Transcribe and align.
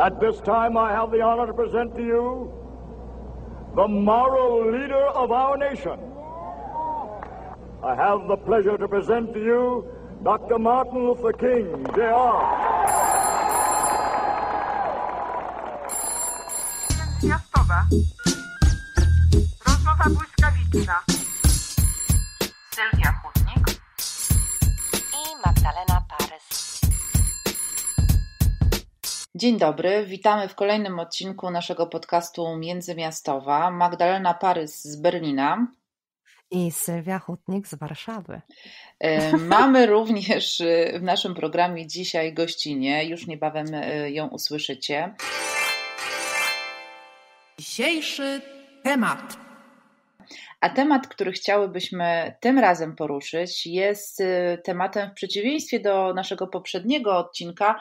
At 0.00 0.18
this 0.18 0.40
time, 0.40 0.78
I 0.78 0.92
have 0.92 1.10
the 1.10 1.20
honor 1.20 1.46
to 1.46 1.52
present 1.52 1.94
to 1.96 2.02
you 2.02 2.50
the 3.76 3.86
moral 3.86 4.72
leader 4.72 5.06
of 5.08 5.30
our 5.30 5.58
nation. 5.58 5.98
I 7.82 7.94
have 7.94 8.26
the 8.26 8.36
pleasure 8.36 8.78
to 8.78 8.88
present 8.88 9.34
to 9.34 9.40
you 9.40 9.86
Dr. 10.22 10.58
Martin 10.58 11.06
Luther 11.06 11.32
King, 11.32 11.86
Jr. 11.94 12.00
Rozmowa 20.04 20.20
błyskawiczna. 20.20 21.02
Sylwia 22.70 23.12
Chudnik 23.12 23.80
i 25.12 25.46
Magdalena 25.46 26.04
Parys. 26.08 26.80
Dzień 29.34 29.58
dobry, 29.58 30.06
witamy 30.06 30.48
w 30.48 30.54
kolejnym 30.54 30.98
odcinku 30.98 31.50
naszego 31.50 31.86
podcastu 31.86 32.56
Międzymiastowa. 32.56 33.70
Magdalena 33.70 34.34
Parys 34.34 34.84
z 34.84 35.00
Berlina. 35.00 35.66
I 36.50 36.70
Sylwia 36.70 37.18
Hutnik 37.18 37.68
z 37.68 37.74
Warszawy. 37.74 38.40
E, 38.98 39.36
mamy 39.36 39.86
również 39.86 40.60
e, 40.60 40.98
w 40.98 41.02
naszym 41.02 41.34
programie 41.34 41.86
dzisiaj 41.86 42.34
gościnie, 42.34 43.04
już 43.04 43.26
niebawem 43.26 43.66
e, 43.74 44.10
ją 44.10 44.28
usłyszycie. 44.28 45.14
Dzisiejszy 47.58 48.40
temat. 48.84 49.49
A 50.60 50.70
temat, 50.70 51.08
który 51.08 51.32
chciałybyśmy 51.32 52.34
tym 52.40 52.58
razem 52.58 52.96
poruszyć, 52.96 53.66
jest 53.66 54.22
tematem 54.64 55.10
w 55.10 55.14
przeciwieństwie 55.14 55.80
do 55.80 56.14
naszego 56.14 56.46
poprzedniego 56.46 57.18
odcinka, 57.18 57.80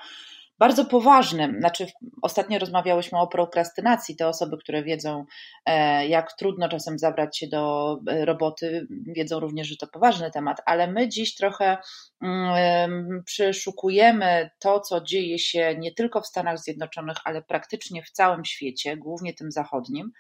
bardzo 0.59 0.86
poważnym. 0.86 1.59
Znaczy, 1.59 1.88
ostatnio 2.22 2.59
rozmawiałyśmy 2.59 3.20
o 3.20 3.28
prokrastynacji. 3.28 4.16
Te 4.16 4.28
osoby, 4.28 4.58
które 4.58 4.84
wiedzą, 4.84 5.26
e, 5.66 6.08
jak 6.08 6.34
trudno 6.34 6.70
czasem 6.70 7.00
zabrać 7.00 7.38
się 7.38 7.48
do 7.48 7.94
e, 8.08 8.26
roboty, 8.26 8.88
wiedzą 9.16 9.39
również, 9.39 9.67
że 9.67 9.78
to 9.78 9.88
poważny 9.88 10.32
temat, 10.32 10.58
ale 10.66 10.92
my 10.92 11.09
dziś 11.09 11.36
trochę 11.36 11.78
mm, 12.22 13.23
przeszukujemy 13.26 14.50
to, 14.59 14.80
co 14.80 15.02
dzieje 15.02 15.39
się 15.39 15.76
nie 15.78 15.94
tylko 15.94 16.22
w 16.22 16.28
Stanach 16.28 16.59
Zjednoczonych, 16.59 17.17
ale 17.23 17.42
praktycznie 17.42 18.04
w 18.04 18.11
całym 18.11 18.45
świecie, 18.45 18.98
głównie 18.98 19.34
tym 19.34 19.52
zachodnim. 19.52 20.11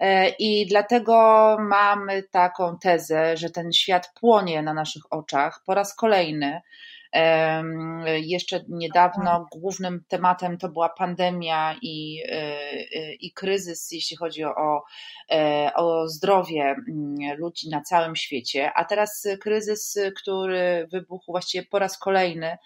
E, 0.00 0.28
I 0.28 0.66
dlatego 0.66 1.56
mamy 1.60 2.22
taką 2.22 2.78
tezę, 2.78 3.36
że 3.36 3.50
ten 3.50 3.72
świat 3.72 4.12
płonie 4.20 4.62
na 4.62 4.74
naszych 4.74 5.02
oczach 5.10 5.62
po 5.66 5.74
raz 5.74 5.96
kolejny. 5.96 6.60
Jeszcze 8.16 8.64
niedawno 8.68 9.46
głównym 9.52 10.04
tematem 10.08 10.58
to 10.58 10.68
była 10.68 10.88
pandemia 10.88 11.76
i, 11.82 12.22
e, 12.28 13.14
i 13.14 13.32
kryzys, 13.32 13.92
jeśli 13.92 14.16
chodzi 14.16 14.44
o, 14.44 14.84
e, 15.30 15.70
o 15.74 16.08
zdrowie 16.08 16.62
mm, 16.62 17.38
ludzi 17.38 17.68
na 17.68 17.82
całym 17.82 18.16
świecie, 18.16 18.72
a 18.72 18.84
teraz 18.84 19.28
kryzys, 19.40 19.98
który 20.16 20.88
wybuchł 20.92 21.32
właściwie 21.32 21.66
po 21.66 21.78
raz 21.78 21.98
kolejny 21.98 22.56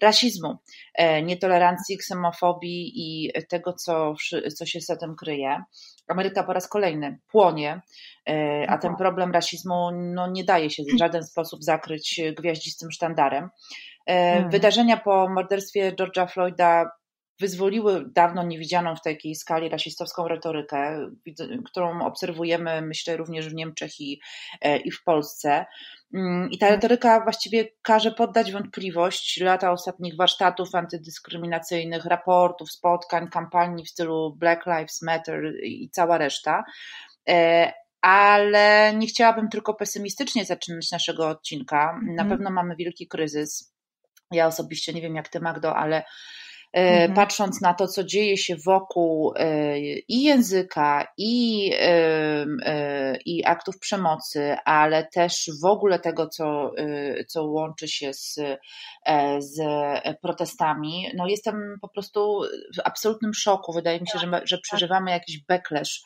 rasizmu, 0.00 0.56
e, 0.94 1.22
nietolerancji, 1.22 1.98
ksenofobii 1.98 2.92
i 2.94 3.32
tego, 3.48 3.72
co, 3.72 4.14
co 4.56 4.66
się 4.66 4.80
za 4.80 4.96
tym 4.96 5.16
kryje. 5.16 5.62
Ameryka 6.08 6.44
po 6.44 6.52
raz 6.52 6.68
kolejny 6.68 7.18
płonie, 7.28 7.80
a 8.68 8.78
ten 8.78 8.96
problem 8.96 9.32
rasizmu 9.32 9.90
no, 9.92 10.26
nie 10.26 10.44
daje 10.44 10.70
się 10.70 10.82
w 10.82 10.98
żaden 10.98 11.24
sposób 11.24 11.64
zakryć 11.64 12.20
gwiaździstym 12.36 12.90
sztandarem. 12.90 13.50
Hmm. 14.08 14.50
Wydarzenia 14.50 14.96
po 14.96 15.28
morderstwie 15.28 15.92
George'a 15.92 16.30
Floyda 16.32 16.90
wyzwoliły 17.40 18.04
dawno 18.14 18.42
niewidzianą 18.42 18.96
w 18.96 19.02
takiej 19.02 19.34
skali 19.34 19.68
rasistowską 19.68 20.28
retorykę, 20.28 21.10
którą 21.64 22.06
obserwujemy, 22.06 22.82
myślę, 22.82 23.16
również 23.16 23.48
w 23.48 23.54
Niemczech 23.54 24.00
i, 24.00 24.20
e, 24.60 24.76
i 24.76 24.90
w 24.90 25.02
Polsce. 25.04 25.66
Mm, 26.14 26.50
I 26.50 26.58
ta 26.58 26.68
retoryka 26.68 27.20
właściwie 27.20 27.68
każe 27.82 28.10
poddać 28.10 28.52
wątpliwość 28.52 29.40
lata 29.40 29.72
ostatnich 29.72 30.16
warsztatów 30.16 30.74
antydyskryminacyjnych, 30.74 32.04
raportów, 32.04 32.72
spotkań, 32.72 33.28
kampanii 33.28 33.84
w 33.84 33.88
stylu 33.88 34.36
Black 34.36 34.66
Lives 34.66 35.02
Matter 35.02 35.54
i 35.62 35.90
cała 35.90 36.18
reszta. 36.18 36.64
E, 37.28 37.72
ale 38.00 38.94
nie 38.94 39.06
chciałabym 39.06 39.48
tylko 39.48 39.74
pesymistycznie 39.74 40.44
zaczynać 40.44 40.90
naszego 40.90 41.28
odcinka. 41.28 42.00
Na 42.02 42.22
mhm. 42.22 42.28
pewno 42.28 42.50
mamy 42.50 42.76
wielki 42.76 43.08
kryzys 43.08 43.74
ja 44.30 44.46
osobiście 44.46 44.92
nie 44.92 45.02
wiem 45.02 45.14
jak 45.14 45.28
ty, 45.28 45.40
Magdo, 45.40 45.76
ale 45.76 46.04
mhm. 46.74 47.14
patrząc 47.14 47.60
na 47.60 47.74
to, 47.74 47.88
co 47.88 48.04
dzieje 48.04 48.36
się 48.36 48.56
wokół 48.56 49.34
e, 49.36 49.78
i 49.78 50.22
języka, 50.22 51.06
i, 51.18 51.70
e, 51.78 53.16
i 53.24 53.44
aktów 53.44 53.78
przemocy, 53.78 54.56
ale 54.64 55.06
też 55.06 55.50
w 55.62 55.64
ogóle 55.64 55.98
tego, 55.98 56.28
co, 56.28 56.72
co 57.28 57.44
łączy 57.44 57.88
się 57.88 58.12
z, 58.12 58.40
z 59.38 59.60
protestami, 60.22 61.06
no 61.16 61.26
jestem 61.26 61.76
po 61.80 61.88
prostu 61.88 62.40
w 62.76 62.80
absolutnym 62.84 63.34
szoku. 63.34 63.72
Wydaje 63.72 64.00
mi 64.00 64.08
się, 64.08 64.18
że, 64.18 64.40
że 64.44 64.58
przeżywamy 64.58 65.10
jakiś 65.10 65.44
backlash 65.44 66.02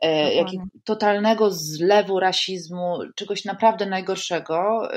E, 0.00 0.34
jakiego 0.34 0.64
totalnego 0.84 1.50
zlewu 1.50 2.20
rasizmu, 2.20 2.98
czegoś 3.16 3.44
naprawdę 3.44 3.86
najgorszego. 3.86 4.88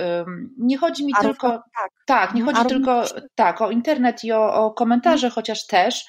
Nie 0.58 0.78
chodzi 0.78 1.06
mi 1.06 1.14
tylko. 1.22 1.50
tak. 1.50 1.92
tak, 2.06 2.34
nie 2.34 2.44
chodzi 2.44 2.66
tylko 2.66 3.04
tak, 3.36 3.62
o 3.62 3.72
internet 3.72 4.24
i 4.24 4.32
o, 4.32 4.54
o 4.54 4.72
komentarze, 4.72 5.22
hmm. 5.22 5.36
chociaż 5.36 5.68
też. 5.68 6.06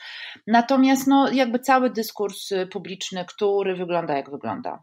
Natomiast 0.46 1.06
no, 1.06 1.30
jakby 1.30 1.58
cały 1.58 1.90
dyskurs 1.90 2.52
y, 2.52 2.66
publiczny, 2.66 3.24
który 3.24 3.76
wygląda 3.76 4.16
jak 4.16 4.30
wygląda. 4.30 4.82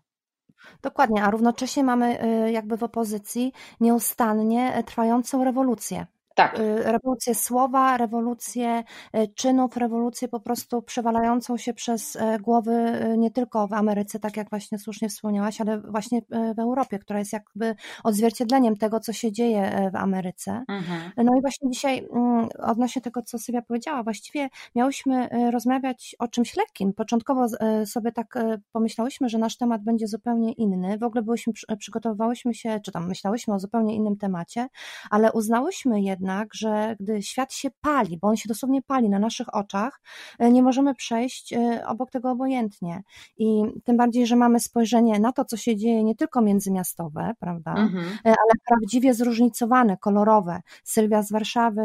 Dokładnie, 0.81 1.23
a 1.23 1.31
równocześnie 1.31 1.83
mamy 1.83 2.23
y, 2.23 2.51
jakby 2.51 2.77
w 2.77 2.83
opozycji 2.83 3.53
nieustannie 3.79 4.73
e, 4.73 4.83
trwającą 4.83 5.43
rewolucję. 5.43 6.05
Tak. 6.39 6.59
Y, 6.59 6.83
rewolucję 6.83 7.35
słowa, 7.35 7.97
rewolucję 7.97 8.83
y, 9.15 9.27
czynów, 9.35 9.77
rewolucję 9.77 10.27
po 10.27 10.39
prostu 10.39 10.81
przewalającą 10.81 11.57
się 11.57 11.73
przez 11.73 12.15
e, 12.15 12.39
głowy 12.39 12.71
y, 13.13 13.17
nie 13.17 13.31
tylko 13.31 13.67
w 13.67 13.73
Ameryce, 13.73 14.19
tak 14.19 14.37
jak 14.37 14.49
właśnie 14.49 14.79
słusznie 14.79 15.09
wspomniałaś, 15.09 15.61
ale 15.61 15.81
właśnie 15.81 16.21
w 16.55 16.59
Europie, 16.59 16.99
która 16.99 17.19
jest 17.19 17.33
jakby 17.33 17.75
odzwierciedleniem 18.03 18.77
tego, 18.77 18.99
co 18.99 19.13
się 19.13 19.31
dzieje 19.31 19.89
w 19.93 19.95
Ameryce. 19.95 20.63
Mhm. 20.67 21.11
No 21.17 21.37
i 21.37 21.41
właśnie 21.41 21.69
dzisiaj 21.69 22.07
mm, 22.11 22.49
odnośnie 22.59 23.01
tego, 23.01 23.21
co 23.21 23.39
Sylwia 23.39 23.61
powiedziała, 23.61 24.03
właściwie 24.03 24.49
miałyśmy 24.75 25.29
rozmawiać 25.51 26.15
o 26.19 26.27
czymś 26.27 26.57
lekkim. 26.57 26.93
Początkowo 26.93 27.45
sobie 27.85 28.11
tak 28.11 28.37
pomyślałyśmy, 28.71 29.29
że 29.29 29.37
nasz 29.37 29.57
temat 29.57 29.83
będzie 29.83 30.07
zupełnie 30.07 30.53
inny. 30.53 30.97
W 30.97 31.03
ogóle 31.03 31.21
byłyśmy, 31.21 31.53
przygotowywałyśmy 31.79 32.53
się, 32.53 32.79
czy 32.79 32.91
tam 32.91 33.07
myślałyśmy 33.07 33.53
o 33.53 33.59
zupełnie 33.59 33.95
innym 33.95 34.17
temacie, 34.17 34.67
ale 35.09 35.31
uznałyśmy 35.31 36.01
jednak, 36.01 36.28
jednak, 36.29 36.53
że 36.53 36.95
gdy 36.99 37.21
świat 37.21 37.53
się 37.53 37.69
pali, 37.81 38.17
bo 38.17 38.27
on 38.27 38.37
się 38.37 38.47
dosłownie 38.47 38.81
pali 38.81 39.09
na 39.09 39.19
naszych 39.19 39.55
oczach, 39.55 40.01
e, 40.39 40.51
nie 40.51 40.63
możemy 40.63 40.95
przejść 40.95 41.53
e, 41.53 41.87
obok 41.87 42.11
tego 42.11 42.31
obojętnie. 42.31 43.03
I 43.37 43.63
tym 43.83 43.97
bardziej, 43.97 44.27
że 44.27 44.35
mamy 44.35 44.59
spojrzenie 44.59 45.19
na 45.19 45.31
to, 45.31 45.45
co 45.45 45.57
się 45.57 45.77
dzieje 45.77 46.03
nie 46.03 46.15
tylko 46.15 46.41
międzymiastowe, 46.41 47.33
prawda, 47.39 47.71
mhm. 47.71 48.05
E, 48.05 48.29
ale 48.29 48.53
prawdziwie 48.67 49.13
zróżnicowane, 49.13 49.97
kolorowe. 49.97 50.61
Sylwia 50.83 51.23
z 51.23 51.31
Warszawy, 51.31 51.81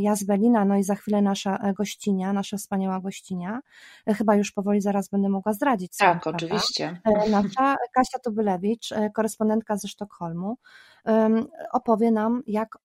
ja 0.00 0.16
z 0.16 0.24
Berlina, 0.24 0.64
no 0.64 0.76
i 0.76 0.82
za 0.82 0.94
chwilę 0.94 1.22
nasza 1.22 1.72
gościnia, 1.76 2.32
nasza 2.32 2.56
wspaniała 2.56 3.00
gościnia. 3.00 3.60
Chyba 4.06 4.34
już 4.34 4.52
powoli 4.52 4.80
zaraz 4.80 5.08
będę 5.08 5.28
mogła 5.28 5.52
zdradzić. 5.52 5.96
Tak, 5.96 6.22
prawda? 6.22 6.46
oczywiście. 6.46 7.00
Nasza 7.30 7.76
Kasia 7.92 8.18
Tubylewicz, 8.24 8.90
korespondentka 9.14 9.76
ze 9.76 9.88
Sztokholmu, 9.88 10.56
opowie 11.72 12.10
nam, 12.10 12.42
jak 12.46 12.78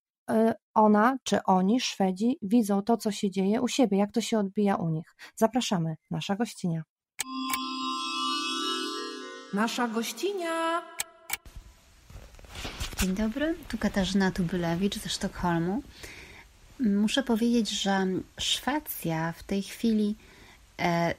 ona 0.74 1.18
czy 1.24 1.44
oni, 1.44 1.82
Szwedzi, 1.82 2.38
widzą 2.42 2.82
to, 2.82 2.98
co 2.98 3.12
się 3.12 3.32
dzieje 3.32 3.62
u 3.62 3.68
siebie, 3.68 3.98
jak 3.98 4.12
to 4.12 4.22
się 4.22 4.40
odbija 4.40 4.76
u 4.76 4.90
nich. 4.90 5.16
Zapraszamy, 5.36 5.96
nasza 6.12 6.36
gościnia. 6.36 6.84
Nasza 9.54 9.88
gościnia. 9.88 10.82
Dzień 13.02 13.16
dobry, 13.16 13.56
tu 13.68 13.78
Katarzyna 13.78 14.32
Tubylewicz 14.32 14.96
ze 15.00 15.10
Sztokholmu. 15.10 15.84
Muszę 16.80 17.24
powiedzieć, 17.24 17.70
że 17.70 18.08
Szwecja 18.38 19.32
w 19.38 19.44
tej 19.44 19.64
chwili 19.64 20.16
e, 20.80 21.14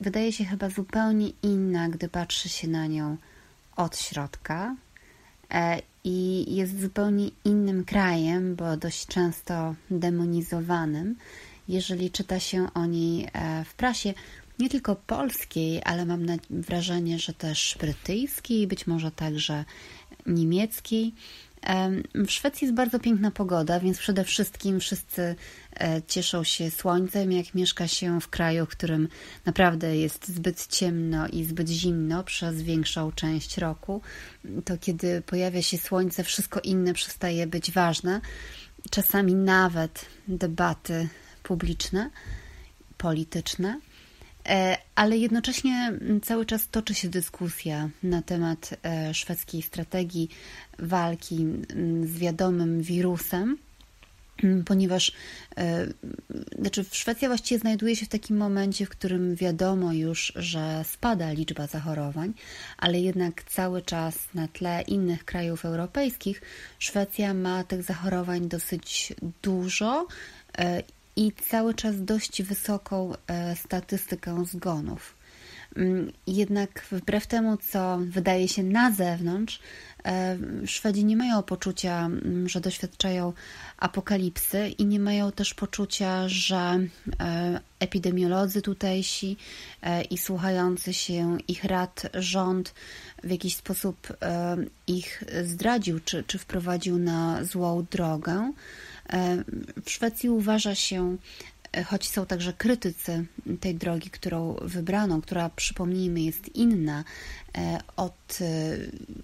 wydaje 0.00 0.32
się 0.32 0.44
chyba 0.44 0.70
zupełnie 0.70 1.28
inna, 1.42 1.88
gdy 1.88 2.08
patrzy 2.08 2.48
się 2.48 2.68
na 2.68 2.86
nią 2.86 3.16
od 3.76 3.98
środka. 3.98 4.76
E, 5.50 5.82
i 6.04 6.44
jest 6.54 6.80
zupełnie 6.80 7.30
innym 7.44 7.84
krajem, 7.84 8.56
bo 8.56 8.76
dość 8.76 9.06
często 9.06 9.74
demonizowanym. 9.90 11.16
Jeżeli 11.68 12.10
czyta 12.10 12.40
się 12.40 12.68
o 12.74 12.86
niej 12.86 13.28
e, 13.32 13.64
w 13.64 13.74
prasie, 13.74 14.14
nie 14.58 14.68
tylko 14.68 14.96
polskiej, 14.96 15.82
ale 15.84 16.06
mam 16.06 16.26
wrażenie, 16.50 17.18
że 17.18 17.32
też 17.32 17.76
brytyjskiej, 17.80 18.66
być 18.66 18.86
może 18.86 19.10
także 19.10 19.64
niemieckiej. 20.26 21.14
W 22.14 22.30
Szwecji 22.30 22.64
jest 22.64 22.74
bardzo 22.74 22.98
piękna 22.98 23.30
pogoda, 23.30 23.80
więc 23.80 23.98
przede 23.98 24.24
wszystkim 24.24 24.80
wszyscy 24.80 25.36
e, 25.80 26.02
cieszą 26.02 26.44
się 26.44 26.70
słońcem, 26.70 27.32
jak 27.32 27.54
mieszka 27.54 27.88
się 27.88 28.20
w 28.20 28.28
kraju, 28.28 28.66
w 28.66 28.68
którym 28.68 29.08
naprawdę 29.44 29.96
jest 29.96 30.28
zbyt 30.28 30.66
ciemno 30.66 31.28
i 31.28 31.44
zbyt 31.44 31.68
zimno 31.68 32.24
przez 32.24 32.62
większą 32.62 33.12
część 33.12 33.58
roku. 33.58 34.00
To 34.64 34.78
kiedy 34.78 35.22
pojawia 35.22 35.62
się 35.62 35.78
słońce, 35.78 36.24
wszystko 36.24 36.60
inne 36.60 36.94
przestaje 36.94 37.46
być 37.46 37.70
ważne. 37.70 38.20
Czasami 38.90 39.34
nawet 39.34 40.06
debaty 40.28 41.08
publiczne, 41.42 42.10
polityczne 42.98 43.80
ale 44.94 45.16
jednocześnie 45.16 45.92
cały 46.22 46.46
czas 46.46 46.68
toczy 46.68 46.94
się 46.94 47.08
dyskusja 47.08 47.88
na 48.02 48.22
temat 48.22 48.74
e, 48.82 49.14
szwedzkiej 49.14 49.62
strategii 49.62 50.28
walki 50.78 51.46
z 52.04 52.18
wiadomym 52.18 52.82
wirusem, 52.82 53.58
ponieważ 54.66 55.12
e, 55.56 55.86
znaczy 56.58 56.84
Szwecja 56.92 57.28
właściwie 57.28 57.58
znajduje 57.58 57.96
się 57.96 58.06
w 58.06 58.08
takim 58.08 58.36
momencie, 58.36 58.86
w 58.86 58.88
którym 58.88 59.34
wiadomo 59.34 59.92
już, 59.92 60.32
że 60.36 60.84
spada 60.84 61.32
liczba 61.32 61.66
zachorowań, 61.66 62.32
ale 62.78 63.00
jednak 63.00 63.42
cały 63.44 63.82
czas 63.82 64.18
na 64.34 64.48
tle 64.48 64.82
innych 64.82 65.24
krajów 65.24 65.64
europejskich 65.64 66.42
Szwecja 66.78 67.34
ma 67.34 67.64
tych 67.64 67.82
zachorowań 67.82 68.48
dosyć 68.48 69.12
dużo 69.42 70.06
i 71.16 71.32
cały 71.32 71.74
czas 71.74 72.04
dość 72.04 72.42
wysoką 72.42 73.12
e, 73.26 73.56
statystykę 73.56 74.44
zgonów. 74.44 75.14
Mm, 75.76 76.12
jednak 76.26 76.86
wbrew 76.92 77.26
temu, 77.26 77.56
co 77.56 77.98
wydaje 78.00 78.48
się 78.48 78.62
na 78.62 78.90
zewnątrz, 78.90 79.60
e, 80.04 80.38
Szwedzi 80.66 81.04
nie 81.04 81.16
mają 81.16 81.42
poczucia, 81.42 82.06
mm, 82.06 82.48
że 82.48 82.60
doświadczają 82.60 83.32
apokalipsy 83.78 84.68
i 84.68 84.86
nie 84.86 85.00
mają 85.00 85.32
też 85.32 85.54
poczucia, 85.54 86.28
że 86.28 86.78
e, 87.20 87.60
epidemiolodzy 87.80 88.62
tutejsi 88.62 89.36
i 90.10 90.18
słuchający 90.18 90.94
się 90.94 91.38
ich 91.48 91.64
rad 91.64 92.02
rząd 92.14 92.74
w 93.24 93.30
jakiś 93.30 93.56
sposób 93.56 94.16
ich 94.86 95.24
zdradził 95.44 96.00
czy, 96.00 96.24
czy 96.26 96.38
wprowadził 96.38 96.98
na 96.98 97.44
złą 97.44 97.86
drogę. 97.90 98.52
E, 99.12 99.44
w 99.84 99.90
Szwecji 99.90 100.30
uważa 100.30 100.74
się, 100.74 101.16
e, 101.72 101.84
choć 101.84 102.08
są 102.08 102.26
także 102.26 102.52
krytycy 102.52 103.26
tej 103.60 103.74
drogi, 103.74 104.10
którą 104.10 104.56
wybrano, 104.62 105.22
która 105.22 105.50
przypomnijmy 105.50 106.20
jest 106.20 106.56
inna 106.56 107.04
e, 107.58 107.78
od 107.96 108.38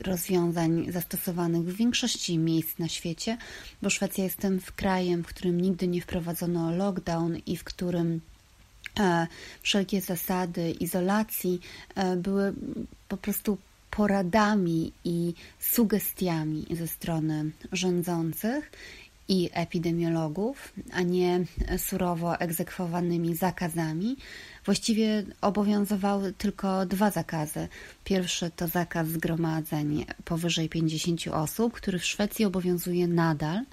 rozwiązań 0.00 0.92
zastosowanych 0.92 1.62
w 1.62 1.76
większości 1.76 2.38
miejsc 2.38 2.78
na 2.78 2.88
świecie, 2.88 3.38
bo 3.82 3.90
Szwecja 3.90 4.24
jest 4.24 4.36
tym 4.36 4.60
krajem, 4.76 5.24
w 5.24 5.26
którym 5.26 5.60
nigdy 5.60 5.88
nie 5.88 6.00
wprowadzono 6.00 6.76
lockdown 6.76 7.36
i 7.46 7.56
w 7.56 7.64
którym 7.64 8.20
wszelkie 9.62 10.00
zasady 10.00 10.70
izolacji 10.70 11.60
były 12.16 12.54
po 13.08 13.16
prostu 13.16 13.58
poradami 13.90 14.92
i 15.04 15.34
sugestiami 15.60 16.66
ze 16.70 16.88
strony 16.88 17.50
rządzących 17.72 18.72
i 19.30 19.50
epidemiologów, 19.52 20.72
a 20.92 21.02
nie 21.02 21.44
surowo 21.78 22.40
egzekwowanymi 22.40 23.36
zakazami. 23.36 24.16
Właściwie 24.64 25.24
obowiązywały 25.40 26.32
tylko 26.32 26.86
dwa 26.86 27.10
zakazy. 27.10 27.68
Pierwszy 28.04 28.50
to 28.50 28.68
zakaz 28.68 29.08
zgromadzeń 29.08 30.06
powyżej 30.24 30.68
50 30.68 31.28
osób, 31.28 31.72
który 31.72 31.98
w 31.98 32.04
Szwecji 32.04 32.44
obowiązuje 32.44 33.08
nadal, 33.08 33.64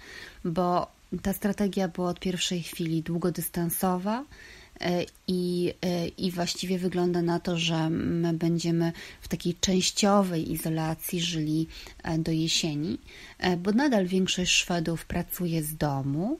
bo 0.46 0.92
ta 1.22 1.34
strategia 1.34 1.88
była 1.88 2.10
od 2.10 2.20
pierwszej 2.20 2.64
chwili 2.64 3.04
długodystansowa 3.04 4.26
I, 5.28 5.74
e, 5.82 6.08
I 6.08 6.32
właściwie 6.32 6.80
wygląda 6.80 7.22
na 7.22 7.40
to, 7.40 7.58
że 7.58 7.90
my 7.90 8.34
będziemy 8.34 8.92
w 9.22 9.28
takiej 9.28 9.56
częściowej 9.62 10.52
izolacji 10.52 11.22
żyli 11.22 11.68
e, 12.04 12.18
do 12.18 12.32
jesieni, 12.32 12.98
bo 13.58 13.72
nadal 13.72 14.06
większość 14.06 14.52
Szwedów 14.52 15.06
pracuje 15.06 15.64
z 15.64 15.76
domu, 15.76 16.40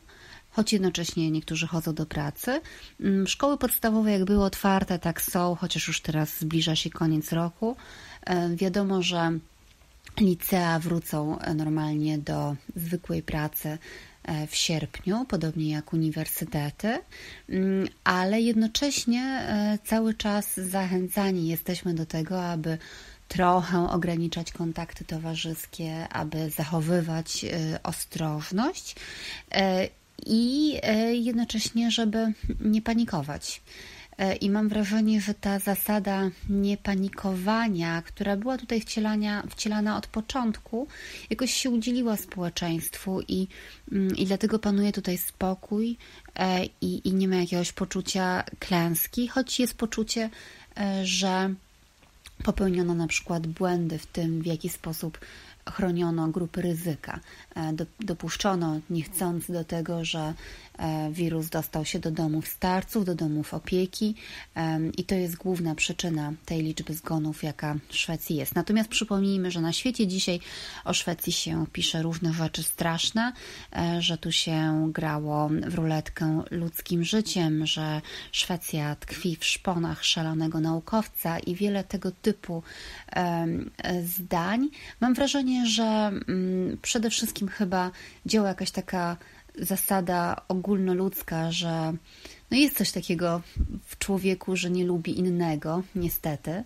choć 0.50 0.74
jednocześnie 0.74 1.32
niektórzy 1.32 1.68
chodzą 1.68 1.94
do 1.94 2.06
pracy. 2.06 2.62
Mm, 3.00 3.28
szkoły 3.28 3.58
podstawowe, 3.58 4.12
jak 4.12 4.26
były 4.26 4.44
otwarte, 4.44 5.00
tak 5.00 5.22
są, 5.22 5.56
chociaż 5.56 5.88
już 5.88 6.02
teraz 6.02 6.40
zbliża 6.40 6.76
się 6.76 6.90
koniec 6.90 7.32
roku. 7.32 7.76
Wiadomo, 8.56 9.02
że 9.02 9.40
licea 10.20 10.80
wrócą 10.80 11.40
normalnie 11.56 12.18
do 12.18 12.56
zwykłej 12.76 13.24
pracy 13.24 13.78
E, 14.17 14.17
w 14.48 14.56
sierpniu, 14.56 15.26
podobnie 15.26 15.70
jak 15.70 15.94
uniwersytety, 15.94 17.00
mm, 17.50 17.88
ale 18.04 18.42
jednocześnie 18.42 19.22
e, 19.22 19.78
cały 19.86 20.14
czas 20.14 20.58
zachęcani 20.58 21.48
jesteśmy 21.48 21.94
do 21.94 22.06
tego, 22.06 22.44
aby 22.44 22.78
trochę 23.28 23.90
ograniczać 23.90 24.52
kontakty 24.52 25.06
towarzyskie, 25.06 26.08
aby 26.10 26.50
zachowywać 26.50 27.44
e, 27.46 27.80
ostrożność 27.84 28.96
i 30.26 30.74
jednocześnie, 31.12 31.92
żeby 31.92 32.34
nie 32.60 32.82
panikować. 32.82 33.62
E, 34.18 34.36
I 34.36 34.50
mam 34.50 34.70
wrażenie, 34.70 35.22
że 35.22 35.34
ta 35.34 35.60
zasada 35.60 36.30
niepanikowania, 36.50 38.02
która 38.02 38.38
była 38.38 38.58
tutaj 38.58 38.82
wcielana 39.50 39.98
od 39.98 40.08
początku, 40.08 40.88
jakoś 41.30 41.54
się 41.54 41.70
udzieliła 41.70 42.18
społeczeństwu 42.18 43.22
i, 43.28 43.48
mm, 43.92 44.16
i 44.16 44.26
dlatego 44.26 44.60
panuje 44.60 44.92
tutaj 44.92 45.18
spokój 45.18 45.98
e, 46.36 46.66
i, 46.82 47.08
i 47.08 47.14
nie 47.14 47.28
ma 47.28 47.36
jakiegoś 47.36 47.72
poczucia 47.72 48.44
klęski, 48.60 49.28
choć 49.28 49.60
jest 49.60 49.74
poczucie, 49.74 50.30
e, 50.78 51.06
że 51.06 51.54
popełniono 52.44 52.94
na 52.94 53.08
przykład 53.08 53.48
błędy 53.48 53.98
w 53.98 54.06
tym, 54.06 54.42
w 54.42 54.46
jaki 54.46 54.70
sposób 54.70 55.20
chroniono 55.72 56.28
grupy 56.28 56.62
ryzyka. 56.62 57.20
Dopuszczono 58.00 58.80
niechcący 58.90 59.54
do 59.54 59.64
tego, 59.64 60.06
że 60.06 60.34
wirus 61.12 61.50
dostał 61.50 61.86
się 61.86 62.00
do 62.00 62.12
domów 62.12 62.48
starców, 62.48 63.06
do 63.06 63.16
domów 63.16 63.54
opieki 63.54 64.16
i 64.98 65.04
to 65.04 65.16
jest 65.16 65.36
główna 65.36 65.76
przyczyna 65.76 66.34
tej 66.46 66.62
liczby 66.62 66.94
zgonów, 66.94 67.44
jaka 67.44 67.76
w 67.90 67.96
Szwecji 67.96 68.36
jest. 68.36 68.56
Natomiast 68.56 68.90
przypomnijmy, 68.90 69.52
że 69.52 69.62
na 69.62 69.74
świecie 69.74 70.08
dzisiaj 70.08 70.40
o 70.86 70.94
Szwecji 70.94 71.34
się 71.34 71.66
pisze 71.74 72.02
różne 72.02 72.34
rzeczy 72.34 72.64
straszne, 72.64 73.34
e, 73.76 74.02
że 74.02 74.18
tu 74.18 74.32
się 74.32 74.90
grało 74.94 75.50
w 75.50 75.74
ruletkę 75.74 76.44
ludzkim 76.52 77.04
życiem, 77.04 77.66
że 77.66 78.02
Szwecja 78.32 78.96
tkwi 78.96 79.36
w 79.36 79.46
szponach 79.46 80.06
szalonego 80.06 80.60
naukowca 80.60 81.40
i 81.40 81.56
wiele 81.56 81.84
tego 81.84 82.12
typu 82.12 82.64
zdań. 84.06 84.70
Mam 85.00 85.14
wrażenie, 85.14 85.66
że 85.66 85.84
mm, 85.84 86.78
przede 86.82 87.10
wszystkim 87.10 87.48
chyba 87.48 87.92
działa 88.26 88.48
jakaś 88.48 88.72
taka 88.72 89.18
zasada 89.58 90.42
ogólnoludzka, 90.48 91.52
że 91.52 91.94
no 92.52 92.58
jest 92.58 92.78
coś 92.78 92.92
takiego 92.92 93.42
w 93.86 93.98
człowieku, 93.98 94.56
że 94.56 94.70
nie 94.70 94.86
lubi 94.86 95.20
innego, 95.20 95.84
niestety. 95.96 96.64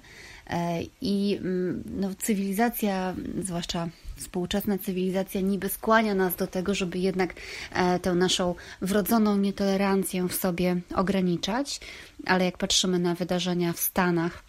E, 0.48 0.82
I 1.02 1.38
mm, 1.42 1.84
no, 1.86 2.10
cywilizacja, 2.20 3.16
zwłaszcza 3.42 3.90
współczesna 4.16 4.78
cywilizacja, 4.78 5.42
niby 5.42 5.70
skłania 5.70 6.16
nas 6.16 6.36
do 6.36 6.48
tego, 6.48 6.76
żeby 6.76 7.00
jednak 7.00 7.34
e, 7.74 8.00
tę 8.00 8.14
naszą 8.14 8.56
wrodzoną 8.82 9.38
nietolerancję 9.38 10.28
w 10.28 10.34
sobie 10.34 10.82
ograniczać, 10.96 11.80
ale 12.26 12.46
jak 12.46 12.58
patrzymy 12.58 13.00
na 13.00 13.16
wydarzenia 13.16 13.74
w 13.74 13.80
Stanach, 13.80 14.44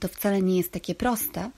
to 0.00 0.08
wcale 0.08 0.42
nie 0.42 0.56
jest 0.56 0.72
takie 0.72 0.94
proste. 0.94 1.50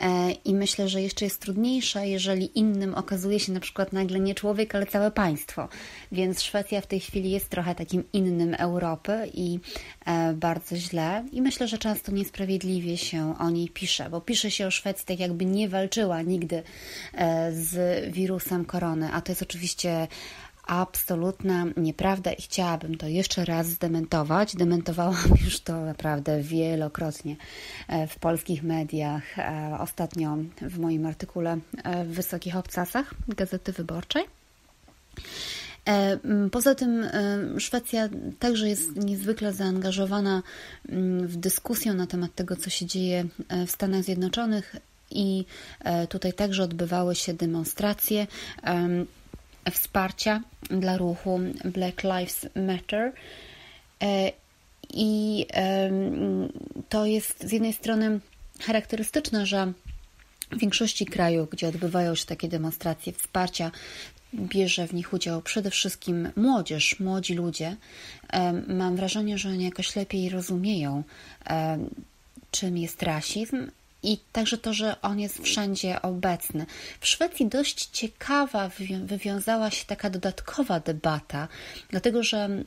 E, 0.00 0.30
I 0.44 0.54
myślę, 0.54 0.88
że 0.88 1.02
jeszcze 1.02 1.24
jest 1.24 1.40
trudniejsze, 1.40 2.08
jeżeli 2.08 2.58
innym 2.58 2.94
okazuje 2.94 3.40
się 3.40 3.52
na 3.52 3.60
przykład 3.60 3.92
nagle 3.92 4.20
nie 4.20 4.34
człowiek, 4.34 4.74
ale 4.74 4.86
całe 4.86 5.10
państwo. 5.10 5.68
Więc 6.12 6.42
Szwecja 6.42 6.80
w 6.80 6.86
tej 6.86 7.00
chwili 7.00 7.30
jest 7.30 7.48
trochę 7.48 7.74
takim 7.74 8.04
innym 8.12 8.54
Europy 8.54 9.30
i 9.34 9.58
e, 10.06 10.32
bardzo 10.32 10.76
źle. 10.76 11.24
I 11.32 11.42
myślę, 11.42 11.68
że 11.68 11.78
często 11.78 12.12
niesprawiedliwie 12.12 12.96
się 12.96 13.34
o 13.38 13.50
niej 13.50 13.68
pisze, 13.68 14.10
bo 14.10 14.20
pisze 14.20 14.50
się 14.50 14.66
o 14.66 14.70
Szwecji 14.70 15.06
tak, 15.06 15.20
jakby 15.20 15.44
nie 15.44 15.68
walczyła 15.68 16.22
nigdy 16.22 16.62
e, 17.14 17.52
z 17.52 18.04
wirusem 18.14 18.64
korony, 18.64 19.12
a 19.12 19.20
to 19.20 19.32
jest 19.32 19.42
oczywiście 19.42 20.08
absolutna 20.66 21.64
nieprawda 21.76 22.32
i 22.32 22.42
chciałabym 22.42 22.96
to 22.96 23.08
jeszcze 23.08 23.44
raz 23.44 23.66
zdementować. 23.66 24.56
Dementowałam 24.56 25.24
już 25.44 25.60
to 25.60 25.80
naprawdę 25.80 26.42
wielokrotnie 26.42 27.36
e, 27.88 28.06
w 28.06 28.18
polskich 28.18 28.62
mediach, 28.62 29.38
e, 29.38 29.76
ostatnio 29.80 30.36
w 30.60 30.78
moim 30.78 31.06
artykule 31.06 31.58
e, 31.84 32.04
w 32.04 32.08
Wysokich 32.08 32.56
Obcasach 32.56 33.14
Gazety 33.28 33.72
Wyborczej. 33.72 34.24
Poza 36.52 36.74
tym 36.74 37.06
Szwecja 37.58 38.08
także 38.38 38.68
jest 38.68 38.96
niezwykle 38.96 39.52
zaangażowana 39.52 40.42
w 41.22 41.36
dyskusję 41.36 41.94
na 41.94 42.06
temat 42.06 42.34
tego, 42.34 42.56
co 42.56 42.70
się 42.70 42.86
dzieje 42.86 43.24
w 43.66 43.70
Stanach 43.70 44.02
Zjednoczonych 44.02 44.76
i 45.10 45.44
tutaj 46.08 46.32
także 46.32 46.62
odbywały 46.62 47.14
się 47.14 47.34
demonstracje 47.34 48.26
wsparcia 49.72 50.40
dla 50.70 50.96
ruchu 50.96 51.40
Black 51.64 52.02
Lives 52.02 52.46
Matter. 52.56 53.12
I 54.90 55.46
to 56.88 57.06
jest 57.06 57.44
z 57.44 57.52
jednej 57.52 57.72
strony 57.72 58.20
charakterystyczne, 58.60 59.46
że 59.46 59.72
w 60.50 60.58
większości 60.58 61.06
krajów, 61.06 61.50
gdzie 61.50 61.68
odbywają 61.68 62.14
się 62.14 62.26
takie 62.26 62.48
demonstracje 62.48 63.12
wsparcia, 63.12 63.70
bierze 64.34 64.86
w 64.86 64.94
nich 64.94 65.12
udział 65.12 65.42
przede 65.42 65.70
wszystkim 65.70 66.30
młodzież, 66.36 67.00
młodzi 67.00 67.34
ludzie. 67.34 67.76
Mam 68.68 68.96
wrażenie, 68.96 69.38
że 69.38 69.48
oni 69.48 69.64
jakoś 69.64 69.96
lepiej 69.96 70.28
rozumieją, 70.28 71.02
czym 72.50 72.78
jest 72.78 73.02
rasizm 73.02 73.70
i 74.02 74.18
także 74.32 74.58
to, 74.58 74.72
że 74.74 75.00
on 75.02 75.20
jest 75.20 75.42
wszędzie 75.42 76.02
obecny. 76.02 76.66
W 77.00 77.06
Szwecji 77.06 77.46
dość 77.46 77.86
ciekawa 77.86 78.70
wywiązała 79.04 79.70
się 79.70 79.84
taka 79.84 80.10
dodatkowa 80.10 80.80
debata, 80.80 81.48
dlatego 81.90 82.22
że 82.22 82.44
mm, 82.44 82.64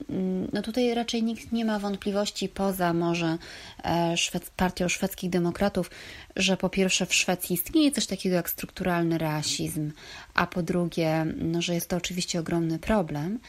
no 0.54 0.62
tutaj 0.62 0.94
raczej 0.94 1.24
nikt 1.24 1.52
nie 1.52 1.66
ma 1.66 1.80
wątpliwości 1.80 2.50
poza 2.50 2.94
może 2.94 3.38
e, 3.84 4.16
partią 4.56 4.90
szwedzkich 4.90 5.30
demokratów, 5.30 5.92
że 6.36 6.58
po 6.58 6.70
pierwsze 6.70 7.06
w 7.06 7.14
Szwecji 7.14 7.54
istnieje 7.54 7.92
coś 7.92 8.06
takiego 8.06 8.36
jak 8.36 8.50
strukturalny 8.50 9.18
rasizm, 9.18 9.92
a 10.34 10.48
po 10.48 10.64
drugie, 10.64 11.26
no, 11.38 11.62
że 11.62 11.74
jest 11.74 11.90
to 11.90 11.98
oczywiście 11.98 12.40
ogromny 12.40 12.80
problem. 12.80 13.40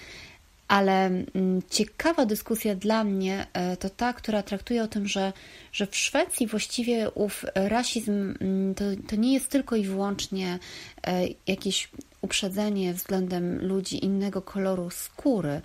Ale 0.70 1.06
mm, 1.06 1.62
ciekawa 1.70 2.26
dyskusja 2.26 2.74
dla 2.74 3.04
mnie 3.04 3.46
e, 3.52 3.76
to 3.76 3.90
ta, 3.90 4.12
która 4.12 4.42
traktuje 4.42 4.82
o 4.82 4.88
tym, 4.88 5.08
że, 5.08 5.32
że 5.72 5.86
w 5.86 5.96
Szwecji 5.96 6.46
właściwie 6.46 7.10
ów 7.10 7.44
rasizm 7.54 8.34
mm, 8.40 8.74
to, 8.74 8.84
to 9.08 9.16
nie 9.16 9.34
jest 9.34 9.48
tylko 9.48 9.76
i 9.76 9.84
wyłącznie 9.84 10.58
e, 11.06 11.22
jakieś 11.46 11.88
uprzedzenie 12.20 12.94
względem 12.94 13.66
ludzi 13.66 14.04
innego 14.04 14.42
koloru 14.42 14.90
skóry, 14.90 15.60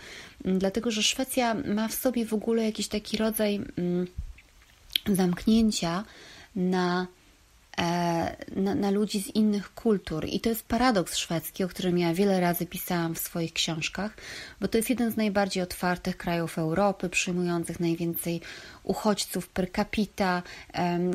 mm, 0.46 0.60
dlatego 0.60 0.92
że 0.92 1.04
Szwecja 1.04 1.54
ma 1.54 1.88
w 1.88 1.94
sobie 1.94 2.26
w 2.26 2.34
ogóle 2.34 2.66
jakiś 2.66 2.88
taki 2.88 3.18
rodzaj 3.18 3.62
zamknięcia 5.08 6.04
na 6.56 7.08
na, 8.56 8.76
na, 8.76 8.92
ludzi 8.92 9.22
z 9.22 9.28
innych 9.28 9.74
kultur. 9.74 10.26
I 10.26 10.40
to 10.40 10.50
jest 10.50 10.68
paradoks 10.68 11.18
szwedzki, 11.18 11.64
o 11.64 11.68
którym 11.68 11.98
ja 11.98 12.14
wiele 12.14 12.40
razy 12.40 12.66
pisałam 12.66 13.16
w 13.16 13.20
swoich 13.20 13.54
książkach, 13.54 14.18
bo 14.62 14.68
to 14.68 14.78
jest 14.78 14.90
jeden 14.90 15.12
z 15.12 15.18
najbardziej 15.18 15.64
otwartych 15.64 16.18
krajów 16.18 16.58
Europy, 16.58 17.10
przyjmujących 17.10 17.80
najwięcej 17.80 18.42
uchodźców 18.86 19.50
per 19.50 19.72
capita, 19.72 20.44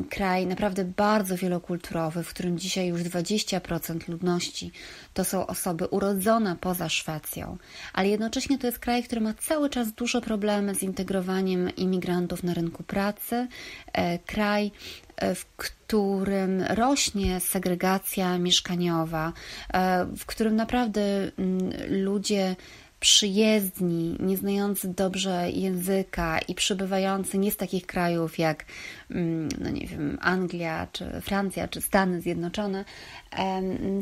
kraj 0.09 0.47
naprawdę 0.47 0.85
bardzo 0.85 1.37
wielokulturowy, 1.37 2.23
w 2.23 2.29
którym 2.29 2.59
dzisiaj 2.59 2.87
już 2.87 3.01
20% 3.01 4.09
ludności 4.09 4.71
to 5.13 5.23
są 5.23 5.47
osoby 5.47 5.87
urodzone 5.87 6.55
poza 6.55 6.89
Szwecją, 6.89 7.57
ale 7.93 8.07
jednocześnie 8.09 8.57
to 8.57 8.67
jest 8.67 8.79
kraj, 8.79 9.03
który 9.03 9.21
ma 9.21 9.33
cały 9.33 9.69
czas 9.69 9.93
duże 9.93 10.21
problemy 10.21 10.75
z 10.75 10.83
integrowaniem 10.83 11.75
imigrantów 11.75 12.43
na 12.43 12.53
rynku 12.53 12.83
pracy, 12.83 13.47
e, 13.93 14.19
kraj, 14.19 14.71
e, 15.15 15.35
w 15.35 15.45
którym 15.45 16.61
rośnie 16.61 17.39
segregacja 17.39 18.37
mieszkaniowa, 18.37 19.33
e, 19.73 20.05
w 20.05 20.25
którym 20.25 20.55
naprawdę 20.55 21.01
mm, 21.01 21.71
ludzie 21.87 22.55
przyjezdni, 23.01 24.15
nie 24.19 24.37
znający 24.37 24.87
dobrze 24.87 25.51
języka 25.51 26.39
i 26.47 26.55
przybywający 26.55 27.37
nie 27.37 27.51
z 27.51 27.57
takich 27.57 27.85
krajów 27.85 28.39
jak, 28.39 28.65
mm, 29.11 29.49
no 29.59 29.69
nie 29.69 29.87
wiem, 29.87 30.17
Anglia, 30.21 30.87
czy 30.91 31.21
Francja, 31.21 31.67
czy 31.67 31.81
Stany 31.81 32.21
Zjednoczone, 32.21 32.85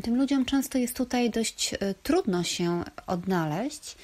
tym 0.02 0.16
ludziom 0.16 0.44
często 0.44 0.78
jest 0.78 0.96
tutaj 0.96 1.30
dość 1.30 1.74
e, 1.74 1.94
trudno 2.02 2.42
się 2.42 2.84
odnaleźć 3.06 3.96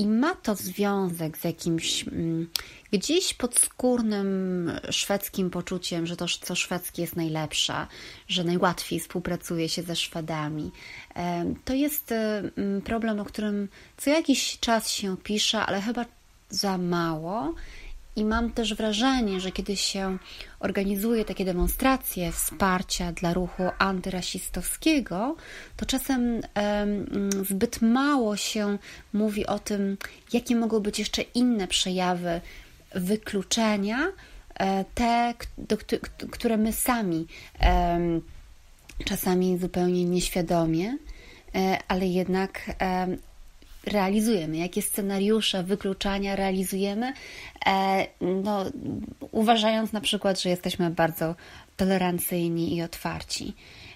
i 0.00 0.06
ma 0.06 0.34
to 0.34 0.54
związek 0.54 1.38
z 1.38 1.44
jakimś 1.44 2.08
mm, 2.08 2.48
gdzieś 2.92 3.34
podskórnym 3.34 4.72
szwedzkim 4.90 5.50
poczuciem, 5.50 6.06
że 6.06 6.16
to, 6.16 6.26
co 6.42 6.54
szwedzkie 6.54 7.02
jest 7.02 7.16
najlepsze, 7.16 7.86
że 8.28 8.44
najłatwiej 8.44 9.00
współpracuje 9.00 9.68
się 9.68 9.82
ze 9.82 9.96
Szwedami. 9.96 10.70
To 11.64 11.74
jest 11.74 12.12
e, 12.12 12.42
problem, 12.84 13.20
o 13.20 13.24
którym 13.24 13.68
co 13.96 14.10
jakiś 14.10 14.58
czas 14.60 14.90
się 14.90 15.16
pisze, 15.16 15.60
ale 15.60 15.80
chyba 15.80 16.04
za 16.50 16.78
mało. 16.78 17.54
I 18.20 18.24
mam 18.24 18.50
też 18.50 18.74
wrażenie, 18.74 19.40
że 19.40 19.52
kiedy 19.52 19.76
się 19.76 20.18
organizuje 20.58 21.24
takie 21.24 21.44
demonstracje 21.44 22.32
wsparcia 22.32 23.12
dla 23.12 23.34
ruchu 23.34 23.62
antyrasistowskiego, 23.78 25.36
to 25.76 25.86
czasem 25.86 26.40
zbyt 27.48 27.82
mało 27.82 28.36
się 28.36 28.78
mówi 29.12 29.46
o 29.46 29.58
tym, 29.58 29.96
jakie 30.32 30.56
mogą 30.56 30.80
być 30.80 30.98
jeszcze 30.98 31.22
inne 31.22 31.68
przejawy 31.68 32.40
wykluczenia, 32.94 34.12
e, 34.54 34.84
te, 34.94 35.34
które 36.30 36.56
my 36.56 36.72
sami 36.72 37.26
czasami 39.04 39.58
zupełnie 39.58 40.04
nieświadomie, 40.04 40.96
e, 41.54 41.78
ale 41.88 42.06
jednak 42.06 42.70
realizujemy, 43.86 44.56
jakie 44.56 44.82
scenariusze 44.82 45.62
wykluczania 45.62 46.36
realizujemy, 46.36 47.12
e, 47.66 48.06
no, 48.20 48.64
uważając 49.30 49.92
na 49.92 50.00
przykład, 50.00 50.40
że 50.40 50.50
jesteśmy 50.50 50.90
bardzo 50.90 51.34
tolerancyjni 51.76 52.76
i 52.76 52.82
otwarci. 52.82 53.54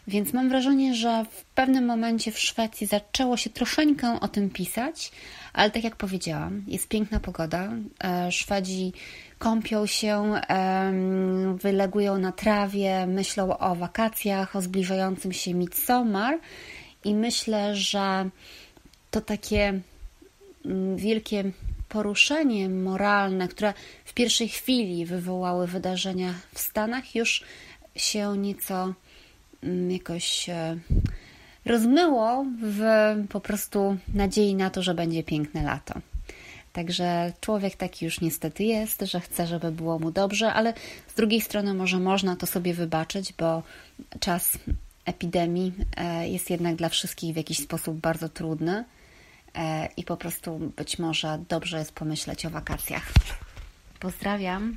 Więc 0.09 0.33
mam 0.33 0.49
wrażenie, 0.49 0.95
że 0.95 1.25
w 1.31 1.45
pewnym 1.45 1.87
momencie 1.87 2.33
w 2.33 2.39
Szwecji 2.39 2.87
zaczęło 2.87 3.37
się 3.37 3.51
troszeczkę 3.51 4.21
o 4.21 4.29
tym 4.29 4.51
pisać, 4.51 5.13
ale 5.53 5.71
tak 5.71 5.85
jak 5.85 5.97
powiedziałam, 5.97 6.65
jest 6.67 6.89
piękna 6.89 7.21
pogoda. 7.21 7.73
E, 8.05 8.33
Szwedzi 8.33 8.93
kąpią 9.39 9.87
się, 9.87 10.35
wylegują 11.61 12.19
na 12.19 12.33
trawie, 12.33 13.07
myślą 13.07 13.59
o 13.59 13.75
wakacjach, 13.75 14.57
o 14.57 14.63
zbliżającym 14.63 15.33
się 15.33 15.55
Midsommar 15.55 16.39
i 17.05 17.15
myślę, 17.15 17.77
że 17.77 18.31
to 19.15 19.21
takie 19.21 19.81
mm, 20.65 20.97
wielkie 20.97 21.45
poruszenie 21.89 22.69
moralne, 22.69 23.49
które 23.49 23.75
w 24.05 24.15
pierwszej 24.15 24.49
chwili 24.49 25.07
wywołały 25.07 25.67
wydarzenia 25.67 26.35
w 26.55 26.61
Stanach, 26.61 27.15
już 27.15 27.45
się 27.97 28.39
nieco 28.39 28.95
mm, 29.63 29.91
jakoś 29.91 30.49
e, 30.49 30.77
rozmyło 31.67 32.47
w 32.63 32.83
po 33.29 33.41
prostu 33.41 33.97
nadziei 34.15 34.55
na 34.55 34.71
to, 34.71 34.83
że 34.83 34.95
będzie 34.95 35.23
piękne 35.23 35.63
lato. 35.63 35.95
Także 36.73 37.33
człowiek 37.41 37.77
taki 37.77 38.05
już 38.05 38.21
niestety 38.21 38.65
jest, 38.65 39.01
że 39.01 39.21
chce, 39.21 39.47
żeby 39.47 39.73
było 39.73 39.99
mu 39.99 40.11
dobrze, 40.11 40.53
ale 40.53 40.75
z 41.09 41.15
drugiej 41.15 41.41
strony 41.41 41.75
może 41.75 42.01
można 42.01 42.37
to 42.37 42.47
sobie 42.47 42.75
wybaczyć, 42.75 43.33
bo 43.33 43.63
czas 44.21 44.59
epidemii 45.05 45.73
e, 45.97 46.29
jest 46.29 46.51
jednak 46.51 46.77
dla 46.77 46.89
wszystkich 46.89 47.35
w 47.35 47.37
jakiś 47.37 47.59
sposób 47.59 47.97
bardzo 47.97 48.29
trudny. 48.29 48.85
E, 49.55 49.89
i 49.97 50.05
po 50.05 50.17
prostu 50.17 50.59
być 50.59 50.99
może 50.99 51.39
dobrze 51.49 51.79
jest 51.79 51.95
pomyśleć 51.95 52.47
o 52.47 52.51
wakacjach. 52.51 53.13
Pozdrawiam. 54.01 54.77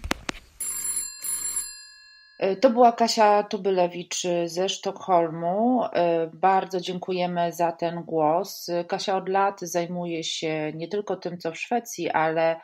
E, 2.40 2.56
to 2.56 2.70
była 2.70 2.92
Kasia 2.92 3.44
Tubylewicz 3.44 4.24
ze 4.46 4.70
Sztokholmu. 4.70 5.84
E, 5.84 6.30
bardzo 6.34 6.82
dziękujemy 6.82 7.52
za 7.52 7.72
ten 7.72 8.04
głos. 8.04 8.70
Kasia 8.88 9.18
od 9.18 9.30
lat 9.30 9.62
zajmuje 9.62 10.24
się 10.24 10.72
nie 10.76 10.88
tylko 10.88 11.16
tym, 11.16 11.38
co 11.38 11.52
w 11.52 11.58
Szwecji, 11.58 12.10
ale 12.10 12.60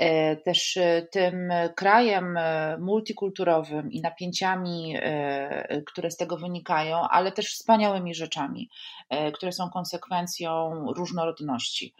E, 0.00 0.36
też 0.36 0.76
e, 0.76 1.02
tym 1.10 1.52
krajem 1.76 2.36
e, 2.36 2.78
multikulturowym 2.78 3.92
i 3.92 4.00
napięciami, 4.00 4.96
które 5.86 6.10
z 6.10 6.16
tego 6.16 6.36
wynikają, 6.36 7.08
ale 7.08 7.32
też 7.32 7.54
wspaniałymi 7.54 8.14
rzeczami, 8.14 8.70
które 9.34 9.52
są 9.52 9.70
konsekwencją 9.70 10.70
różnorodności. 10.96 11.94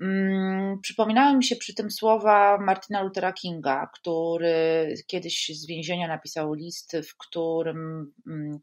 Mm, 0.00 0.80
przypominały 0.80 1.36
mi 1.36 1.44
się 1.44 1.56
przy 1.56 1.74
tym 1.74 1.90
słowa 1.90 2.58
Martina 2.58 3.02
Luthera 3.02 3.32
Kinga, 3.32 3.90
który 3.94 4.94
kiedyś 5.06 5.50
z 5.54 5.66
więzienia 5.66 6.08
napisał 6.08 6.54
list, 6.54 6.96
w 7.08 7.16
którym 7.16 8.12
mm, 8.26 8.58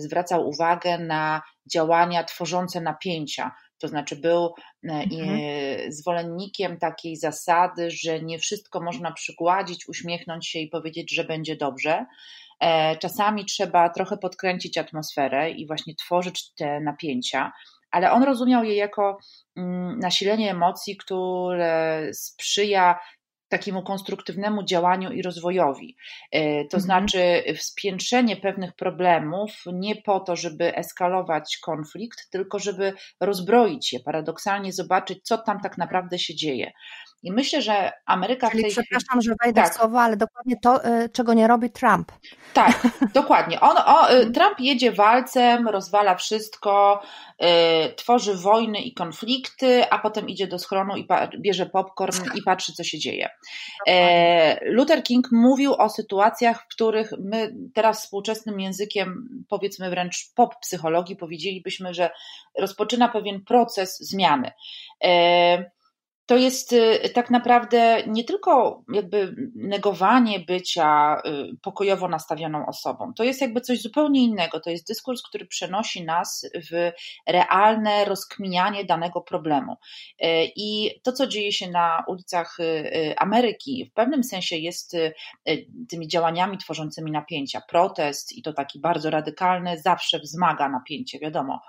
zwracał 0.00 0.48
uwagę 0.48 0.98
na 0.98 1.42
działania 1.72 2.24
tworzące 2.24 2.80
napięcia 2.80 3.50
to 3.84 3.88
znaczy 3.88 4.16
był 4.16 4.44
e, 4.44 4.92
mhm. 4.92 5.40
zwolennikiem 5.92 6.78
takiej 6.78 7.16
zasady, 7.16 7.90
że 7.90 8.20
nie 8.20 8.38
wszystko 8.38 8.80
można 8.80 9.12
przygładzić, 9.12 9.88
uśmiechnąć 9.88 10.48
się 10.48 10.58
i 10.58 10.68
powiedzieć, 10.68 11.14
że 11.14 11.24
będzie 11.24 11.56
dobrze. 11.56 12.06
E, 12.60 12.96
czasami 12.96 13.44
trzeba 13.44 13.88
trochę 13.88 14.16
podkręcić 14.16 14.78
atmosferę 14.78 15.50
i 15.50 15.66
właśnie 15.66 15.94
tworzyć 15.94 16.54
te 16.54 16.80
napięcia, 16.80 17.52
ale 17.90 18.12
on 18.12 18.22
rozumiał 18.22 18.64
je 18.64 18.74
jako 18.74 19.18
mm, 19.56 19.98
nasilenie 19.98 20.50
emocji, 20.50 20.96
które 20.96 22.00
sprzyja 22.12 22.98
takiemu 23.48 23.82
konstruktywnemu 23.82 24.64
działaniu 24.64 25.12
i 25.12 25.22
rozwojowi. 25.22 25.96
E, 26.32 26.40
to 26.64 26.76
mhm. 26.76 26.82
znaczy 26.82 27.44
wspiętrzenie 27.58 28.36
pewnych 28.36 28.72
problemów 28.72 29.50
nie 29.72 29.96
po 29.96 30.20
to, 30.20 30.36
żeby 30.36 30.76
eskalować 30.76 31.58
konflikt, 31.62 32.30
tylko 32.30 32.58
żeby 32.58 32.92
rozbroić 33.20 33.92
je, 33.92 34.00
paradoksalnie 34.00 34.72
zobaczyć, 34.72 35.18
co 35.22 35.38
tam 35.38 35.60
tak 35.60 35.78
naprawdę 35.78 36.18
się 36.18 36.34
dzieje. 36.34 36.72
I 37.24 37.32
myślę, 37.32 37.62
że 37.62 37.92
Ameryka 38.06 38.50
Czyli 38.50 38.62
w 38.62 38.62
tej 38.62 38.72
przepraszam, 38.72 39.22
że 39.22 39.34
wejdę 39.44 39.62
tak. 39.62 39.72
w 39.72 39.76
słowo, 39.76 40.00
ale 40.00 40.16
dokładnie 40.16 40.56
to, 40.62 40.86
y, 40.86 41.08
czego 41.08 41.34
nie 41.34 41.46
robi 41.46 41.70
Trump. 41.70 42.12
Tak, 42.54 42.80
dokładnie. 43.14 43.60
On, 43.60 43.76
o, 43.76 44.10
y, 44.10 44.14
mhm. 44.14 44.32
Trump 44.32 44.60
jedzie 44.60 44.92
walcem, 44.92 45.68
rozwala 45.68 46.14
wszystko, 46.14 47.02
y, 47.42 47.94
tworzy 47.94 48.34
wojny 48.34 48.78
i 48.78 48.94
konflikty, 48.94 49.90
a 49.90 49.98
potem 49.98 50.28
idzie 50.28 50.46
do 50.46 50.58
schronu 50.58 50.96
i 50.96 51.06
bierze 51.40 51.66
popcorn 51.66 52.24
i 52.34 52.42
patrzy, 52.42 52.72
co 52.72 52.84
się 52.84 52.98
dzieje. 52.98 53.28
E, 53.86 54.70
Luther 54.70 55.02
King 55.02 55.28
mówił 55.32 55.74
o 55.74 55.88
sytuacjach, 55.88 56.62
w 56.62 56.68
których 56.68 57.10
my 57.18 57.54
teraz 57.74 58.02
współczesnym 58.02 58.60
językiem, 58.60 59.28
powiedzmy 59.48 59.90
wręcz 59.90 60.32
pop 60.34 60.54
psychologii, 60.60 61.16
powiedzielibyśmy, 61.16 61.94
że 61.94 62.10
rozpoczyna 62.58 63.08
pewien 63.08 63.44
proces 63.44 63.98
zmiany. 63.98 64.50
To 66.26 66.36
jest 66.36 66.72
y, 66.72 67.10
tak 67.14 67.30
naprawdę 67.30 68.02
nie 68.06 68.24
tylko 68.24 68.82
jakby 68.92 69.34
negowanie 69.54 70.40
bycia 70.40 71.16
y, 71.26 71.56
pokojowo 71.62 72.08
nastawioną 72.08 72.66
osobą. 72.66 73.12
To 73.16 73.24
jest 73.24 73.40
jakby 73.40 73.60
coś 73.60 73.80
zupełnie 73.82 74.24
innego. 74.24 74.60
To 74.60 74.70
jest 74.70 74.88
dyskurs, 74.88 75.22
który 75.22 75.46
przenosi 75.46 76.04
nas 76.04 76.46
w 76.70 76.90
realne 77.26 78.04
rozkminianie 78.04 78.84
danego 78.84 79.20
problemu. 79.20 79.72
Y, 79.72 80.26
I 80.56 81.00
to, 81.02 81.12
co 81.12 81.26
dzieje 81.26 81.52
się 81.52 81.70
na 81.70 82.04
ulicach 82.08 82.56
Ameryki, 83.16 83.88
w 83.90 83.94
pewnym 83.94 84.24
sensie 84.24 84.56
jest 84.56 84.96
tymi 85.88 86.08
działaniami 86.08 86.58
tworzącymi 86.58 87.12
napięcia. 87.12 87.60
Protest 87.68 88.32
i 88.32 88.42
to 88.42 88.52
taki 88.52 88.80
bardzo 88.80 89.10
radykalny 89.10 89.80
zawsze 89.80 90.18
wzmaga 90.18 90.68
napięcie, 90.68 91.18
wiadomo. 91.18 91.60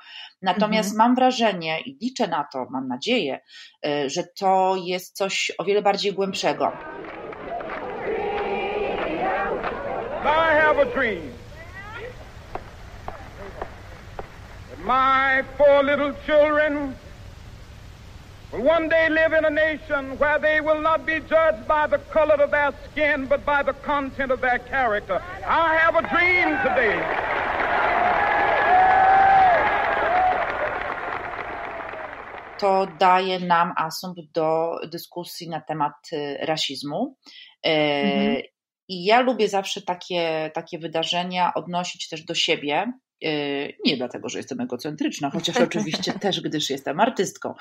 Natomiast 0.45 0.89
mhm. 0.89 0.97
mam 0.97 1.15
wrażenie 1.15 1.79
i 1.81 1.97
liczę 2.01 2.27
na 2.27 2.43
to, 2.43 2.67
mam 2.69 2.87
nadzieję, 2.87 3.39
że 4.05 4.23
to 4.23 4.45
to 4.45 4.75
jest 4.75 5.15
coś 5.17 5.51
o 5.57 5.63
wiele 5.63 5.81
bardziej 5.81 6.13
głębszego. 6.13 6.71
I 10.23 10.61
have 10.61 10.79
a 10.79 10.85
dream 10.85 11.31
that 14.69 14.79
my 14.85 15.43
four 15.57 15.83
little 15.83 16.13
children 16.25 16.95
will 18.51 18.69
one 18.75 18.89
day 18.89 19.09
live 19.09 19.33
in 19.33 19.45
a 19.45 19.49
nation 19.49 20.17
where 20.17 20.39
they 20.39 20.61
will 20.61 20.81
not 20.81 21.05
be 21.05 21.19
judged 21.19 21.67
by 21.67 21.87
the 21.87 21.99
color 22.13 22.43
of 22.43 22.51
their 22.51 22.71
skin, 22.91 23.27
but 23.27 23.45
by 23.45 23.63
the 23.63 23.73
content 23.73 24.31
of 24.31 24.41
their 24.41 24.59
character. 24.59 25.21
I 25.47 25.75
have 25.75 25.95
a 25.95 26.01
dream 26.01 26.47
today. 26.63 27.94
To 32.59 32.87
daje 32.99 33.39
nam 33.39 33.73
asumpt 33.77 34.31
do 34.33 34.79
dyskusji 34.91 35.49
na 35.49 35.61
temat 35.61 35.93
y, 36.13 36.37
rasizmu. 36.41 37.15
E, 37.63 38.03
mhm. 38.03 38.41
I 38.87 39.05
ja 39.05 39.21
lubię 39.21 39.49
zawsze 39.49 39.81
takie, 39.81 40.51
takie 40.53 40.79
wydarzenia 40.79 41.53
odnosić 41.53 42.09
też 42.09 42.23
do 42.23 42.35
siebie, 42.35 42.93
nie 43.85 43.97
dlatego, 43.97 44.29
że 44.29 44.39
jestem 44.39 44.61
egocentryczna, 44.61 45.29
chociaż 45.29 45.57
oczywiście 45.67 46.13
też, 46.13 46.41
gdyż 46.41 46.69
jestem 46.69 46.99
artystką, 46.99 47.53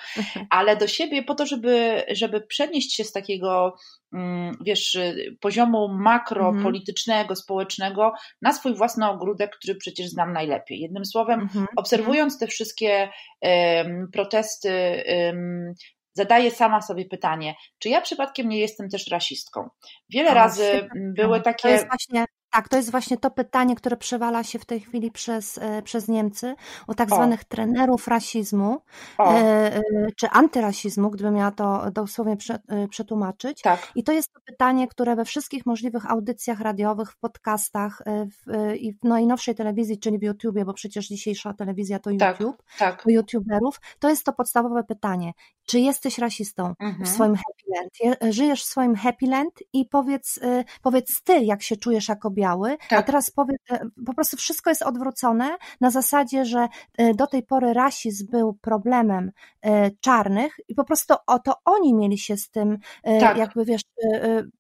ale 0.51 0.77
do 0.77 0.87
siebie 0.87 1.23
po 1.23 1.35
to, 1.35 1.47
żeby, 1.47 2.03
żeby 2.11 2.41
przenieść 2.41 2.95
się 2.95 3.05
z 3.05 3.13
takiego, 3.13 3.77
mm, 4.13 4.57
wiesz, 4.61 4.99
poziomu 5.41 5.89
makropolitycznego, 5.89 7.21
mhm. 7.21 7.37
społecznego 7.37 8.13
na 8.43 8.53
swój 8.53 8.75
własny 8.75 9.09
ogródek, 9.09 9.57
który 9.57 9.75
przecież 9.75 10.09
znam 10.09 10.33
najlepiej. 10.33 10.81
Jednym 10.81 11.05
słowem, 11.05 11.41
mhm. 11.41 11.67
obserwując 11.77 12.39
te 12.39 12.47
wszystkie 12.47 13.09
um, 13.41 14.09
protesty, 14.13 15.05
um, 15.27 15.75
zadaję 16.13 16.51
sama 16.51 16.83
sobie 16.83 17.05
pytanie, 17.05 17.55
czy 17.79 17.89
ja 17.89 18.01
przypadkiem 18.01 18.49
nie 18.49 18.59
jestem 18.59 18.89
też 18.89 19.11
rasistką? 19.11 19.69
Wiele 20.09 20.35
razy 20.35 20.89
były 20.95 21.41
takie. 21.41 21.63
To 21.63 21.69
jest 21.69 21.87
właśnie 21.89 22.25
tak, 22.55 22.69
to 22.69 22.77
jest 22.77 22.91
właśnie 22.91 23.17
to 23.17 23.31
pytanie, 23.31 23.77
które 23.77 23.97
przewala 23.97 24.45
się 24.45 24.59
w 24.59 24.65
tej 24.65 24.81
chwili 24.81 25.11
przez, 25.11 25.59
e, 25.59 25.83
przez 25.83 26.09
Niemcy, 26.09 26.55
o 26.87 26.95
tak 26.95 27.09
zwanych 27.09 27.41
o. 27.41 27.45
trenerów 27.49 28.09
rasizmu, 28.09 28.81
e, 29.19 29.25
e, 29.25 29.83
czy 30.17 30.31
antyrasizmu, 30.31 31.11
gdybym 31.11 31.35
miała 31.35 31.51
to 31.51 31.91
dosłownie 31.91 32.37
przetłumaczyć. 32.91 33.63
Tak. 33.63 33.93
I 33.95 34.05
to 34.05 34.13
jest 34.13 34.33
to 34.33 34.41
pytanie, 34.45 34.89
które 34.89 35.17
we 35.17 35.25
wszystkich 35.25 35.67
możliwych 35.67 36.11
audycjach 36.11 36.61
radiowych, 36.61 37.13
w 37.13 37.17
podcastach 37.17 38.03
w, 38.07 38.73
i 38.75 38.93
w 38.93 39.05
najnowszej 39.05 39.55
telewizji, 39.55 39.99
czyli 39.99 40.19
w 40.19 40.23
YouTubie, 40.23 40.65
bo 40.65 40.75
przecież 40.75 41.09
dzisiejsza 41.09 41.55
telewizja 41.55 41.99
to 41.99 42.11
tak, 42.19 42.41
YouTube, 42.41 42.63
tak, 42.79 43.03
tak. 43.03 43.13
YouTuberów, 43.13 43.81
to 43.99 44.09
jest 44.09 44.25
to 44.25 44.33
podstawowe 44.33 44.85
pytanie. 44.85 45.33
Czy 45.67 45.81
jesteś 45.81 46.19
rasistą 46.19 46.75
mhm. 46.81 47.05
w 47.05 47.09
swoim 47.09 47.35
happy 47.35 47.65
land? 47.75 48.21
Żyjesz 48.35 48.63
w 48.63 48.67
swoim 48.67 48.95
happy 48.95 49.27
land 49.27 49.63
i 49.73 49.85
powiedz, 49.85 50.41
powiedz 50.83 51.23
ty, 51.23 51.39
jak 51.39 51.63
się 51.63 51.77
czujesz 51.77 52.09
jako 52.09 52.31
biały, 52.45 52.77
tak. 52.89 52.99
a 52.99 53.03
teraz 53.03 53.31
powie, 53.31 53.55
e, 53.71 53.81
po 54.07 54.15
prostu 54.15 54.37
wszystko 54.37 54.71
jest 54.71 54.83
odwrócone 54.83 55.57
na 55.81 55.91
zasadzie, 55.91 56.45
że 56.45 56.69
e, 56.99 57.15
do 57.15 57.27
tej 57.27 57.43
pory 57.43 57.73
rasizm 57.75 58.27
był 58.31 58.55
problemem 58.55 59.33
e, 59.63 59.91
czarnych 59.91 60.61
i 60.69 60.75
po 60.75 60.85
prostu 60.85 61.15
o 61.27 61.39
to 61.39 61.55
oni 61.65 61.95
mieli 61.95 62.19
się 62.19 62.37
z 62.37 62.51
tym, 62.51 62.79
tak. 63.21 63.37
jakby 63.37 63.65
wiesz, 63.65 63.83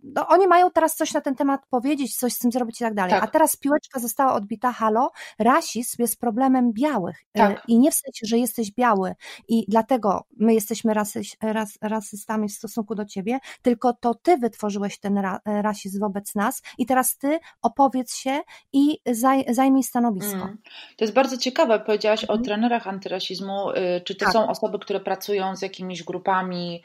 no 0.02 0.28
oni 0.28 0.46
mają 0.46 0.70
teraz 0.70 0.96
coś 0.96 1.14
na 1.14 1.20
ten 1.20 1.34
temat 1.34 1.60
powiedzieć, 1.70 2.16
coś 2.16 2.32
z 2.32 2.38
tym 2.38 2.52
zrobić 2.52 2.80
i 2.80 2.84
tak 2.84 2.94
dalej. 2.94 3.10
Tak. 3.10 3.24
A 3.24 3.26
teraz 3.26 3.56
piłeczka 3.56 4.00
została 4.00 4.34
odbita, 4.34 4.72
halo, 4.72 5.10
rasizm 5.38 5.96
jest 5.98 6.20
problemem 6.20 6.72
białych 6.72 7.24
tak. 7.32 7.62
i 7.68 7.78
nie 7.78 7.90
w 7.90 7.94
sensie, 7.94 8.26
że 8.26 8.38
jesteś 8.38 8.72
biały 8.72 9.14
i 9.48 9.64
dlatego 9.68 10.24
my 10.36 10.54
jesteśmy 10.54 10.94
rasy, 10.94 11.20
ras, 11.42 11.78
rasystami 11.82 12.48
w 12.48 12.52
stosunku 12.52 12.94
do 12.94 13.04
ciebie, 13.04 13.38
tylko 13.62 13.92
to 13.92 14.14
ty 14.14 14.36
wytworzyłeś 14.36 14.98
ten 14.98 15.18
ra, 15.18 15.40
rasizm 15.44 16.00
wobec 16.00 16.34
nas 16.34 16.62
i 16.78 16.86
teraz 16.86 17.16
ty 17.18 17.38
opowiedz 17.74 18.16
się 18.16 18.40
i 18.72 18.98
zaj, 19.06 19.44
zajmij 19.48 19.82
stanowisko. 19.82 20.36
Mm. 20.36 20.58
To 20.96 21.04
jest 21.04 21.14
bardzo 21.14 21.36
ciekawe, 21.36 21.80
powiedziałaś 21.80 22.24
mm. 22.24 22.40
o 22.40 22.44
trenerach 22.44 22.86
antyrasizmu. 22.86 23.70
Y, 23.70 24.00
czy 24.04 24.14
to 24.14 24.24
tak. 24.24 24.32
są 24.32 24.48
osoby, 24.48 24.78
które 24.78 25.00
pracują 25.00 25.56
z 25.56 25.62
jakimiś 25.62 26.02
grupami? 26.02 26.82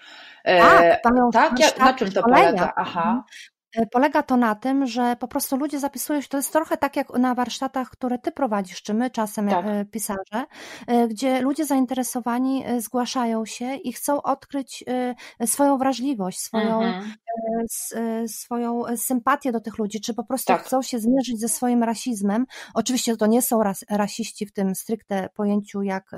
Y, 0.48 0.60
tak, 1.04 1.14
tak? 1.34 1.60
Ja, 1.60 1.86
na 1.86 1.94
czym 1.94 2.12
to 2.12 2.24
polega? 2.24 2.74
Aha. 2.76 3.02
Mhm. 3.02 3.24
E, 3.76 3.86
polega 3.86 4.24
to 4.24 4.38
na 4.38 4.56
tym, 4.56 4.88
że 4.88 5.16
po 5.20 5.28
prostu 5.28 5.58
ludzie 5.58 5.80
zapisują 5.80 6.22
się, 6.22 6.28
to 6.28 6.38
jest 6.38 6.54
trochę 6.54 6.78
tak 6.78 6.96
jak 6.96 7.10
na 7.10 7.36
warsztatach, 7.36 7.90
które 7.90 8.20
ty 8.20 8.32
prowadzisz, 8.32 8.82
czy 8.82 8.94
my 8.94 9.10
czasem 9.10 9.50
tak. 9.50 9.66
Pisarze, 9.92 10.46
gdzie 11.10 11.42
ludzie 11.42 11.66
zainteresowani 11.66 12.64
zgłaszają 12.78 13.46
się 13.46 13.76
i 13.76 13.94
chcą 13.94 14.22
odkryć 14.22 14.84
swoją 15.46 15.78
wrażliwość, 15.78 16.40
swoją, 16.40 16.82
mhm. 16.82 17.14
Swoją 18.28 18.84
sympatię 18.98 19.52
do 19.52 19.60
tych 19.60 19.78
ludzi, 19.78 20.02
czy 20.02 20.14
po 20.14 20.24
prostu 20.24 20.48
tak. 20.48 20.64
chcą 20.64 20.82
się 20.82 21.00
zmierzyć 21.00 21.40
ze 21.40 21.48
swoim 21.48 21.84
rasizmem. 21.84 22.46
Oczywiście 22.74 23.18
to 23.18 23.28
nie 23.28 23.42
są 23.42 23.64
ras, 23.64 23.86
rasiści 23.90 24.46
w 24.46 24.54
tym 24.54 24.76
stricte 24.76 25.30
pojęciu, 25.36 25.82
jak 25.82 26.12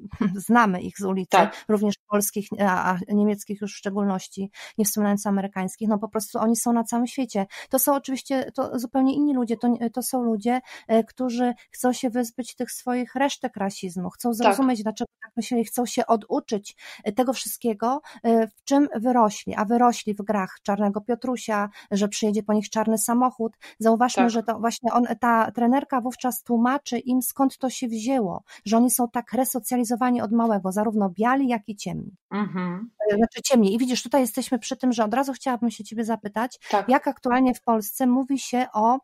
znamy 0.46 0.80
ich 0.80 0.98
z 0.98 1.04
ulicy, 1.04 1.30
tak. 1.30 1.64
również 1.68 1.94
polskich, 2.10 2.48
a 2.60 2.98
niemieckich 3.08 3.60
już 3.60 3.74
w 3.74 3.76
szczególności, 3.76 4.50
nie 4.78 4.84
wspominając 4.84 5.26
amerykańskich, 5.26 5.88
no 5.88 5.98
po 5.98 6.08
prostu 6.08 6.38
oni 6.38 6.56
są 6.56 6.72
na 6.72 6.84
całym 6.84 7.06
świecie. 7.06 7.46
To 7.70 7.78
są 7.78 7.94
oczywiście 7.94 8.52
to 8.54 8.78
zupełnie 8.78 9.14
inni 9.14 9.34
ludzie, 9.34 9.56
to, 9.56 9.74
to 9.92 10.02
są 10.02 10.22
ludzie, 10.22 10.60
e, 10.88 11.04
którzy 11.04 11.54
chcą 11.70 11.92
się 11.92 12.10
wyzbyć 12.10 12.54
tych 12.54 12.72
swoich 12.72 13.14
resztek 13.14 13.56
rasizmu, 13.56 14.10
chcą 14.10 14.28
tak. 14.28 14.36
zrozumieć, 14.36 14.78
tak. 14.78 14.84
dlaczego 14.84 15.10
tak 15.22 15.32
myśleli, 15.36 15.64
chcą 15.64 15.86
się 15.86 16.06
oduczyć 16.06 16.76
e, 17.04 17.12
tego 17.12 17.32
wszystkiego, 17.32 18.00
e, 18.22 18.46
w 18.46 18.64
czym 18.64 18.88
wyrośli, 18.96 19.54
a 19.54 19.64
wyrośli 19.64 20.14
w 20.14 20.22
grach 20.22 20.58
Czarnego 20.68 21.00
Piotrusia, 21.00 21.68
że 21.90 22.08
przyjedzie 22.08 22.42
po 22.42 22.52
nich 22.52 22.70
czarny 22.70 22.98
samochód. 22.98 23.52
Zauważmy, 23.78 24.22
tak. 24.22 24.30
że 24.30 24.42
to 24.42 24.58
właśnie 24.58 24.92
on, 24.92 25.04
ta 25.20 25.50
trenerka 25.50 26.00
wówczas 26.00 26.42
tłumaczy 26.42 26.98
im, 26.98 27.22
skąd 27.22 27.58
to 27.58 27.70
się 27.70 27.88
wzięło, 27.88 28.42
że 28.64 28.76
oni 28.76 28.90
są 28.90 29.08
tak 29.08 29.32
resocjalizowani 29.32 30.20
od 30.20 30.32
małego, 30.32 30.72
zarówno 30.72 31.10
biali, 31.10 31.48
jak 31.48 31.68
i 31.68 31.76
ciemni. 31.76 32.16
Mhm. 32.30 32.90
Znaczy 33.16 33.42
ciemni. 33.42 33.74
I 33.74 33.78
widzisz, 33.78 34.02
tutaj 34.02 34.20
jesteśmy 34.20 34.58
przy 34.58 34.76
tym, 34.76 34.92
że 34.92 35.04
od 35.04 35.14
razu 35.14 35.32
chciałabym 35.32 35.70
się 35.70 35.84
ciebie 35.84 36.04
zapytać, 36.04 36.58
tak 36.70 36.88
jak 36.88 37.08
aktualnie 37.08 37.54
w 37.54 37.62
Polsce 37.62 38.06
mówi 38.06 38.38
się 38.38 38.66
o 38.72 38.98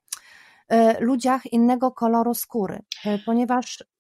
e, 0.69 1.01
ludziach 1.01 1.53
innego 1.53 1.91
koloru 1.91 2.35
skóry. 2.35 2.83
ponieważ 3.27 3.79
Y, 3.81 3.94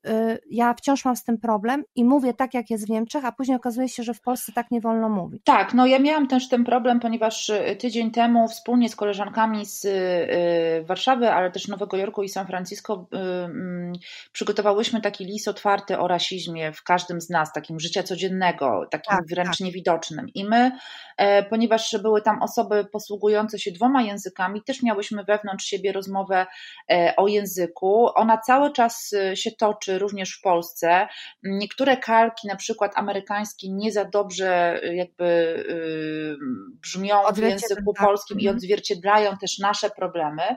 ja 0.51 0.75
wciąż 0.75 1.05
mam 1.05 1.17
z 1.17 1.25
tym 1.25 1.39
problem 1.39 1.85
i 1.95 2.05
mówię 2.05 2.35
tak, 2.35 2.55
jak 2.55 2.71
jest 2.71 2.87
w 2.87 2.91
Niemczech, 2.91 3.25
a 3.25 3.33
później 3.33 3.57
okazuje 3.57 3.89
się, 3.89 4.03
że 4.03 4.15
w 4.15 4.21
Polsce 4.21 4.53
tak 4.53 4.71
nie 4.71 4.81
wolno 4.81 5.09
mówić. 5.09 5.43
Tak, 5.45 5.75
no 5.75 5.87
ja 5.87 5.99
miałam 5.99 6.29
też 6.29 6.49
ten 6.49 6.65
problem, 6.65 7.01
ponieważ 7.01 7.49
y, 7.49 7.77
tydzień 7.77 8.11
temu 8.11 8.49
wspólnie 8.49 8.89
z 8.89 8.97
koleżankami 8.97 9.67
z 9.67 9.85
y, 9.85 10.85
Warszawy, 10.85 11.31
ale 11.31 11.51
też 11.51 11.69
Nowego 11.69 11.97
Jorku 11.97 12.23
i 12.23 12.29
San 12.29 12.47
Francisco 12.47 13.07
mm, 13.13 13.93
przygotowałyśmy 14.33 15.01
taki 15.01 15.25
list 15.25 15.49
otwarty 15.49 15.99
o 15.99 16.09
rasizmie 16.09 16.73
w 16.73 16.83
każdym 16.83 17.21
z 17.21 17.31
nas, 17.31 17.53
takim 17.53 17.81
życia 17.81 18.03
codziennego, 18.03 18.87
takim 18.91 19.17
tak, 19.17 19.27
wręcz 19.31 19.59
tak. 19.59 19.61
niewidocznym. 19.61 20.29
I 20.35 20.45
my, 20.45 20.73
e, 21.17 21.43
ponieważ 21.43 21.97
były 22.03 22.23
tam 22.23 22.43
osoby 22.43 22.85
posługujące 22.93 23.59
się 23.59 23.73
dwoma 23.73 24.03
językami, 24.03 24.63
też 24.63 24.83
miałyśmy 24.83 25.25
wewnątrz 25.25 25.67
siebie 25.67 25.93
rozmowę 25.93 26.47
e, 26.91 27.15
o 27.17 27.29
języku. 27.29 28.09
Ona 28.15 28.39
cały 28.39 28.73
czas 28.73 29.15
się 29.35 29.51
toczy, 29.51 29.94
również 29.99 30.33
w 30.39 30.41
Polsce. 30.41 31.09
Niektóre 31.43 31.97
kalki, 31.97 32.49
na 32.49 32.57
przykład 32.57 32.93
amerykańskie, 32.97 33.69
nie 33.71 33.93
za 33.93 34.05
dobrze 34.05 34.81
y, 34.85 34.95
jakby 34.95 35.25
y, 35.25 36.37
brzmią 36.83 37.17
w 37.35 37.39
języku 37.39 37.93
tak. 37.95 38.07
polskim 38.07 38.41
i 38.41 38.43
mhm. 38.43 38.57
odzwierciedlają 38.57 39.37
też 39.37 39.59
nasze 39.59 39.91
problemy. 39.91 40.57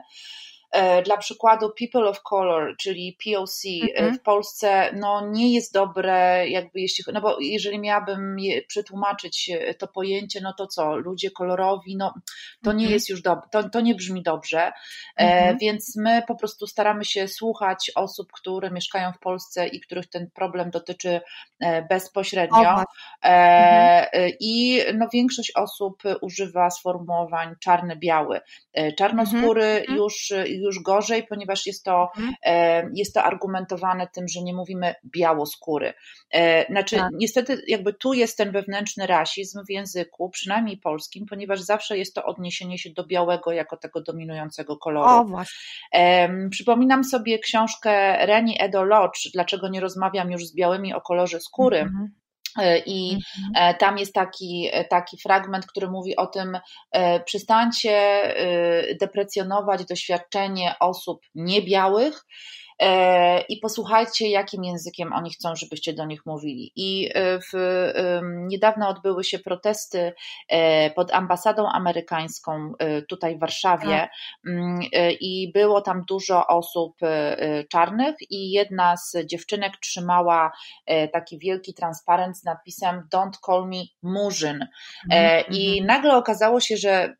E, 0.70 1.02
dla 1.02 1.16
przykładu 1.16 1.70
People 1.80 2.08
of 2.08 2.22
Color, 2.22 2.76
czyli 2.76 3.16
POC 3.24 3.64
e, 3.64 3.98
mhm. 3.98 4.14
w 4.14 4.22
Polsce 4.22 4.90
no, 4.96 5.30
nie 5.30 5.54
jest 5.54 5.74
dobre, 5.74 6.48
jakby 6.48 6.80
jeśli, 6.80 7.04
no 7.12 7.20
bo 7.20 7.36
jeżeli 7.40 7.78
miałabym 7.78 8.36
przetłumaczyć 8.66 9.50
e, 9.50 9.74
to 9.74 9.88
pojęcie, 9.88 10.40
no 10.40 10.54
to 10.58 10.66
co, 10.66 10.96
ludzie 10.96 11.30
kolorowi, 11.30 11.96
no 11.96 12.14
to 12.64 12.72
nie 12.72 12.84
mhm. 12.84 12.92
jest 12.92 13.08
już 13.08 13.22
dobre, 13.22 13.42
to, 13.50 13.68
to 13.68 13.80
nie 13.80 13.94
brzmi 13.94 14.22
dobrze, 14.22 14.72
mhm. 15.16 15.54
e, 15.54 15.58
więc 15.58 15.96
my 15.96 16.22
po 16.26 16.34
prostu 16.34 16.66
staramy 16.66 17.04
się 17.04 17.28
słuchać 17.28 17.90
osób, 17.94 18.32
które 18.32 18.70
mieszkają 18.70 19.12
w 19.12 19.18
Polsce 19.18 19.66
i 19.66 19.80
których 19.80 20.06
ten 20.06 20.30
problem 20.30 20.70
dotyczy 20.70 21.20
bezpośrednio 21.88 22.84
e, 23.22 24.30
i 24.40 24.80
no, 24.94 25.08
większość 25.12 25.52
osób 25.56 26.02
używa 26.20 26.70
sformułowań 26.70 27.54
czarny-biały. 27.60 28.40
Czarnoskóry 28.98 29.64
mhm. 29.64 29.98
już 29.98 30.32
już 30.58 30.82
gorzej, 30.82 31.26
ponieważ 31.26 31.66
jest 31.66 31.84
to, 31.84 32.10
mhm. 32.16 32.34
E, 32.42 32.90
jest 32.94 33.14
to 33.14 33.24
argumentowane 33.24 34.08
tym, 34.14 34.28
że 34.28 34.42
nie 34.42 34.54
mówimy 34.54 34.94
białoskóry. 35.16 35.92
E, 36.30 36.66
znaczy, 36.66 36.96
tak. 36.96 37.10
niestety, 37.12 37.62
jakby 37.68 37.94
tu 37.94 38.12
jest 38.12 38.36
ten 38.36 38.52
wewnętrzny 38.52 39.06
rasizm 39.06 39.64
w 39.68 39.70
języku, 39.70 40.30
przynajmniej 40.30 40.78
polskim, 40.78 41.26
ponieważ 41.26 41.60
zawsze 41.60 41.98
jest 41.98 42.14
to 42.14 42.24
odniesienie 42.24 42.78
się 42.78 42.90
do 42.90 43.06
białego 43.06 43.52
jako 43.52 43.76
tego 43.76 44.00
dominującego 44.00 44.76
koloru. 44.76 45.10
O, 45.10 45.24
właśnie. 45.24 45.58
Przypominam 46.50 47.04
sobie 47.04 47.38
książkę 47.38 48.26
Reni 48.26 48.62
Edo 48.62 48.84
Lodge, 48.84 49.28
Dlaczego 49.34 49.68
nie 49.68 49.80
rozmawiam 49.80 50.30
już 50.30 50.46
z 50.46 50.54
białymi 50.54 50.94
o 50.94 51.00
kolorze 51.00 51.40
skóry. 51.40 51.78
Mhm. 51.78 52.08
E, 52.58 52.78
I 52.78 53.12
mhm. 53.12 53.52
E, 53.54 53.74
tam 53.74 53.98
jest 53.98 54.14
taki, 54.14 54.68
e, 54.72 54.84
taki 54.84 55.18
fragment, 55.18 55.66
który 55.66 55.90
mówi 55.90 56.16
o 56.16 56.26
tym, 56.26 56.58
przestańcie 57.24 58.22
deprecjonować 59.00 59.84
doświadczenie 59.84 60.74
osób 60.80 61.20
niebiałych, 61.34 62.24
i 63.48 63.56
posłuchajcie, 63.56 64.28
jakim 64.28 64.64
językiem 64.64 65.12
oni 65.12 65.30
chcą, 65.30 65.56
żebyście 65.56 65.92
do 65.92 66.06
nich 66.06 66.26
mówili. 66.26 66.72
I 66.76 67.10
e, 67.14 67.38
w, 67.38 67.52
niedawno 68.24 68.88
odbyły 68.88 69.24
się 69.24 69.38
protesty 69.38 70.12
e, 70.48 70.90
pod 70.90 71.12
ambasadą 71.12 71.68
amerykańską 71.68 72.72
tutaj 73.08 73.36
w 73.36 73.40
Warszawie 73.40 73.88
tak. 73.88 74.10
mm, 74.46 74.80
i 75.20 75.52
było 75.54 75.80
tam 75.80 76.04
dużo 76.08 76.46
osób 76.46 76.96
czarnych 77.70 78.16
i 78.30 78.50
jedna 78.50 78.96
z 78.96 79.16
dziewczynek 79.26 79.76
trzymała 79.76 80.52
taki 81.12 81.38
wielki 81.38 81.74
transparent 81.74 82.38
z 82.38 82.44
napisem 82.44 83.08
Don't 83.14 83.38
call 83.46 83.68
me 83.68 83.82
murzyn. 84.02 84.66
Mhm, 85.12 85.44
I 85.50 85.68
mhm. 85.68 85.86
nagle 85.86 86.16
okazało 86.16 86.60
się, 86.60 86.76
że 86.76 87.16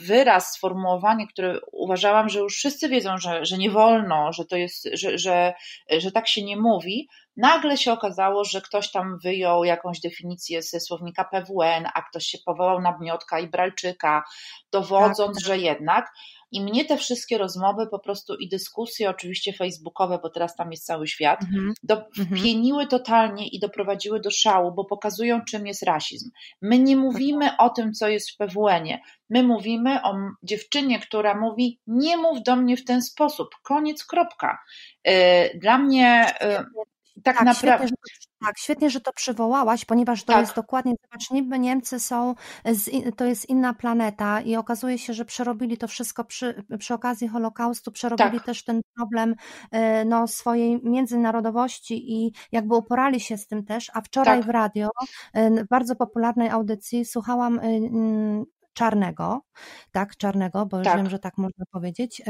wyraz, 0.00 0.52
sformułowanie, 0.52 1.26
które 1.26 1.58
uważałam, 1.72 2.28
że 2.28 2.38
już 2.38 2.56
wszyscy 2.56 2.88
wiedzą, 2.88 3.18
że, 3.18 3.44
że 3.44 3.58
nie 3.58 3.70
wolno, 3.70 4.32
że 4.32 4.44
to 4.44 4.56
jest 4.56 4.73
jest, 4.84 5.00
że, 5.00 5.18
że, 5.18 5.54
że 5.90 6.12
tak 6.12 6.28
się 6.28 6.44
nie 6.44 6.56
mówi, 6.56 7.08
nagle 7.36 7.76
się 7.76 7.92
okazało, 7.92 8.44
że 8.44 8.60
ktoś 8.60 8.90
tam 8.90 9.18
wyjął 9.22 9.64
jakąś 9.64 10.00
definicję 10.00 10.62
ze 10.62 10.80
słownika 10.80 11.24
PWN, 11.24 11.86
a 11.94 12.02
ktoś 12.02 12.24
się 12.24 12.38
powołał 12.46 12.80
na 12.80 12.92
Bniotka 12.92 13.40
i 13.40 13.48
Bralczyka, 13.48 14.24
dowodząc, 14.72 15.36
tak, 15.36 15.46
że 15.46 15.58
jednak. 15.58 16.12
I 16.54 16.60
mnie 16.60 16.84
te 16.84 16.96
wszystkie 16.96 17.38
rozmowy 17.38 17.86
po 17.90 17.98
prostu 17.98 18.34
i 18.34 18.48
dyskusje, 18.48 19.10
oczywiście 19.10 19.52
facebookowe, 19.52 20.18
bo 20.22 20.30
teraz 20.30 20.56
tam 20.56 20.70
jest 20.70 20.86
cały 20.86 21.06
świat, 21.08 21.40
mm 21.42 21.72
-hmm. 21.88 22.42
pieniły 22.42 22.86
totalnie 22.86 23.48
i 23.48 23.58
doprowadziły 23.58 24.20
do 24.20 24.30
szału, 24.30 24.72
bo 24.74 24.84
pokazują, 24.84 25.40
czym 25.44 25.66
jest 25.66 25.82
rasizm. 25.82 26.30
My 26.62 26.78
nie 26.78 26.96
mówimy 26.96 27.56
o 27.58 27.70
tym, 27.70 27.92
co 27.92 28.08
jest 28.08 28.30
w 28.30 28.36
PWN-ie. 28.36 29.00
My 29.30 29.42
mówimy 29.42 30.02
o 30.02 30.14
dziewczynie, 30.42 31.00
która 31.00 31.40
mówi: 31.40 31.80
Nie 31.86 32.16
mów 32.16 32.42
do 32.42 32.56
mnie 32.56 32.76
w 32.76 32.84
ten 32.84 33.02
sposób. 33.02 33.48
Koniec, 33.62 34.04
kropka. 34.04 34.58
Y, 35.08 35.58
dla 35.58 35.78
mnie 35.78 36.34
y, 36.42 36.84
tak, 37.22 37.36
tak 37.36 37.46
naprawdę. 37.46 37.86
Świetnie, 37.86 37.96
tak, 38.44 38.58
świetnie, 38.58 38.90
że 38.90 39.00
to 39.00 39.12
przywołałaś, 39.12 39.84
ponieważ 39.84 40.24
to 40.24 40.32
tak. 40.32 40.40
jest 40.40 40.54
dokładnie, 40.54 40.94
zobacz, 41.02 41.30
niby 41.30 41.58
Niemcy 41.58 42.00
są, 42.00 42.34
z, 42.64 42.90
to 43.16 43.24
jest 43.24 43.48
inna 43.48 43.74
planeta 43.74 44.40
i 44.40 44.56
okazuje 44.56 44.98
się, 44.98 45.12
że 45.12 45.24
przerobili 45.24 45.78
to 45.78 45.88
wszystko 45.88 46.24
przy, 46.24 46.64
przy 46.78 46.94
okazji 46.94 47.28
Holokaustu, 47.28 47.92
przerobili 47.92 48.36
tak. 48.38 48.46
też 48.46 48.64
ten 48.64 48.80
problem 48.96 49.34
e, 49.70 50.04
no, 50.04 50.28
swojej 50.28 50.80
międzynarodowości 50.82 52.12
i 52.12 52.32
jakby 52.52 52.74
uporali 52.74 53.20
się 53.20 53.36
z 53.36 53.46
tym 53.46 53.64
też, 53.64 53.90
a 53.94 54.00
wczoraj 54.00 54.38
tak. 54.38 54.46
w 54.46 54.50
radio, 54.50 54.88
e, 55.32 55.64
w 55.64 55.68
bardzo 55.68 55.96
popularnej 55.96 56.48
audycji 56.48 57.04
słuchałam 57.04 57.58
e, 57.58 57.62
Czarnego, 58.72 59.40
tak, 59.92 60.16
Czarnego, 60.16 60.66
bo 60.66 60.78
już 60.78 60.86
tak. 60.86 60.96
wiem, 60.96 61.10
że 61.10 61.18
tak 61.18 61.38
można 61.38 61.64
powiedzieć, 61.70 62.22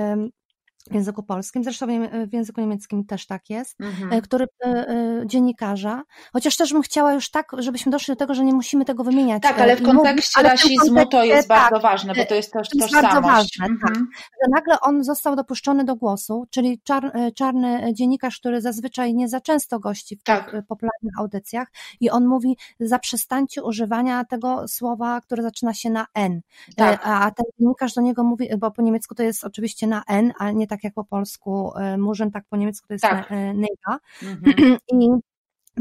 w 0.91 0.95
języku 0.95 1.23
polskim, 1.23 1.65
zresztą 1.65 1.87
w 2.27 2.33
języku 2.33 2.61
niemieckim 2.61 3.05
też 3.05 3.27
tak 3.27 3.51
jest, 3.51 3.81
mhm. 3.81 4.13
E, 4.13 4.23
który 4.23 4.47
e, 4.65 4.69
e, 4.69 5.23
dziennikarza, 5.27 6.03
chociaż 6.33 6.57
też 6.57 6.73
bym 6.73 6.83
chciała 6.83 7.13
już 7.13 7.31
tak, 7.31 7.53
żebyśmy 7.59 7.93
doszli 7.93 8.13
do 8.13 8.17
tego, 8.17 8.35
że 8.35 8.45
nie 8.45 8.53
musimy 8.53 8.85
tego 8.85 9.05
wymieniać. 9.05 9.43
Tak, 9.43 9.61
ale 9.61 9.77
w 9.77 9.83
kontekście 9.83 10.43
mówić, 10.43 10.53
rasizmu 10.53 10.79
kontekście, 10.87 11.11
to 11.11 11.25
jest 11.25 11.49
bardzo 11.49 11.71
tak, 11.71 11.83
ważne, 11.83 12.15
bo 12.15 12.25
to 12.25 12.35
jest 12.35 12.53
też 12.53 12.69
to 12.69 12.79
jest 12.79 12.93
tożsamość. 12.93 13.15
bardzo 13.15 13.29
ważne, 13.29 13.67
tak. 13.67 13.71
mhm. 13.71 13.95
tak. 13.95 14.05
Że 14.43 14.51
nagle 14.55 14.81
on 14.81 15.05
został 15.05 15.37
dopuszczony 15.37 15.85
do 15.85 15.97
głosu, 15.97 16.47
czyli 16.51 16.81
czar, 16.85 17.13
czarny 17.35 17.95
dziennikarz, 17.95 18.39
który 18.39 18.61
zazwyczaj 18.61 19.15
nie 19.15 19.29
za 19.29 19.41
często 19.41 19.81
gości 19.81 20.17
w 20.17 20.23
tak. 20.23 20.51
tych 20.51 20.67
popularnych 20.67 21.13
audycjach 21.19 21.69
i 22.01 22.11
on 22.11 22.27
mówi, 22.27 22.57
zaprzestańcie 22.81 23.63
używania 23.63 24.25
tego 24.25 24.69
słowa, 24.69 25.21
które 25.21 25.43
zaczyna 25.43 25.75
się 25.75 25.91
na 25.91 26.07
N. 26.15 26.41
Tak. 26.77 27.01
A 27.05 27.31
ten 27.31 27.47
dziennikarz 27.59 27.95
do 27.95 28.01
niego 28.01 28.25
mówi, 28.25 28.49
bo 28.59 28.71
po 28.71 28.83
niemiecku 28.83 29.15
to 29.15 29.23
jest 29.23 29.45
oczywiście 29.45 29.87
na 29.87 30.03
N, 30.09 30.33
a 30.39 30.51
nie 30.51 30.67
tak 30.67 30.74
tak 30.75 30.85
jak 30.85 30.95
po 30.95 31.05
polsku, 31.05 31.73
e, 31.77 31.99
murzyn, 31.99 32.31
tak 32.31 32.45
po 32.51 32.57
niemiecku 32.57 32.89
to 32.89 32.95
jest 32.95 33.03
tak. 33.03 33.33
E. 33.33 33.55
Mhm. 34.23 34.79
I 34.93 35.09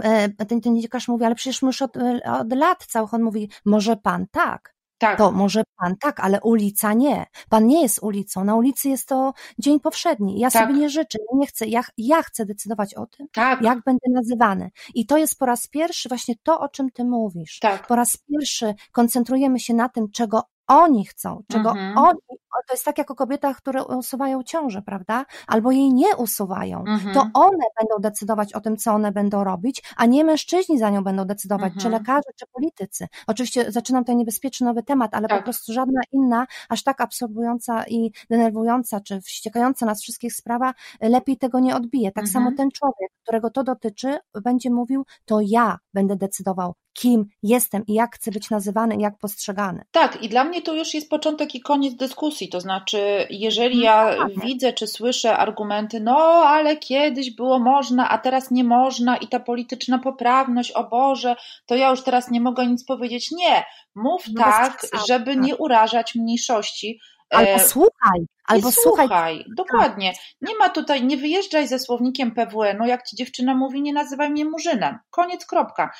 e, 0.03 0.29
ten, 0.29 0.47
ten 0.47 0.62
dziennikarz 0.62 1.08
mówi, 1.08 1.25
ale 1.25 1.36
przecież 1.36 1.62
już 1.62 1.82
od, 1.82 1.97
od 2.25 2.53
lat 2.53 2.86
całych 2.86 3.13
on 3.13 3.23
mówi, 3.23 3.49
może 3.65 3.97
pan 3.97 4.25
tak. 4.32 4.73
Tak. 4.97 5.17
To 5.17 5.32
może 5.32 5.63
pan 5.77 5.95
tak, 5.97 6.19
ale 6.19 6.41
ulica 6.41 6.93
nie. 6.93 7.25
Pan 7.49 7.67
nie 7.67 7.82
jest 7.82 7.99
ulicą. 8.03 8.43
Na 8.43 8.56
ulicy 8.56 8.89
jest 8.89 9.08
to 9.08 9.34
dzień 9.60 9.79
powszedni. 9.79 10.39
Ja 10.39 10.51
tak. 10.51 10.67
sobie 10.67 10.79
nie 10.79 10.89
życzę, 10.89 11.17
ja 11.32 11.38
nie 11.39 11.47
chcę. 11.47 11.65
Ja, 11.65 11.82
ja 11.97 12.21
chcę 12.21 12.45
decydować 12.45 12.93
o 12.93 13.06
tym, 13.06 13.27
tak. 13.34 13.62
jak 13.62 13.84
będę 13.86 14.10
nazywany. 14.12 14.71
I 14.93 15.06
to 15.06 15.17
jest 15.17 15.39
po 15.39 15.45
raz 15.45 15.67
pierwszy 15.67 16.10
właśnie 16.10 16.36
to, 16.43 16.60
o 16.60 16.69
czym 16.69 16.91
ty 16.91 17.06
mówisz. 17.06 17.60
Tak. 17.60 17.88
Po 17.88 17.95
raz 17.95 18.17
pierwszy 18.17 18.73
koncentrujemy 18.91 19.60
się 19.60 19.73
na 19.73 19.89
tym, 19.89 20.12
czego 20.12 20.43
oni 20.67 21.06
chcą, 21.06 21.43
czego 21.47 21.69
mhm. 21.69 21.97
oni, 21.97 22.19
to 22.68 22.74
jest 22.74 22.86
tak 22.86 22.98
jak 22.98 23.12
o 23.12 23.16
kobietach, 23.16 23.58
które 23.58 23.86
usuwają 23.86 24.44
ciążę, 24.44 24.82
prawda? 24.82 25.26
Albo 25.48 25.72
jej 25.72 25.94
nie 25.94 26.16
usuwają. 26.16 26.80
Mhm. 26.80 27.13
To 27.13 27.22
one 27.34 27.66
będą 27.80 28.00
decydować 28.00 28.54
o 28.54 28.62
tym, 28.62 28.78
co 28.78 28.92
one 28.92 29.12
będą 29.12 29.44
robić, 29.44 29.84
a 29.96 30.06
nie 30.06 30.24
mężczyźni 30.24 30.80
za 30.80 30.89
nią 30.89 31.04
będą 31.04 31.26
decydować, 31.26 31.74
mhm. 31.74 31.82
czy 31.82 31.89
lekarze, 31.89 32.30
czy 32.36 32.46
politycy. 32.48 33.08
Oczywiście 33.28 33.72
zaczynam 33.72 34.04
tutaj 34.04 34.16
niebezpieczny 34.16 34.68
nowy 34.68 34.84
temat, 34.84 35.13
ale 35.13 35.28
tak. 35.28 35.38
po 35.38 35.44
prostu 35.44 35.74
żadna 35.74 36.02
inna, 36.12 36.48
aż 36.70 36.84
tak 36.84 37.02
absorbująca 37.02 37.84
i 37.88 38.12
denerwująca, 38.30 39.02
czy 39.02 39.22
wściekająca 39.22 39.86
nas 39.86 40.02
wszystkich 40.02 40.34
sprawa, 40.34 40.74
lepiej 41.02 41.38
tego 41.38 41.60
nie 41.60 41.76
odbije. 41.76 42.12
Tak 42.12 42.28
samo 42.28 42.50
mhm. 42.50 42.58
ten 42.58 42.72
człowiek, 42.72 43.12
którego 43.24 43.50
to 43.50 43.63
dotyczy, 43.63 44.18
będzie 44.44 44.72
mówił, 44.72 45.06
to 45.26 45.39
ja 45.42 45.78
będę 45.94 46.16
decydował, 46.16 46.74
kim 46.94 47.26
jestem 47.44 47.86
i 47.88 47.94
jak 47.94 48.16
chcę 48.16 48.32
być 48.32 48.50
nazywany 48.50 48.96
i 48.96 49.00
jak 49.00 49.18
postrzegany. 49.18 49.84
Tak, 49.92 50.24
i 50.24 50.30
dla 50.30 50.44
mnie 50.44 50.62
to 50.62 50.74
już 50.74 50.94
jest 50.94 51.10
początek 51.10 51.56
i 51.56 51.62
koniec 51.62 51.96
dyskusji. 51.96 52.42
To 52.49 52.60
znaczy, 52.60 53.27
jeżeli 53.29 53.77
no 53.77 53.84
ja 53.84 54.15
no, 54.17 54.41
widzę 54.43 54.73
czy 54.73 54.88
słyszę 54.88 55.38
argumenty, 55.38 55.99
no 55.99 56.17
ale 56.47 56.77
kiedyś 56.77 57.36
było 57.36 57.60
można, 57.60 58.10
a 58.10 58.17
teraz 58.17 58.51
nie 58.51 58.63
można, 58.63 59.17
i 59.17 59.27
ta 59.27 59.39
polityczna 59.39 59.99
poprawność, 59.99 60.71
o 60.71 60.84
Boże, 60.84 61.36
to 61.65 61.75
ja 61.75 61.89
już 61.89 62.03
teraz 62.03 62.32
nie 62.32 62.41
mogę 62.41 62.67
nic 62.67 62.86
powiedzieć. 62.86 63.32
Nie, 63.32 63.65
mów 63.95 64.23
no 64.34 64.43
tak, 64.43 64.88
żeby 65.08 65.36
nie 65.36 65.56
urażać 65.56 66.15
mniejszości. 66.15 66.99
Albo 67.29 67.60
słuchaj, 67.60 68.19
albo 68.47 68.71
słuchaj. 68.71 69.08
słuchaj. 69.08 69.45
Dokładnie. 69.58 70.13
Nie 70.41 70.56
ma 70.56 70.69
tutaj, 70.69 71.03
nie 71.03 71.17
wyjeżdżaj 71.17 71.67
ze 71.67 71.79
słownikiem 71.79 72.32
PWN, 72.32 72.77
no 72.77 72.86
jak 72.86 73.03
ci 73.03 73.15
dziewczyna 73.15 73.56
mówi, 73.56 73.82
nie 73.82 73.93
nazywaj 73.93 74.29
mnie 74.29 74.45
murzynem. 74.45 74.99
Koniec, 75.10 75.45
kropka. 75.45 75.91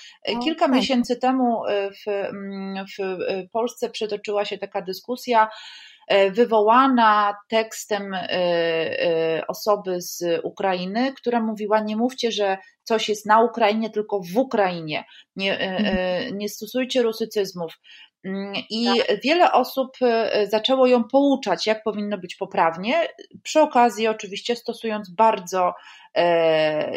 Kilka 0.43 0.65
okay. 0.65 0.77
miesięcy 0.77 1.15
temu 1.15 1.62
w, 1.67 2.08
mm, 2.08 2.86
w 2.88 3.51
Polsce 3.51 3.89
przetoczyła 3.89 4.45
się 4.45 4.58
taka 4.58 4.82
dyskusja, 4.82 5.47
E, 5.47 5.92
wywołana 6.32 7.36
tekstem 7.50 8.13
e, 8.13 8.30
e, 8.30 9.48
osoby 9.48 10.02
z 10.02 10.24
Ukrainy, 10.44 11.13
która 11.13 11.39
mówiła: 11.39 11.80
Nie 11.80 11.98
mówcie, 11.98 12.32
że 12.32 12.58
coś 12.84 13.10
jest 13.10 13.26
na 13.26 13.42
Ukrainie, 13.42 13.89
tylko 13.89 14.20
w 14.34 14.38
Ukrainie. 14.38 15.04
Nie, 15.36 15.60
mhm. 15.60 16.38
nie 16.38 16.50
stosujcie 16.50 17.02
rusycyzmów. 17.02 17.74
Mm, 18.26 18.54
I 18.70 18.86
tak. 18.86 19.22
wiele 19.24 19.52
osób 19.52 19.98
zaczęło 20.44 20.88
ją 20.88 21.04
pouczać, 21.04 21.68
jak 21.68 21.84
powinno 21.84 22.18
być 22.18 22.36
poprawnie, 22.36 23.08
przy 23.44 23.62
okazji 23.62 24.08
oczywiście 24.08 24.56
stosując 24.56 25.10
bardzo 25.10 25.68
e, 25.68 25.74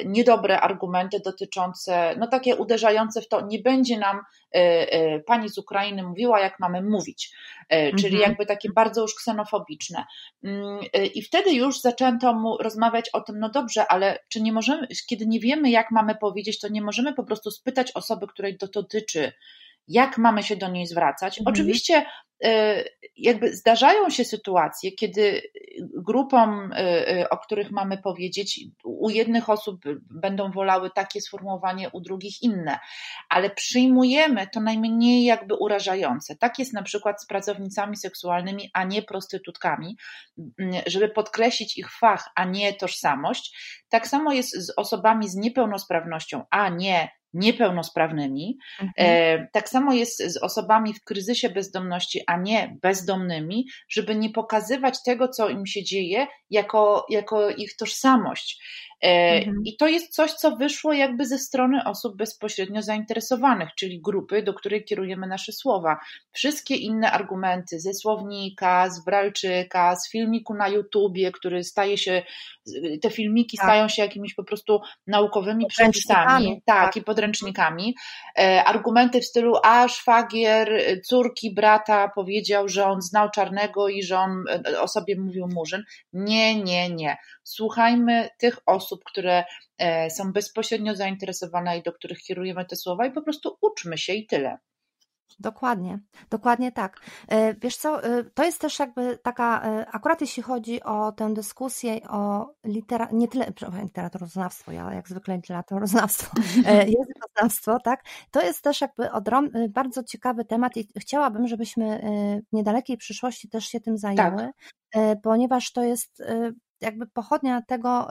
niedobre 0.04 0.60
argumenty 0.60 1.20
dotyczące, 1.24 2.14
no 2.18 2.26
takie 2.26 2.56
uderzające 2.56 3.22
w 3.22 3.28
to, 3.28 3.46
nie 3.46 3.58
będzie 3.58 3.98
nam 3.98 4.16
e, 4.16 4.58
e, 4.92 5.20
pani 5.20 5.48
z 5.48 5.58
Ukrainy 5.58 6.02
mówiła, 6.02 6.40
jak 6.40 6.60
mamy 6.60 6.82
mówić, 6.82 7.32
e, 7.68 7.90
czyli 7.90 8.14
mhm. 8.14 8.30
jakby 8.30 8.46
takie 8.46 8.68
bardzo 8.72 9.02
już 9.02 9.14
ksenofobiczne. 9.14 10.04
Mm, 10.44 10.80
e, 10.92 11.06
I 11.06 11.22
wtedy 11.22 11.52
już 11.52 11.80
zaczęto 11.80 12.32
mu 12.32 12.56
rozmawiać 12.58 13.10
o 13.12 13.20
tym, 13.20 13.38
no 13.38 13.48
dobrze, 13.48 13.86
ale 13.88 14.18
czy 14.28 14.42
nie 14.42 14.52
możemy, 14.52 14.88
kiedy 15.08 15.26
nie 15.26 15.40
wiemy, 15.40 15.70
jak 15.70 15.90
mamy 15.90 16.14
powiedzieć, 16.14 16.60
to 16.60 16.68
nie 16.68 16.82
możemy 16.82 17.14
po 17.14 17.24
prostu 17.24 17.50
spytać 17.50 17.92
osoby, 17.92 18.26
której 18.26 18.58
to 18.58 18.66
dotyczy, 18.66 19.32
jak 19.88 20.18
mamy 20.18 20.42
się 20.42 20.56
do 20.56 20.68
niej 20.68 20.86
zwracać. 20.86 21.38
Mhm. 21.38 21.54
Oczywiście 21.54 22.06
e, 22.44 22.84
jakby 23.16 23.56
zdarzają 23.56 24.10
się 24.10 24.24
sytuacje, 24.24 24.92
kiedy 24.92 25.42
grupom, 25.80 26.72
e, 26.72 27.08
e, 27.08 27.30
o 27.30 27.38
których 27.38 27.70
mamy 27.70 27.98
powiedzieć, 27.98 28.60
u 28.84 29.10
jednych 29.10 29.50
osób 29.50 29.80
będą 30.10 30.50
wolały 30.50 30.90
takie 30.90 31.20
sformułowanie, 31.20 31.90
u 31.90 32.00
drugich 32.00 32.42
inne, 32.42 32.78
ale 33.28 33.50
przyjmujemy 33.50 34.46
to 34.52 34.60
najmniej 34.60 35.24
jakby 35.24 35.54
urażające. 35.54 36.36
Tak 36.36 36.58
jest 36.58 36.72
na 36.72 36.82
przykład 36.82 37.22
z 37.22 37.26
pracownicami 37.26 37.96
seksualnymi, 37.96 38.70
a 38.72 38.84
nie 38.84 39.02
prostytutkami, 39.02 39.96
żeby 40.86 41.08
podkreślić 41.08 41.78
ich 41.78 41.90
fach, 41.98 42.28
a 42.34 42.44
nie 42.44 42.74
tożsamość. 42.74 43.56
Tak 43.88 44.08
samo 44.08 44.32
jest 44.32 44.66
z 44.66 44.72
osobami 44.76 45.28
z 45.28 45.34
niepełnosprawnością, 45.34 46.44
a 46.50 46.68
nie 46.68 47.08
niepełnosprawnymi. 47.36 48.58
Mhm. 48.80 48.92
E, 48.96 49.48
tak 49.52 49.68
samo 49.68 49.92
jest 49.92 50.32
z 50.32 50.42
osobami 50.42 50.94
w 50.94 51.04
kryzysie 51.04 51.48
bezdomności, 51.48 52.20
a 52.26 52.36
nie 52.36 52.76
bezdomnymi, 52.82 53.66
żeby 53.88 54.16
nie 54.16 54.30
pokazywać 54.30 55.02
tego, 55.04 55.28
co 55.28 55.48
im 55.48 55.66
się 55.66 55.84
dzieje, 55.84 56.26
jako, 56.50 57.06
jako 57.10 57.50
ich 57.50 57.76
tożsamość. 57.76 58.62
E, 59.02 59.36
mhm. 59.38 59.56
I 59.64 59.76
to 59.76 59.86
jest 59.88 60.14
coś, 60.14 60.32
co 60.32 60.56
wyszło 60.56 60.92
jakby 60.92 61.26
ze 61.26 61.38
strony 61.38 61.84
osób 61.84 62.16
bezpośrednio 62.16 62.82
zainteresowanych, 62.82 63.68
czyli 63.78 64.00
grupy, 64.00 64.42
do 64.42 64.54
której 64.54 64.84
kierujemy 64.84 65.26
nasze 65.26 65.52
słowa. 65.52 65.98
Wszystkie 66.32 66.74
inne 66.74 67.12
argumenty 67.12 67.80
ze 67.80 67.94
słownika, 67.94 68.90
z 68.90 69.04
Bralczyka, 69.04 69.96
z 69.96 70.10
filmiku 70.10 70.54
na 70.54 70.68
YouTubie, 70.68 71.32
który 71.32 71.64
staje 71.64 71.98
się, 71.98 72.22
te 73.02 73.10
filmiki 73.10 73.56
tak. 73.56 73.66
stają 73.66 73.88
się 73.88 74.02
jakimiś 74.02 74.34
po 74.34 74.44
prostu 74.44 74.80
naukowymi 75.06 75.66
przepisami, 75.66 76.62
tak, 76.66 76.84
tak, 76.84 76.96
i 76.96 77.02
podręcznikami. 77.02 77.94
E, 78.38 78.64
argumenty 78.64 79.20
w 79.20 79.24
stylu, 79.24 79.54
a 79.62 79.88
szwagier 79.88 80.82
córki 81.04 81.54
brata 81.54 82.08
powiedział, 82.14 82.68
że 82.68 82.86
on 82.86 83.02
znał 83.02 83.30
czarnego 83.30 83.88
i 83.88 84.02
że 84.02 84.18
on 84.18 84.44
e, 84.48 84.80
o 84.80 84.88
sobie 84.88 85.20
mówił 85.20 85.48
murzyn. 85.54 85.82
Nie, 86.12 86.62
nie, 86.62 86.90
nie. 86.90 87.16
Słuchajmy 87.48 88.28
tych 88.38 88.58
osób, 88.66 89.04
które 89.04 89.44
e, 89.78 90.10
są 90.10 90.32
bezpośrednio 90.32 90.94
zainteresowane 90.94 91.78
i 91.78 91.82
do 91.82 91.92
których 91.92 92.18
kierujemy 92.18 92.64
te 92.64 92.76
słowa 92.76 93.06
i 93.06 93.12
po 93.12 93.22
prostu 93.22 93.56
uczmy 93.60 93.98
się 93.98 94.12
i 94.12 94.26
tyle. 94.26 94.58
Dokładnie, 95.38 95.98
dokładnie 96.30 96.72
tak. 96.72 97.00
E, 97.28 97.54
wiesz 97.54 97.76
co, 97.76 98.04
e, 98.04 98.24
to 98.24 98.44
jest 98.44 98.60
też 98.60 98.78
jakby 98.78 99.18
taka, 99.22 99.62
akurat 99.92 100.20
jeśli 100.20 100.42
chodzi 100.42 100.82
o 100.82 101.12
tę 101.12 101.34
dyskusję 101.34 102.08
o 102.08 102.54
litera, 102.64 103.08
nie 103.12 103.28
tyle, 103.28 103.52
literaturoznawstwo, 103.82 104.72
ja 104.72 104.94
jak 104.94 105.08
zwykle 105.08 105.36
literaturoznawstwo, 105.36 106.36
językoznawstwo, 106.98 107.78
tak, 107.84 108.04
to 108.30 108.42
jest 108.42 108.62
też 108.62 108.80
jakby 108.80 109.12
odrom, 109.12 109.50
bardzo 109.68 110.04
ciekawy 110.04 110.44
temat 110.44 110.76
i 110.76 110.88
chciałabym, 111.00 111.48
żebyśmy 111.48 112.00
w 112.52 112.56
niedalekiej 112.56 112.96
przyszłości 112.96 113.48
też 113.48 113.66
się 113.66 113.80
tym 113.80 113.98
zajęły, 113.98 114.50
tak. 114.90 115.18
ponieważ 115.22 115.72
to 115.72 115.82
jest 115.82 116.22
jakby 116.80 117.06
pochodnia 117.06 117.62
tego, 117.62 118.08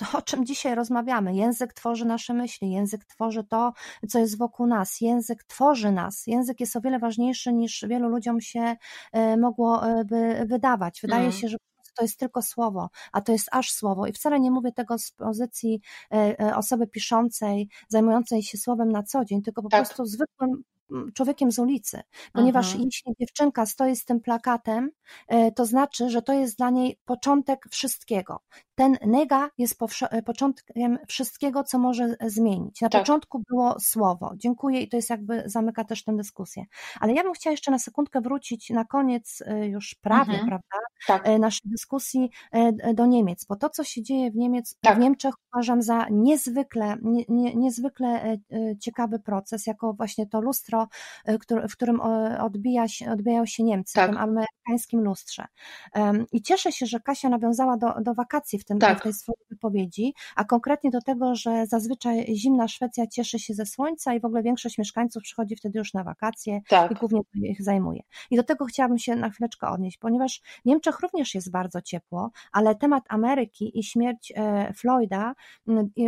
to, 0.00 0.18
o 0.18 0.22
czym 0.22 0.46
dzisiaj 0.46 0.74
rozmawiamy. 0.74 1.34
Język 1.34 1.72
tworzy 1.72 2.04
nasze 2.04 2.34
myśli, 2.34 2.70
język 2.70 3.04
tworzy 3.04 3.44
to, 3.44 3.72
co 4.08 4.18
jest 4.18 4.38
wokół 4.38 4.66
nas, 4.66 5.00
język 5.00 5.44
tworzy 5.44 5.92
nas. 5.92 6.26
Język 6.26 6.60
jest 6.60 6.76
o 6.76 6.80
wiele 6.80 6.98
ważniejszy 6.98 7.52
niż 7.52 7.84
wielu 7.88 8.08
ludziom 8.08 8.40
się 8.40 8.76
e, 9.12 9.36
mogłoby 9.36 10.16
e, 10.16 10.46
wydawać. 10.46 11.00
Wydaje 11.02 11.22
mm. 11.22 11.32
się, 11.32 11.48
że 11.48 11.56
to 11.96 12.04
jest 12.04 12.18
tylko 12.18 12.42
słowo, 12.42 12.90
a 13.12 13.20
to 13.20 13.32
jest 13.32 13.48
aż 13.52 13.72
słowo. 13.72 14.06
I 14.06 14.12
wcale 14.12 14.40
nie 14.40 14.50
mówię 14.50 14.72
tego 14.72 14.98
z 14.98 15.10
pozycji 15.10 15.80
e, 16.12 16.56
osoby 16.56 16.86
piszącej, 16.86 17.68
zajmującej 17.88 18.42
się 18.42 18.58
słowem 18.58 18.92
na 18.92 19.02
co 19.02 19.24
dzień, 19.24 19.42
tylko 19.42 19.62
po 19.62 19.68
tak. 19.68 19.84
prostu 19.84 20.04
zwykłym 20.04 20.62
człowiekiem 21.14 21.52
z 21.52 21.58
ulicy, 21.58 22.02
ponieważ 22.32 22.66
mhm. 22.66 22.84
jeśli 22.84 23.12
dziewczynka 23.20 23.66
stoi 23.66 23.96
z 23.96 24.04
tym 24.04 24.20
plakatem, 24.20 24.90
e, 25.28 25.52
to 25.52 25.66
znaczy, 25.66 26.10
że 26.10 26.22
to 26.22 26.32
jest 26.32 26.58
dla 26.58 26.70
niej 26.70 26.98
początek 27.04 27.66
wszystkiego. 27.70 28.40
Ten 28.74 28.96
nega 29.06 29.50
jest 29.58 29.76
e, 30.10 30.22
początkiem 30.22 30.98
wszystkiego, 31.08 31.64
co 31.64 31.78
może 31.78 32.16
zmienić. 32.26 32.80
Na 32.80 32.88
tak. 32.88 33.02
początku 33.02 33.42
było 33.48 33.80
słowo. 33.80 34.32
Dziękuję 34.36 34.80
i 34.80 34.88
to 34.88 34.96
jest 34.96 35.10
jakby 35.10 35.42
zamyka 35.46 35.84
też 35.84 36.04
tę 36.04 36.16
dyskusję. 36.16 36.64
Ale 37.00 37.12
ja 37.12 37.22
bym 37.22 37.32
chciała 37.32 37.52
jeszcze 37.52 37.70
na 37.70 37.78
sekundkę 37.78 38.20
wrócić 38.20 38.70
na 38.70 38.84
koniec 38.84 39.42
e, 39.46 39.66
już 39.66 39.94
prawie, 39.94 40.32
mhm. 40.32 40.48
prawda, 40.48 40.78
tak. 41.06 41.38
naszej 41.38 41.70
dyskusji 41.70 42.30
do 42.94 43.06
Niemiec, 43.06 43.44
bo 43.44 43.56
to, 43.56 43.70
co 43.70 43.84
się 43.84 44.02
dzieje 44.02 44.30
w, 44.30 44.36
Niemiec, 44.36 44.76
tak. 44.80 44.96
w 44.96 45.00
Niemczech 45.00 45.34
uważam 45.52 45.82
za 45.82 46.06
niezwykle, 46.10 46.96
nie, 47.02 47.24
nie, 47.28 47.54
niezwykle 47.54 48.38
ciekawy 48.80 49.18
proces, 49.18 49.66
jako 49.66 49.92
właśnie 49.92 50.26
to 50.26 50.40
lustro 50.40 50.79
E, 51.24 51.68
w 51.68 51.72
którym 51.72 52.00
odbija 52.40 52.88
się, 52.88 53.12
odbijają 53.12 53.46
się 53.46 53.62
Niemcy, 53.62 53.94
tak. 53.94 54.10
w 54.10 54.14
tym 54.14 54.22
amerykańskim 54.22 55.00
lustrze. 55.00 55.44
I 56.32 56.42
cieszę 56.42 56.72
się, 56.72 56.86
że 56.86 57.00
Kasia 57.00 57.28
nawiązała 57.28 57.76
do, 57.76 57.94
do 58.00 58.14
wakacji 58.14 58.58
w, 58.58 58.64
tym, 58.64 58.78
tak. 58.78 58.98
w 58.98 59.02
tej 59.02 59.12
swojej 59.12 59.44
wypowiedzi, 59.50 60.14
a 60.36 60.44
konkretnie 60.44 60.90
do 60.90 61.02
tego, 61.02 61.34
że 61.34 61.66
zazwyczaj 61.66 62.26
zimna 62.36 62.68
Szwecja 62.68 63.06
cieszy 63.06 63.38
się 63.38 63.54
ze 63.54 63.66
słońca 63.66 64.14
i 64.14 64.20
w 64.20 64.24
ogóle 64.24 64.42
większość 64.42 64.78
mieszkańców 64.78 65.22
przychodzi 65.22 65.56
wtedy 65.56 65.78
już 65.78 65.94
na 65.94 66.04
wakacje 66.04 66.60
tak. 66.68 66.90
i 66.90 66.94
głównie 66.94 67.22
ich 67.34 67.62
zajmuje. 67.62 68.02
I 68.30 68.36
do 68.36 68.42
tego 68.42 68.64
chciałabym 68.64 68.98
się 68.98 69.16
na 69.16 69.30
chwileczkę 69.30 69.68
odnieść, 69.68 69.98
ponieważ 69.98 70.40
w 70.62 70.64
Niemczech 70.64 71.00
również 71.00 71.34
jest 71.34 71.50
bardzo 71.50 71.82
ciepło, 71.82 72.30
ale 72.52 72.74
temat 72.74 73.04
Ameryki 73.08 73.78
i 73.78 73.82
śmierć 73.82 74.32
e, 74.36 74.72
Floyda, 74.74 75.34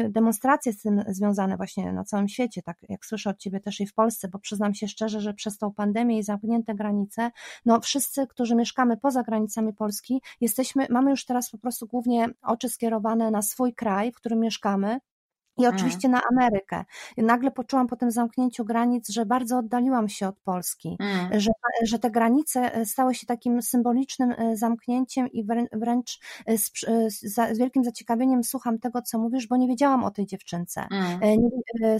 demonstracje 0.09 0.73
z 0.73 0.83
tym 0.83 1.05
związane 1.09 1.57
właśnie 1.57 1.93
na 1.93 2.05
całym 2.05 2.29
świecie, 2.29 2.63
tak 2.63 2.77
jak 2.89 3.07
słyszę 3.07 3.31
od 3.31 3.39
Ciebie 3.39 3.61
też 3.61 3.81
i 3.81 3.87
w 3.87 3.95
Polsce, 3.95 4.29
bo 4.29 4.39
przyznam 4.39 4.62
przyznam 4.63 4.75
się 4.75 4.89
szczerze, 4.89 5.21
że 5.21 5.35
przez 5.35 5.59
tą 5.59 5.73
pandemię 5.73 6.19
i 6.19 6.23
zamknięte 6.23 6.75
granice, 6.75 7.31
no 7.65 7.81
wszyscy, 7.81 8.27
którzy 8.27 8.55
mieszkamy 8.55 8.97
poza 8.97 9.23
granicami 9.23 9.73
Polski, 9.73 10.23
jesteśmy, 10.41 10.87
mamy 10.91 11.11
już 11.11 11.25
teraz 11.25 11.51
po 11.51 11.59
prostu 11.59 11.87
głównie 11.87 12.29
oczy 12.43 12.69
skierowane 12.69 13.31
na 13.31 13.43
swój 13.43 13.75
kraj, 13.75 14.13
w 14.13 14.17
którym 14.17 14.41
mieszkamy, 14.41 14.99
i 15.59 15.65
mhm. 15.65 15.77
oczywiście 15.77 16.09
mm. 16.09 16.21
na 16.21 16.29
Amerykę. 16.31 16.85
Nagle 17.17 17.51
poczułam 17.51 17.87
po 17.87 17.97
tym 17.97 18.11
zamknięciu 18.11 18.65
granic, 18.65 19.09
że 19.09 19.27
bardzo 19.27 19.59
oddaliłam 19.59 20.09
się 20.09 20.29
od 20.29 20.41
Polski, 20.41 20.97
mm. 21.01 21.41
że, 21.41 21.51
że 21.85 21.99
te 21.99 22.11
granice 22.11 22.75
e, 22.75 22.87
stały 22.87 23.15
się 23.15 23.27
takim 23.27 23.63
symbolicznym 23.63 24.35
e, 24.39 24.57
zamknięciem 24.57 25.29
i 25.33 25.47
wręcz 25.73 26.19
e, 26.47 26.59
z, 26.59 26.71
z, 27.25 27.59
wielkim 27.59 27.85
zaciekawieniem 27.85 28.45
słucham 28.45 28.79
tego, 28.79 29.03
co 29.03 29.19
mówisz, 29.19 29.47
bo 29.47 29.57
nie 29.57 29.69
wiedziałam 29.69 30.05
o 30.05 30.11
tej 30.11 30.27
dziewczynce. 30.27 30.87
Mm. 30.91 31.39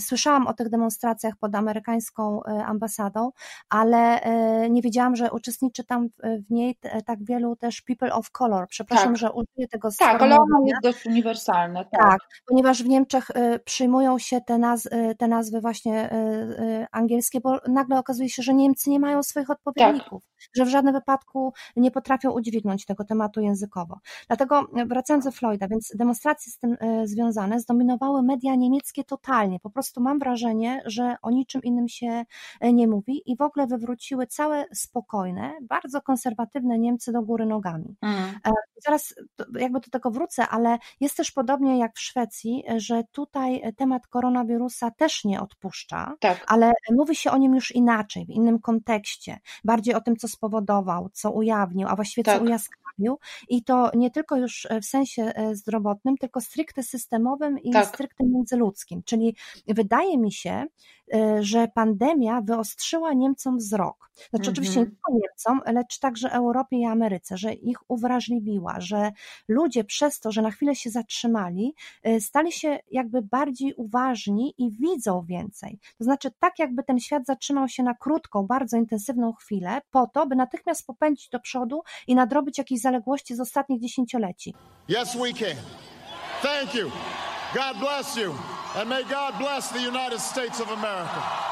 Słyszałam 0.01 0.47
o 0.47 0.55
tych 0.55 0.69
demonstracjach 0.69 1.37
pod 1.37 1.55
amerykańską 1.55 2.43
ambasadą, 2.43 3.31
ale 3.69 4.21
nie 4.71 4.83
wiedziałam, 4.83 5.17
że 5.17 5.33
uczestniczy 5.33 5.85
tam 5.85 6.09
w 6.49 6.51
niej 6.51 6.79
tak 7.07 7.25
wielu 7.25 7.57
też 7.57 7.83
people 7.83 8.13
of 8.13 8.31
color. 8.31 8.69
Przepraszam, 8.69 9.09
tak. 9.09 9.17
że 9.17 9.33
użyję 9.33 9.69
tego 9.71 9.89
Tak, 9.99 10.23
ale 10.23 10.37
ono 10.37 10.67
jest 10.67 10.83
dość 10.83 11.07
uniwersalne. 11.07 11.85
Tak. 11.85 12.01
tak, 12.01 12.19
ponieważ 12.47 12.83
w 12.83 12.89
Niemczech 12.89 13.31
przyjmują 13.65 14.19
się 14.19 14.41
te, 14.41 14.59
naz 14.59 14.89
te 15.19 15.29
nazwy 15.29 15.61
właśnie 15.61 16.11
angielskie, 16.93 17.41
bo 17.41 17.59
nagle 17.69 17.99
okazuje 17.99 18.29
się, 18.29 18.43
że 18.43 18.55
Niemcy 18.55 18.91
nie 18.91 19.01
mają 19.01 19.23
swoich 19.23 19.51
odpowiedników, 19.51 20.23
tak. 20.23 20.51
że 20.55 20.65
w 20.65 20.69
żadnym 20.69 20.95
wypadku 20.95 21.53
nie 21.77 21.91
potrafią 21.91 22.31
udźwignąć 22.31 22.87
tego 22.87 23.05
tematu 23.05 23.41
językowo. 23.41 23.99
Dlatego 24.27 24.67
wracając 24.87 25.25
do 25.25 25.33
Floyda, 25.33 25.69
więc 25.69 25.93
demonstracje 25.95 26.53
z 26.53 26.59
tym 26.59 26.77
związane 27.05 27.61
zdominowały 27.61 28.23
media 28.23 28.55
niemieckie 28.55 29.05
totalnie. 29.05 29.61
Po 29.61 29.71
prostu 29.71 30.01
mam 30.01 30.19
wrażenie, 30.19 30.83
że 30.87 31.17
o 31.23 31.31
niczym 31.31 31.63
innym 31.63 31.89
się 31.89 32.25
nie 32.63 32.89
mówi 32.89 33.23
i 33.27 33.37
w 33.37 33.43
ogóle 33.43 33.67
wywróciły 33.67 34.27
całe 34.27 34.65
spokojne, 34.75 35.53
bardzo 35.63 36.03
konserwatywne 36.03 36.79
Niemcy 36.79 37.13
do 37.13 37.23
góry 37.23 37.47
nogami. 37.47 37.97
Mm. 38.03 38.33
Zaraz 38.85 39.15
jakby 39.59 39.81
do 39.81 39.91
tego 39.91 40.11
wrócę, 40.11 40.49
ale 40.49 40.79
jest 41.01 41.17
też 41.17 41.31
podobnie 41.31 41.79
jak 41.79 41.95
w 41.95 42.01
Szwecji, 42.01 42.65
że 42.77 43.03
tutaj 43.33 43.75
temat 43.77 44.07
koronawirusa 44.07 44.91
też 44.91 45.25
nie 45.25 45.41
odpuszcza, 45.41 46.15
tak. 46.21 46.45
ale 46.49 46.73
mówi 46.91 47.17
się 47.17 47.31
o 47.31 47.39
nim 47.39 47.55
już 47.55 47.71
inaczej, 47.71 48.27
w 48.27 48.31
innym 48.31 48.59
kontekście, 48.59 49.39
bardziej 49.65 49.95
o 49.95 50.01
tym, 50.01 50.17
co 50.17 50.29
spowodował, 50.29 51.09
co 51.13 51.31
ujawnił, 51.31 51.89
a 51.89 51.97
właściwie 51.97 52.25
tak. 52.25 52.39
co 52.39 52.45
ujaskrawił 52.45 53.19
i 53.49 53.65
to 53.65 53.91
nie 53.95 54.11
tylko 54.11 54.37
już 54.37 54.69
w 54.83 54.85
sensie 54.85 55.23
e, 55.23 55.55
zdrowotnym, 55.55 56.17
tylko 56.17 56.41
stricte 56.41 56.83
systemowym 56.83 57.59
i 57.59 57.71
tak. 57.71 57.87
stricte 57.87 58.25
międzyludzkim, 58.25 59.03
czyli 59.03 59.37
wydaje 59.69 60.19
mi 60.19 60.33
się, 60.33 60.51
e, 60.51 60.67
że 61.41 61.69
pandemia 61.69 62.41
wyostrzyła 62.41 63.13
Niemcom 63.13 63.59
wzrok. 63.59 64.11
Znaczy 64.15 64.51
mhm. 64.51 64.53
oczywiście 64.53 64.81
nie 64.81 64.87
tylko 64.87 65.13
Niemcom, 65.13 65.61
lecz 65.75 65.99
także 65.99 66.33
Europie 66.33 66.77
i 66.77 66.85
Ameryce, 66.85 67.37
że 67.37 67.53
ich 67.53 67.91
uwrażliwiła, 67.91 68.81
że 68.81 69.13
ludzie 69.49 69.85
przez 69.85 70.21
to, 70.21 70.33
że 70.33 70.43
na 70.43 70.51
chwilę 70.51 70.75
się 70.75 70.91
zatrzymali, 70.91 71.75
y, 72.07 72.21
stali 72.21 72.53
się 72.53 72.79
jakby 72.91 73.23
bardziej 73.23 73.75
uważni 73.75 74.55
i 74.59 74.71
widzą 74.71 75.23
więcej. 75.23 75.79
To 75.99 76.05
znaczy, 76.05 76.31
tak 76.41 76.59
jakby 76.59 76.83
ten 76.83 77.01
świat 77.01 77.27
zatrzymał 77.27 77.69
się 77.69 77.83
na 77.83 77.95
krótką, 77.95 78.47
bardzo 78.47 78.77
intensywną 78.77 79.33
chwilę, 79.33 79.81
po 79.91 80.07
to, 80.07 80.27
by 80.27 80.37
natychmiast 80.37 80.87
popędzić 80.87 81.29
do 81.29 81.41
przodu 81.41 81.83
i 82.07 82.15
nadrobić 82.15 82.59
jakieś 82.59 82.81
zaległości 82.81 83.35
z 83.35 83.41
ostatnich 83.41 83.81
dziesięcioleci. 83.81 84.55
Yes, 84.89 85.17
we 85.17 85.33
can. 85.33 85.57
Thank 86.43 86.75
you. 86.75 86.91
God 87.55 87.79
bless 87.79 88.17
you. 88.17 88.62
And 88.75 88.89
may 88.89 89.03
God 89.05 89.39
bless 89.39 89.71
the 89.71 89.83
United 89.83 90.21
States 90.21 90.59
of 90.61 90.69
America. 90.69 91.52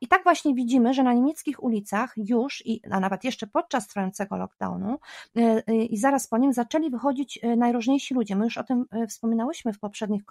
I 0.00 0.08
tak 0.08 0.24
właśnie 0.24 0.54
widzimy, 0.54 0.94
że 0.94 1.02
na 1.02 1.12
niemieckich 1.12 1.62
ulicach 1.62 2.12
już, 2.16 2.66
i, 2.66 2.80
a 2.90 3.00
nawet 3.00 3.24
jeszcze 3.24 3.46
podczas 3.46 3.86
trwającego 3.86 4.36
lockdownu 4.36 4.98
e, 5.36 5.62
e, 5.66 5.74
i 5.74 5.96
zaraz 5.96 6.26
po 6.26 6.38
nim 6.38 6.52
zaczęli 6.52 6.90
wychodzić 6.90 7.38
e, 7.42 7.56
najróżniejsi 7.56 8.14
ludzie. 8.14 8.36
My 8.36 8.44
już 8.44 8.58
o 8.58 8.64
tym 8.64 8.84
wspominałyśmy 9.08 9.72
w 9.72 9.78
poprzednich 9.78 10.22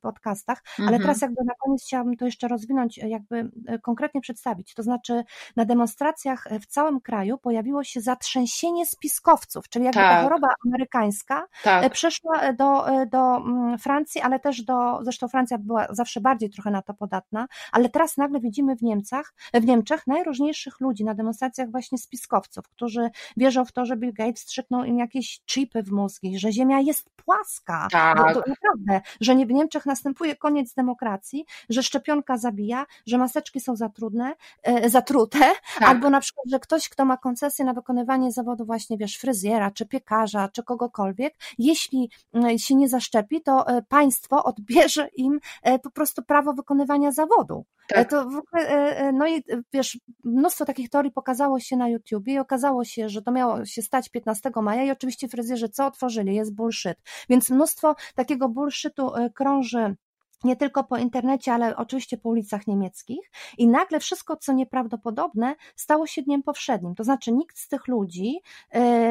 podcastach, 0.00 0.62
ale 0.78 0.86
mhm. 0.86 1.02
teraz 1.02 1.20
jakby 1.20 1.44
na 1.44 1.54
koniec 1.64 1.84
chciałabym 1.84 2.16
to 2.16 2.24
jeszcze 2.24 2.48
rozwinąć, 2.48 2.98
jakby 2.98 3.50
konkretnie 3.82 4.20
przedstawić. 4.20 4.74
To 4.74 4.82
znaczy 4.82 5.24
na 5.56 5.64
demonstracjach 5.64 6.48
w 6.60 6.66
całym 6.66 7.00
kraju 7.00 7.38
pojawiło 7.38 7.84
się 7.84 8.00
zatrzęsienie 8.00 8.86
spiskowców, 8.86 9.68
czyli 9.68 9.84
jakby 9.84 10.00
tak. 10.00 10.16
ta 10.16 10.22
choroba 10.22 10.48
amerykańska 10.66 11.46
tak. 11.62 11.92
przeszła 11.92 12.52
do, 12.52 12.86
do 13.10 13.36
mm, 13.36 13.78
Francji, 13.78 14.20
ale 14.20 14.40
też 14.40 14.62
do, 14.62 14.98
zresztą 15.02 15.28
Francja 15.28 15.58
była 15.58 15.86
zawsze 15.90 16.20
bardziej 16.20 16.50
trochę 16.50 16.70
na 16.70 16.82
to 16.82 16.94
podatna, 16.94 17.48
ale 17.72 17.88
teraz 17.88 18.16
nagle 18.16 18.40
widzimy 18.40 18.76
w 18.76 18.82
Niemcach, 18.88 19.34
w 19.54 19.64
Niemczech 19.64 20.06
najróżniejszych 20.06 20.80
ludzi 20.80 21.04
na 21.04 21.14
demonstracjach 21.14 21.70
właśnie 21.70 21.98
spiskowców, 21.98 22.68
którzy 22.68 23.10
wierzą 23.36 23.64
w 23.64 23.72
to, 23.72 23.84
że 23.84 23.96
Bill 23.96 24.12
Gates 24.12 24.42
strzyknął 24.42 24.84
im 24.84 24.98
jakieś 24.98 25.40
chipy 25.46 25.82
w 25.82 25.92
mózgi, 25.92 26.38
że 26.38 26.52
Ziemia 26.52 26.80
jest 26.80 27.10
płaska. 27.10 27.88
Tak. 27.92 28.34
To 28.34 28.42
naprawdę, 28.46 29.00
że 29.20 29.34
nie 29.34 29.46
w 29.46 29.50
Niemczech 29.50 29.86
następuje 29.86 30.36
koniec 30.36 30.74
demokracji, 30.74 31.44
że 31.68 31.82
szczepionka 31.82 32.38
zabija, 32.38 32.86
że 33.06 33.18
maseczki 33.18 33.60
są 33.60 33.76
za 33.76 33.88
trudne, 33.88 34.34
e, 34.62 34.90
zatrute, 34.90 35.38
tak. 35.38 35.88
albo 35.88 36.10
na 36.10 36.20
przykład, 36.20 36.46
że 36.50 36.60
ktoś, 36.60 36.88
kto 36.88 37.04
ma 37.04 37.16
koncesję 37.16 37.64
na 37.64 37.74
wykonywanie 37.74 38.32
zawodu 38.32 38.64
właśnie, 38.64 38.98
wiesz, 38.98 39.16
fryzjera, 39.16 39.70
czy 39.70 39.86
piekarza, 39.86 40.48
czy 40.48 40.62
kogokolwiek, 40.62 41.34
jeśli 41.58 42.10
się 42.56 42.74
nie 42.74 42.88
zaszczepi, 42.88 43.42
to 43.42 43.68
e, 43.68 43.82
państwo 43.82 44.44
odbierze 44.44 45.08
im 45.16 45.40
e, 45.62 45.78
po 45.78 45.90
prostu 45.90 46.22
prawo 46.22 46.52
wykonywania 46.52 47.12
zawodu. 47.12 47.64
Tak. 47.88 48.10
To 48.10 48.24
w 48.24 48.36
ogóle 48.36 48.58
E, 48.68 48.98
e, 48.98 49.12
no 49.12 49.28
i 49.28 49.44
wiesz, 49.72 49.98
mnóstwo 50.24 50.64
takich 50.64 50.90
teorii 50.90 51.12
pokazało 51.12 51.60
się 51.60 51.76
na 51.76 51.88
YouTubie 51.88 52.34
i 52.34 52.38
okazało 52.38 52.84
się, 52.84 53.08
że 53.08 53.22
to 53.22 53.32
miało 53.32 53.64
się 53.64 53.82
stać 53.82 54.08
15 54.08 54.50
maja 54.62 54.84
i 54.84 54.90
oczywiście 54.90 55.28
fryzjerzy 55.28 55.68
co 55.68 55.86
otworzyli? 55.86 56.34
Jest 56.34 56.54
bullshit. 56.54 56.96
Więc 57.28 57.50
mnóstwo 57.50 57.94
takiego 58.14 58.48
bullshitu 58.48 59.14
e, 59.14 59.30
krąży 59.30 59.96
nie 60.44 60.56
tylko 60.56 60.84
po 60.84 60.98
internecie, 60.98 61.52
ale 61.52 61.76
oczywiście 61.76 62.16
po 62.16 62.28
ulicach 62.28 62.66
niemieckich 62.66 63.30
i 63.58 63.68
nagle 63.68 64.00
wszystko, 64.00 64.36
co 64.36 64.52
nieprawdopodobne, 64.52 65.54
stało 65.76 66.06
się 66.06 66.22
dniem 66.22 66.42
powszednim. 66.42 66.94
To 66.94 67.04
znaczy 67.04 67.32
nikt 67.32 67.58
z 67.58 67.68
tych 67.68 67.88
ludzi 67.88 68.40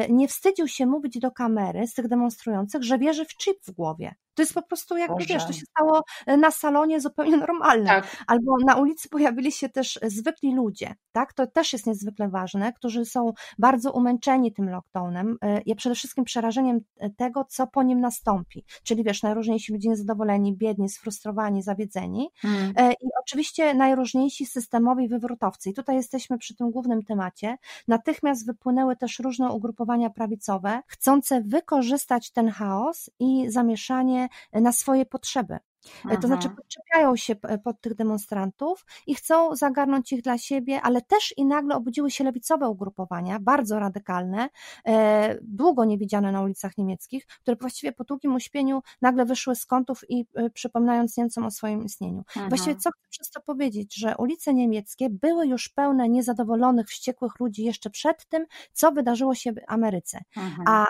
nie 0.08 0.28
wstydził 0.28 0.68
się 0.68 0.86
mówić 0.86 1.18
do 1.18 1.30
kamery, 1.30 1.86
z 1.86 1.94
tych 1.94 2.08
demonstrujących, 2.08 2.82
że 2.82 2.98
wierzy 2.98 3.24
w 3.24 3.36
chip 3.36 3.56
w 3.62 3.70
głowie. 3.70 4.14
To 4.38 4.42
jest 4.42 4.54
po 4.54 4.62
prostu 4.62 4.96
jak 4.96 5.10
Boże. 5.10 5.26
wiesz, 5.28 5.46
to 5.46 5.52
się 5.52 5.66
stało 5.66 6.02
e, 6.26 6.36
na 6.36 6.50
salonie 6.50 7.00
zupełnie 7.00 7.36
normalne. 7.46 7.86
Tak. 7.86 8.24
Albo 8.26 8.56
na 8.66 8.76
ulicy 8.76 9.08
pojawili 9.08 9.52
się 9.52 9.68
też 9.68 9.98
zwykli 10.02 10.54
ludzie, 10.54 10.94
tak? 11.12 11.32
To 11.32 11.46
też 11.46 11.72
jest 11.72 11.86
niezwykle 11.86 12.28
ważne, 12.28 12.72
którzy 12.72 13.04
są 13.04 13.32
bardzo 13.58 13.92
umęczeni 13.92 14.52
tym 14.52 14.70
lockdownem 14.70 15.36
e, 15.42 15.60
i 15.60 15.74
przede 15.74 15.94
wszystkim 15.94 16.24
przerażeniem 16.24 16.80
e, 16.96 17.10
tego, 17.10 17.44
co 17.44 17.66
po 17.66 17.82
nim 17.82 18.00
nastąpi. 18.00 18.64
Czyli 18.82 19.04
wiesz, 19.04 19.22
najróżniejsi 19.22 19.72
ludzie 19.72 19.88
niezadowoleni, 19.88 20.56
biedni, 20.56 20.88
sfrustrowani, 20.88 21.62
zawiedzeni 21.62 22.28
hmm. 22.36 22.72
i 23.00 23.08
oczywiście 23.22 23.74
najróżniejsi 23.74 24.46
systemowi 24.46 25.08
wywrotowcy. 25.08 25.70
I 25.70 25.74
tutaj 25.74 25.96
jesteśmy 25.96 26.38
przy 26.38 26.56
tym 26.56 26.70
głównym 26.70 27.02
temacie. 27.02 27.56
Natychmiast 27.88 28.46
wypłynęły 28.46 28.96
też 28.96 29.18
różne 29.18 29.52
ugrupowania 29.52 30.10
prawicowe, 30.10 30.82
chcące 30.86 31.42
wykorzystać 31.42 32.30
ten 32.30 32.48
chaos 32.48 33.10
i 33.18 33.50
zamieszanie 33.50 34.27
na 34.52 34.72
swoje 34.72 35.06
potrzeby. 35.06 35.58
Aha. 36.04 36.16
To 36.16 36.26
znaczy 36.26 36.48
podczepiają 36.48 37.16
się 37.16 37.34
pod 37.64 37.80
tych 37.80 37.94
demonstrantów 37.94 38.86
i 39.06 39.14
chcą 39.14 39.56
zagarnąć 39.56 40.12
ich 40.12 40.22
dla 40.22 40.38
siebie, 40.38 40.82
ale 40.82 41.02
też 41.02 41.34
i 41.36 41.44
nagle 41.44 41.76
obudziły 41.76 42.10
się 42.10 42.24
lewicowe 42.24 42.68
ugrupowania, 42.68 43.40
bardzo 43.40 43.78
radykalne, 43.78 44.48
e, 44.86 45.38
długo 45.42 45.84
niewidziane 45.84 46.32
na 46.32 46.42
ulicach 46.42 46.78
niemieckich, 46.78 47.26
które 47.26 47.56
właściwie 47.56 47.92
po 47.92 48.04
długim 48.04 48.34
uśpieniu 48.34 48.82
nagle 49.02 49.24
wyszły 49.24 49.56
z 49.56 49.66
kątów 49.66 50.10
i 50.10 50.26
e, 50.34 50.50
przypominając 50.50 51.16
Niemcom 51.16 51.44
o 51.44 51.50
swoim 51.50 51.84
istnieniu. 51.84 52.24
Aha. 52.28 52.46
Właściwie 52.48 52.76
co 52.76 52.90
chcę 52.90 53.08
przez 53.10 53.30
to 53.30 53.40
powiedzieć, 53.40 53.94
że 53.96 54.16
ulice 54.16 54.54
niemieckie 54.54 55.10
były 55.10 55.46
już 55.46 55.68
pełne 55.68 56.08
niezadowolonych, 56.08 56.86
wściekłych 56.86 57.40
ludzi 57.40 57.64
jeszcze 57.64 57.90
przed 57.90 58.26
tym, 58.26 58.46
co 58.72 58.92
wydarzyło 58.92 59.34
się 59.34 59.52
w 59.52 59.56
Ameryce. 59.66 60.20
Aha. 60.36 60.62
A 60.66 60.86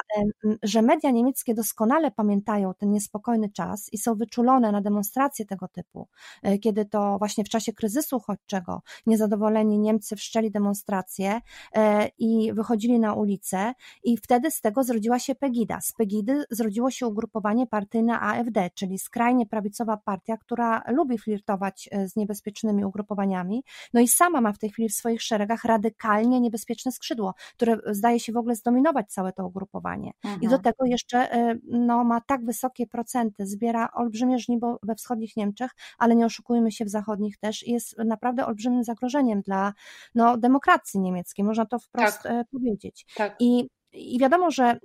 że 0.62 0.82
media 0.82 1.10
niemieckie 1.10 1.54
doskonale 1.54 2.10
pamiętają 2.10 2.74
ten 2.74 2.90
niespokojny 2.90 3.50
czas 3.50 3.92
i 3.92 3.98
są 3.98 4.14
wyczulone 4.14 4.72
na 4.72 4.80
demonstracje 4.88 5.44
tego 5.46 5.68
typu, 5.68 6.08
e, 6.42 6.58
kiedy 6.58 6.84
to 6.84 7.18
właśnie 7.18 7.44
w 7.44 7.48
czasie 7.48 7.72
kryzysu 7.72 8.16
uchodźczego 8.16 8.82
niezadowoleni 9.06 9.78
Niemcy 9.78 10.16
wszczęli 10.16 10.50
demonstracje 10.50 11.40
e, 11.74 12.08
i 12.18 12.52
wychodzili 12.52 12.98
na 12.98 13.14
ulicę 13.14 13.74
i 14.04 14.16
wtedy 14.16 14.50
z 14.50 14.60
tego 14.60 14.84
zrodziła 14.84 15.18
się 15.18 15.34
Pegida. 15.34 15.80
Z 15.80 15.92
Pegidy 15.92 16.44
zrodziło 16.50 16.90
się 16.90 17.06
ugrupowanie 17.06 17.66
partyjne 17.66 18.20
AfD, 18.20 18.70
czyli 18.74 18.98
skrajnie 18.98 19.46
prawicowa 19.46 19.96
partia, 19.96 20.36
która 20.36 20.82
lubi 20.88 21.18
flirtować 21.18 21.88
e, 21.92 22.08
z 22.08 22.16
niebezpiecznymi 22.16 22.84
ugrupowaniami, 22.84 23.64
no 23.94 24.00
i 24.00 24.08
sama 24.08 24.40
ma 24.40 24.52
w 24.52 24.58
tej 24.58 24.70
chwili 24.70 24.88
w 24.88 24.94
swoich 24.94 25.22
szeregach 25.22 25.64
radykalnie 25.64 26.40
niebezpieczne 26.40 26.92
skrzydło, 26.92 27.34
które 27.56 27.78
zdaje 27.86 28.20
się 28.20 28.32
w 28.32 28.36
ogóle 28.36 28.54
zdominować 28.54 29.12
całe 29.12 29.32
to 29.32 29.46
ugrupowanie. 29.46 30.12
Mhm. 30.24 30.42
I 30.42 30.48
do 30.48 30.58
tego 30.58 30.84
jeszcze 30.84 31.28
no, 31.64 32.04
ma 32.04 32.20
tak 32.20 32.44
wysokie 32.44 32.86
procenty, 32.86 33.46
zbiera 33.46 33.88
olbrzymie 33.92 34.38
żniwo 34.38 34.67
we 34.82 34.94
wschodnich 34.94 35.36
Niemczech, 35.36 35.70
ale 35.98 36.16
nie 36.16 36.26
oszukujmy 36.26 36.72
się 36.72 36.84
w 36.84 36.88
zachodnich 36.88 37.38
też, 37.38 37.66
jest 37.66 37.98
naprawdę 37.98 38.46
olbrzymim 38.46 38.84
zagrożeniem 38.84 39.40
dla 39.42 39.72
no, 40.14 40.36
demokracji 40.36 41.00
niemieckiej, 41.00 41.44
można 41.44 41.66
to 41.66 41.78
wprost 41.78 42.22
tak. 42.22 42.32
E, 42.32 42.44
powiedzieć. 42.52 43.06
Tak. 43.16 43.36
I, 43.40 43.68
I 43.92 44.18
wiadomo, 44.18 44.50
że 44.50 44.78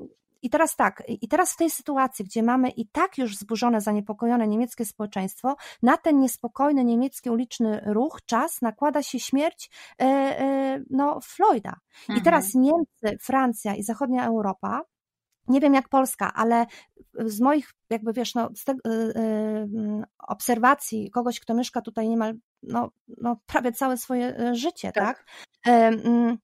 i 0.43 0.49
teraz 0.49 0.75
tak, 0.75 1.03
i 1.07 1.27
teraz 1.27 1.53
w 1.53 1.57
tej 1.57 1.69
sytuacji, 1.69 2.25
gdzie 2.25 2.43
mamy 2.43 2.69
i 2.69 2.87
tak 2.87 3.17
już 3.17 3.37
zburzone, 3.37 3.81
zaniepokojone 3.81 4.47
niemieckie 4.47 4.85
społeczeństwo, 4.85 5.55
na 5.83 5.97
ten 5.97 6.19
niespokojny 6.19 6.83
niemiecki 6.83 7.29
uliczny 7.29 7.81
ruch, 7.85 8.19
czas 8.25 8.61
nakłada 8.61 9.03
się 9.03 9.19
śmierć 9.19 9.69
e, 9.99 10.05
e, 10.05 10.83
no, 10.89 11.19
Floyda. 11.23 11.75
Mhm. 12.01 12.19
I 12.19 12.21
teraz 12.21 12.53
Niemcy, 12.55 13.17
Francja 13.21 13.75
i 13.75 13.83
zachodnia 13.83 14.25
Europa 14.25 14.81
nie 15.47 15.59
wiem 15.59 15.73
jak 15.73 15.89
Polska, 15.89 16.33
ale 16.33 16.65
z 17.13 17.41
moich, 17.41 17.73
jakby 17.89 18.13
wiesz, 18.13 18.35
no, 18.35 18.49
z 18.55 18.63
te, 18.63 18.75
yy, 18.85 19.13
yy, 19.15 20.03
obserwacji 20.27 21.11
kogoś, 21.11 21.39
kto 21.39 21.53
mieszka 21.53 21.81
tutaj 21.81 22.09
niemal 22.09 22.33
no, 22.63 22.89
no, 23.17 23.37
prawie 23.45 23.71
całe 23.71 23.97
swoje 23.97 24.39
y, 24.41 24.55
życie, 24.55 24.91
tak? 24.91 25.25
tak? 25.63 25.93
Yy, 25.93 26.37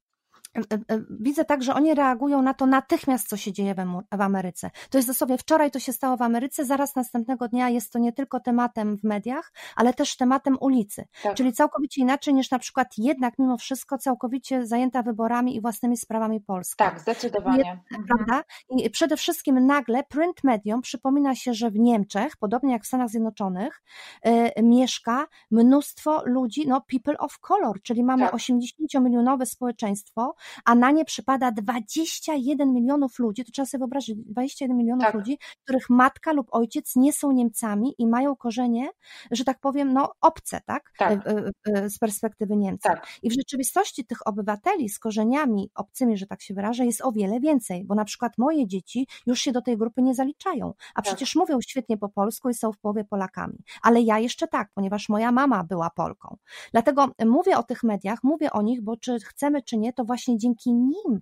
widzę 1.10 1.46
tak, 1.46 1.64
że 1.64 1.74
oni 1.74 1.94
reagują 1.94 2.42
na 2.42 2.54
to 2.54 2.66
natychmiast, 2.66 3.28
co 3.28 3.38
się 3.38 3.54
dzieje 3.54 3.76
w 4.12 4.22
Ameryce. 4.22 4.72
To 4.90 4.98
jest 4.98 5.08
dosłownie 5.08 5.38
wczoraj 5.38 5.72
to 5.72 5.80
się 5.80 5.94
stało 5.94 6.18
w 6.18 6.22
Ameryce, 6.22 6.66
zaraz 6.66 6.96
następnego 6.96 7.48
dnia 7.48 7.70
jest 7.70 7.94
to 7.94 8.00
nie 8.00 8.14
tylko 8.14 8.40
tematem 8.40 8.98
w 8.98 9.04
mediach, 9.04 9.52
ale 9.76 9.94
też 9.94 10.18
tematem 10.18 10.58
ulicy. 10.60 11.06
Tak. 11.24 11.36
Czyli 11.36 11.54
całkowicie 11.54 12.02
inaczej 12.02 12.34
niż 12.34 12.52
na 12.52 12.60
przykład 12.60 12.88
jednak 12.98 13.34
mimo 13.40 13.58
wszystko 13.58 13.98
całkowicie 13.98 14.66
zajęta 14.66 15.04
wyborami 15.04 15.56
i 15.56 15.62
własnymi 15.62 15.98
sprawami 15.98 16.42
Polska. 16.42 16.86
Tak, 16.86 17.00
zdecydowanie. 17.00 17.72
Mhm. 17.72 18.06
Prawda? 18.08 18.44
I 18.70 18.90
przede 18.90 19.18
wszystkim 19.18 19.66
nagle 19.66 20.04
print 20.04 20.44
medium 20.44 20.82
przypomina 20.82 21.36
się, 21.36 21.54
że 21.54 21.72
w 21.72 21.80
Niemczech, 21.80 22.38
podobnie 22.38 22.74
jak 22.74 22.84
w 22.84 22.88
Stanach 22.88 23.10
Zjednoczonych, 23.10 23.82
y, 24.28 24.64
mieszka 24.64 25.28
mnóstwo 25.52 26.22
ludzi, 26.26 26.68
no 26.68 26.82
people 26.82 27.18
of 27.18 27.40
color, 27.40 27.82
czyli 27.82 28.04
mamy 28.04 28.24
tak. 28.24 28.34
80-milionowe 28.34 29.46
społeczeństwo, 29.46 30.36
a 30.66 30.76
na 30.76 30.92
nie 30.92 31.06
przypada 31.06 31.52
21 31.52 32.74
milionów 32.74 33.20
ludzi, 33.20 33.46
to 33.46 33.52
trzeba 33.52 33.66
sobie 33.66 33.80
wyobrazić, 33.80 34.16
21 34.18 34.78
milionów 34.78 35.06
tak. 35.06 35.14
ludzi, 35.14 35.38
których 35.64 35.90
matka 35.90 36.34
lub 36.34 36.48
ojciec 36.52 36.96
nie 36.96 37.14
są 37.14 37.32
Niemcami 37.32 37.96
i 37.98 38.08
mają 38.08 38.36
korzenie, 38.36 38.90
że 39.32 39.44
tak 39.44 39.60
powiem, 39.60 39.94
no 39.94 40.12
obce, 40.22 40.62
tak? 40.66 40.92
tak. 40.98 41.28
E, 41.28 41.32
e, 41.32 41.52
e, 41.74 41.90
z 41.90 41.98
perspektywy 41.98 42.58
Niemca. 42.58 42.90
Tak. 42.90 43.08
I 43.24 43.30
w 43.30 43.34
rzeczywistości 43.34 44.06
tych 44.06 44.28
obywateli 44.28 44.90
z 44.90 45.00
korzeniami 45.00 45.72
obcymi, 45.76 46.18
że 46.18 46.28
tak 46.28 46.42
się 46.42 46.54
wyrażę, 46.54 46.86
jest 46.86 47.02
o 47.02 47.12
wiele 47.12 47.40
więcej, 47.40 47.86
bo 47.86 47.96
na 47.96 48.06
przykład 48.06 48.38
moje 48.38 48.68
dzieci 48.68 49.08
już 49.26 49.40
się 49.40 49.52
do 49.52 49.62
tej 49.62 49.78
grupy 49.78 50.02
nie 50.02 50.16
zaliczają, 50.16 50.74
a 50.96 51.02
tak. 51.02 51.06
przecież 51.06 51.36
mówią 51.36 51.62
świetnie 51.62 51.98
po 51.98 52.10
polsku 52.10 52.50
i 52.50 52.54
są 52.54 52.72
w 52.72 52.78
połowie 52.78 53.04
Polakami. 53.04 53.64
Ale 53.82 54.02
ja 54.02 54.20
jeszcze 54.20 54.48
tak, 54.48 54.70
ponieważ 54.74 55.10
moja 55.10 55.32
mama 55.32 55.64
była 55.64 55.90
Polką. 55.90 56.38
Dlatego 56.72 57.08
mówię 57.26 57.58
o 57.58 57.64
tych 57.64 57.84
mediach, 57.84 58.20
mówię 58.24 58.52
o 58.52 58.62
nich, 58.62 58.82
bo 58.82 58.98
czy 58.98 59.20
chcemy, 59.20 59.62
czy 59.62 59.78
nie, 59.78 59.94
to 59.94 60.06
właśnie 60.06 60.29
dzięki 60.38 60.74
nim 60.74 61.22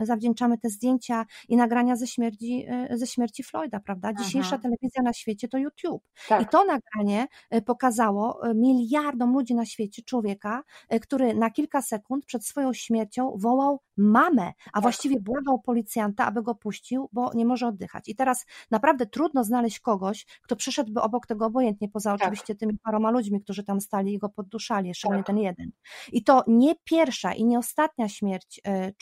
zawdzięczamy 0.00 0.58
te 0.58 0.68
zdjęcia 0.68 1.26
i 1.48 1.56
nagrania 1.56 1.96
ze 1.96 2.06
śmierci, 2.06 2.66
e, 2.68 2.98
ze 2.98 3.06
śmierci 3.06 3.42
Floyda, 3.42 3.80
prawda? 3.80 4.12
Dzisiejsza 4.12 4.48
Aha. 4.52 4.58
telewizja 4.62 5.02
na 5.02 5.12
świecie 5.12 5.48
to 5.48 5.58
YouTube. 5.58 6.02
Tak. 6.28 6.42
I 6.42 6.46
to 6.46 6.64
nagranie 6.64 7.26
e, 7.50 7.62
pokazało 7.62 8.50
e, 8.50 8.54
miliardom 8.54 9.32
ludzi 9.32 9.54
na 9.54 9.66
świecie 9.66 10.02
człowieka, 10.02 10.62
który 11.02 11.34
na 11.34 11.50
kilka 11.50 11.82
sekund 11.82 12.26
przed 12.26 12.46
swoją 12.46 12.72
śmiercią 12.72 13.34
wołał 13.36 13.80
mamę, 13.96 14.52
a 14.66 14.72
tak. 14.72 14.82
właściwie 14.82 15.20
błagał 15.20 15.60
policjanta, 15.60 16.26
aby 16.26 16.42
go 16.42 16.54
puścił, 16.54 17.08
bo 17.12 17.30
nie 17.34 17.46
może 17.46 17.66
oddychać. 17.66 18.08
I 18.08 18.14
teraz 18.14 18.46
naprawdę 18.70 19.06
trudno 19.06 19.44
znaleźć 19.44 19.80
kogoś, 19.80 20.26
kto 20.42 20.56
przyszedłby 20.56 21.00
obok 21.00 21.26
tego 21.26 21.46
obojętnie, 21.46 21.88
poza 21.88 22.10
tak. 22.10 22.20
oczywiście 22.20 22.54
tymi 22.54 22.78
paroma 22.78 23.10
ludźmi, 23.10 23.40
którzy 23.40 23.64
tam 23.64 23.80
stali 23.80 24.14
i 24.14 24.18
go 24.18 24.28
podduszali, 24.28 24.94
szczególnie 24.94 25.22
tak. 25.22 25.26
ten 25.26 25.38
jeden. 25.38 25.70
I 26.12 26.24
to 26.24 26.44
nie 26.46 26.74
pierwsza 26.84 27.34
i 27.34 27.44
nie 27.44 27.58
ostatnia 27.58 28.08
śmierć 28.08 28.21
e, 28.64 28.92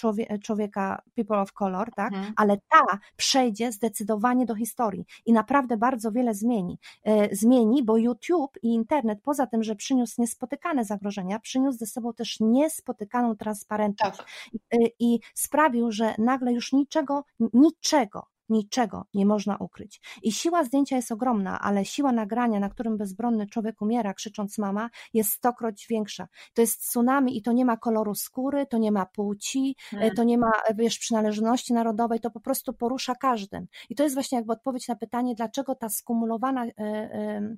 człowieka 0.43 1.03
people 1.15 1.41
of 1.41 1.53
color, 1.53 1.91
tak? 1.95 2.13
Mhm. 2.13 2.33
ale 2.37 2.57
ta 2.57 2.99
przejdzie 3.17 3.73
zdecydowanie 3.73 4.47
do 4.47 4.55
historii 4.55 5.05
i 5.27 5.33
naprawdę 5.33 5.77
bardzo 5.77 6.13
wiele 6.13 6.35
zmieni. 6.35 6.79
E, 7.05 7.37
zmieni, 7.37 7.83
bo 7.83 7.97
YouTube 7.97 8.59
i 8.63 8.69
internet, 8.69 9.19
poza 9.23 9.47
tym, 9.47 9.63
że 9.63 9.77
przyniósł 9.77 10.15
niespotykane 10.21 10.85
zagrożenia, 10.85 11.39
przyniósł 11.39 11.79
ze 11.79 11.87
sobą 11.87 12.13
też 12.13 12.41
niespotykaną 12.41 13.37
transparentność. 13.37 14.19
Tak. 14.19 14.27
E, 14.73 14.77
i 14.99 15.21
sprawił, 15.35 15.93
że 15.93 16.15
nagle 16.19 16.53
już 16.53 16.73
niczego, 16.73 17.25
niczego 17.53 18.30
Niczego 18.51 19.05
nie 19.15 19.27
można 19.27 19.57
ukryć. 19.57 20.01
I 20.23 20.33
siła 20.33 20.65
zdjęcia 20.65 20.97
jest 20.97 21.13
ogromna, 21.13 21.61
ale 21.61 21.85
siła 21.85 22.13
nagrania, 22.13 22.61
na 22.61 22.69
którym 22.69 22.97
bezbronny 22.97 23.47
człowiek 23.47 23.83
umiera, 23.83 24.15
krzycząc 24.15 24.59
mama, 24.59 24.91
jest 25.15 25.31
stokroć 25.31 25.87
większa. 25.91 26.29
To 26.55 26.63
jest 26.63 26.81
tsunami 26.81 27.37
i 27.37 27.43
to 27.43 27.53
nie 27.53 27.65
ma 27.65 27.77
koloru 27.77 28.15
skóry, 28.15 28.67
to 28.67 28.79
nie 28.79 28.93
ma 28.93 29.07
płci, 29.07 29.77
hmm. 29.91 30.15
to 30.15 30.25
nie 30.25 30.39
ma, 30.39 30.53
wiesz, 30.75 30.99
przynależności 30.99 31.73
narodowej, 31.73 32.21
to 32.21 32.31
po 32.31 32.41
prostu 32.41 32.73
porusza 32.73 33.15
każdym. 33.15 33.67
I 33.91 33.95
to 33.95 34.03
jest 34.03 34.15
właśnie 34.15 34.37
jakby 34.37 34.53
odpowiedź 34.53 34.89
na 34.89 34.97
pytanie, 34.97 35.35
dlaczego 35.35 35.75
ta 35.75 35.89
skumulowana, 35.89 36.67
e, 36.67 36.71
e, 36.79 37.57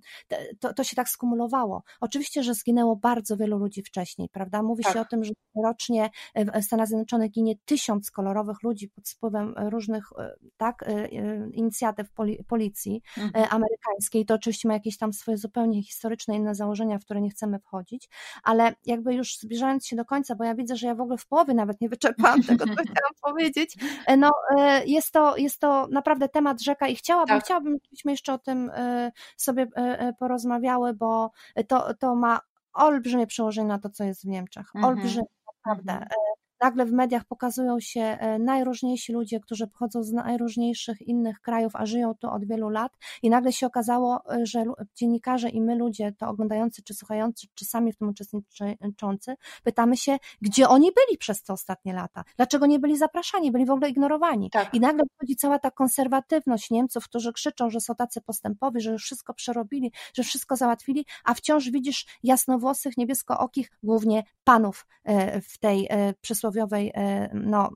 to, 0.60 0.74
to 0.74 0.84
się 0.84 0.96
tak 0.96 1.08
skumulowało. 1.08 1.82
Oczywiście, 2.00 2.42
że 2.42 2.54
zginęło 2.54 2.96
bardzo 2.96 3.36
wielu 3.36 3.58
ludzi 3.58 3.82
wcześniej, 3.82 4.28
prawda? 4.28 4.62
Mówi 4.62 4.84
tak. 4.84 4.92
się 4.92 5.00
o 5.00 5.04
tym, 5.04 5.24
że 5.24 5.32
rocznie 5.64 6.10
w 6.34 6.64
Stanach 6.64 6.88
Zjednoczonych 6.88 7.30
ginie 7.30 7.54
tysiąc 7.64 8.10
kolorowych 8.10 8.62
ludzi 8.62 8.88
pod 8.88 9.08
wpływem 9.08 9.54
różnych, 9.56 10.04
tak, 10.56 10.81
Y, 10.88 10.92
y, 10.92 11.50
inicjatyw 11.52 12.08
policji 12.48 13.02
y, 13.18 13.20
mhm. 13.20 13.46
amerykańskiej. 13.50 14.26
To 14.26 14.34
oczywiście 14.34 14.68
ma 14.68 14.74
jakieś 14.74 14.98
tam 14.98 15.12
swoje 15.12 15.36
zupełnie 15.36 15.82
historyczne 15.82 16.36
inne 16.36 16.54
założenia, 16.54 16.98
w 16.98 17.04
które 17.04 17.20
nie 17.20 17.30
chcemy 17.30 17.58
wchodzić, 17.58 18.08
ale 18.42 18.74
jakby 18.86 19.14
już 19.14 19.38
zbliżając 19.38 19.86
się 19.86 19.96
do 19.96 20.04
końca, 20.04 20.34
bo 20.34 20.44
ja 20.44 20.54
widzę, 20.54 20.76
że 20.76 20.86
ja 20.86 20.94
w 20.94 21.00
ogóle 21.00 21.18
w 21.18 21.26
połowie 21.26 21.54
nawet 21.54 21.80
nie 21.80 21.88
wyczerpałam 21.88 22.42
tego, 22.58 22.66
co 22.66 22.72
chciałam 22.72 23.14
powiedzieć, 23.22 23.76
no 24.18 24.32
jest 24.86 25.12
to, 25.12 25.36
jest 25.36 25.60
to 25.60 25.86
naprawdę 25.90 26.28
temat 26.28 26.62
rzeka 26.62 26.88
i 26.88 26.96
chciałabym, 26.96 27.36
tak. 27.36 27.44
chciałabym, 27.44 27.78
żebyśmy 27.84 28.12
jeszcze 28.12 28.32
o 28.32 28.38
tym 28.38 28.70
sobie 29.36 29.66
porozmawiały, 30.18 30.94
bo 30.94 31.30
to, 31.68 31.94
to 31.94 32.14
ma 32.14 32.40
olbrzymie 32.72 33.26
przełożenie 33.26 33.68
na 33.68 33.78
to, 33.78 33.90
co 33.90 34.04
jest 34.04 34.22
w 34.22 34.28
Niemczech. 34.28 34.66
Mhm. 34.74 34.84
Olbrzymie, 34.84 35.26
naprawdę. 35.46 35.92
Mhm 35.92 36.10
nagle 36.62 36.86
w 36.86 36.92
mediach 36.92 37.24
pokazują 37.24 37.80
się 37.80 38.00
e, 38.00 38.38
najróżniejsi 38.38 39.12
ludzie, 39.12 39.40
którzy 39.40 39.66
pochodzą 39.66 40.02
z 40.02 40.12
najróżniejszych 40.12 41.02
innych 41.02 41.40
krajów, 41.40 41.76
a 41.76 41.86
żyją 41.86 42.14
tu 42.14 42.30
od 42.30 42.44
wielu 42.44 42.68
lat 42.68 42.92
i 43.22 43.30
nagle 43.30 43.52
się 43.52 43.66
okazało, 43.66 44.20
e, 44.30 44.46
że 44.46 44.64
dziennikarze 44.94 45.48
i 45.48 45.60
my 45.60 45.74
ludzie, 45.76 46.12
to 46.12 46.28
oglądający 46.28 46.82
czy 46.82 46.94
słuchający, 46.94 47.46
czy 47.54 47.64
sami 47.64 47.92
w 47.92 47.96
tym 47.96 48.08
uczestniczący, 48.08 49.34
pytamy 49.64 49.96
się, 49.96 50.16
gdzie 50.42 50.68
oni 50.68 50.90
byli 50.92 51.18
przez 51.18 51.42
te 51.42 51.52
ostatnie 51.52 51.92
lata, 51.92 52.24
dlaczego 52.36 52.66
nie 52.66 52.78
byli 52.78 52.96
zapraszani, 52.96 53.52
byli 53.52 53.66
w 53.66 53.70
ogóle 53.70 53.88
ignorowani. 53.88 54.50
Tak. 54.50 54.74
I 54.74 54.80
nagle 54.80 55.04
wchodzi 55.14 55.36
cała 55.36 55.58
ta 55.58 55.70
konserwatywność 55.70 56.70
Niemców, 56.70 57.04
którzy 57.04 57.32
krzyczą, 57.32 57.70
że 57.70 57.80
są 57.80 57.94
tacy 57.94 58.20
postępowi, 58.20 58.80
że 58.80 58.92
już 58.92 59.04
wszystko 59.04 59.34
przerobili, 59.34 59.92
że 60.14 60.22
wszystko 60.22 60.56
załatwili, 60.56 61.06
a 61.24 61.34
wciąż 61.34 61.70
widzisz 61.70 62.06
jasnowłosych, 62.22 62.96
niebieskookich, 62.96 63.70
głównie 63.82 64.22
panów 64.44 64.86
e, 65.04 65.40
w 65.40 65.58
tej 65.58 65.88
przysłowiowej 66.20 66.51
przysłowiowej, 66.52 66.92
e, 66.94 67.30
no, 67.34 67.70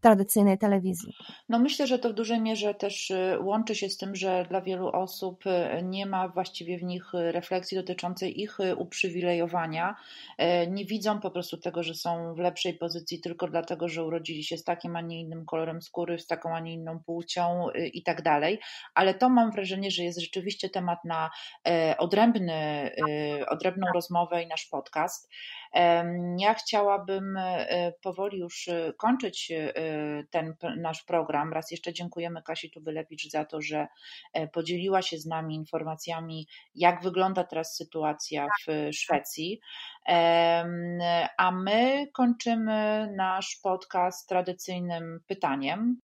tradycyjnej 0.00 0.58
telewizji. 0.58 1.12
No 1.48 1.58
myślę, 1.58 1.86
że 1.86 1.98
to 1.98 2.10
w 2.10 2.12
dużej 2.12 2.40
mierze 2.40 2.74
też 2.74 3.10
e, 3.10 3.38
łączy 3.40 3.74
się 3.74 3.88
z 3.88 3.96
tym, 3.96 4.16
że 4.16 4.46
dla 4.48 4.60
wielu 4.60 4.88
osób 4.88 5.46
e, 5.46 5.82
nie 5.82 6.06
ma 6.06 6.28
właściwie 6.28 6.78
w 6.78 6.82
nich 6.82 7.12
refleksji 7.12 7.76
dotyczącej 7.76 8.40
ich 8.40 8.58
uprzywilejowania. 8.76 9.96
Nie 10.68 10.84
widzą 10.84 11.20
po 11.20 11.30
prostu 11.30 11.56
tego, 11.56 11.82
że 11.82 11.94
są 11.94 12.34
w 12.34 12.38
lepszej 12.38 12.74
pozycji 12.74 13.20
tylko 13.20 13.48
dlatego, 13.48 13.88
że 13.88 14.04
urodzili 14.04 14.44
się 14.44 14.56
z 14.58 14.64
takim, 14.64 14.96
a 14.96 15.00
nie 15.00 15.20
innym 15.20 15.46
kolorem 15.46 15.82
skóry, 15.82 16.18
z 16.18 16.26
taką, 16.26 16.54
a 16.54 16.60
nie 16.60 16.72
inną 16.72 17.00
płcią 17.00 17.66
i 17.92 18.02
tak 18.02 18.22
dalej. 18.22 18.60
Ale 18.94 19.14
to 19.14 19.28
mam 19.28 19.50
wrażenie, 19.50 19.90
że 19.90 20.02
jest 20.02 20.20
rzeczywiście 20.20 20.70
temat 20.70 20.98
na 21.04 21.30
odrębny, 21.98 22.90
odrębną 23.48 23.86
rozmowę 23.94 24.42
i 24.42 24.46
nasz 24.46 24.66
podcast. 24.66 25.30
Ja 26.38 26.54
chciałabym 26.54 27.36
e, 27.36 27.92
powoli 28.02 28.38
już 28.38 28.68
e, 28.68 28.92
kończyć 28.98 29.52
e, 29.52 29.72
ten 30.30 30.54
nasz 30.76 31.02
program. 31.02 31.52
Raz 31.52 31.70
jeszcze 31.70 31.92
dziękujemy 31.92 32.42
Kasi 32.42 32.70
Tubylewicz 32.70 33.30
za 33.30 33.44
to, 33.44 33.62
że 33.62 33.86
podzieliła 34.52 35.02
się 35.02 35.18
z 35.18 35.26
nami 35.26 35.54
informacjami, 35.54 36.48
jak 36.74 37.02
wygląda 37.02 37.44
teraz 37.44 37.76
sytuacja 37.76 38.46
w 38.66 38.88
Szwecji. 38.92 39.60
A 41.38 41.50
my 41.52 42.06
kończymy 42.12 43.12
nasz 43.16 43.58
podcast 43.62 44.28
tradycyjnym 44.28 45.20
pytaniem. 45.26 46.00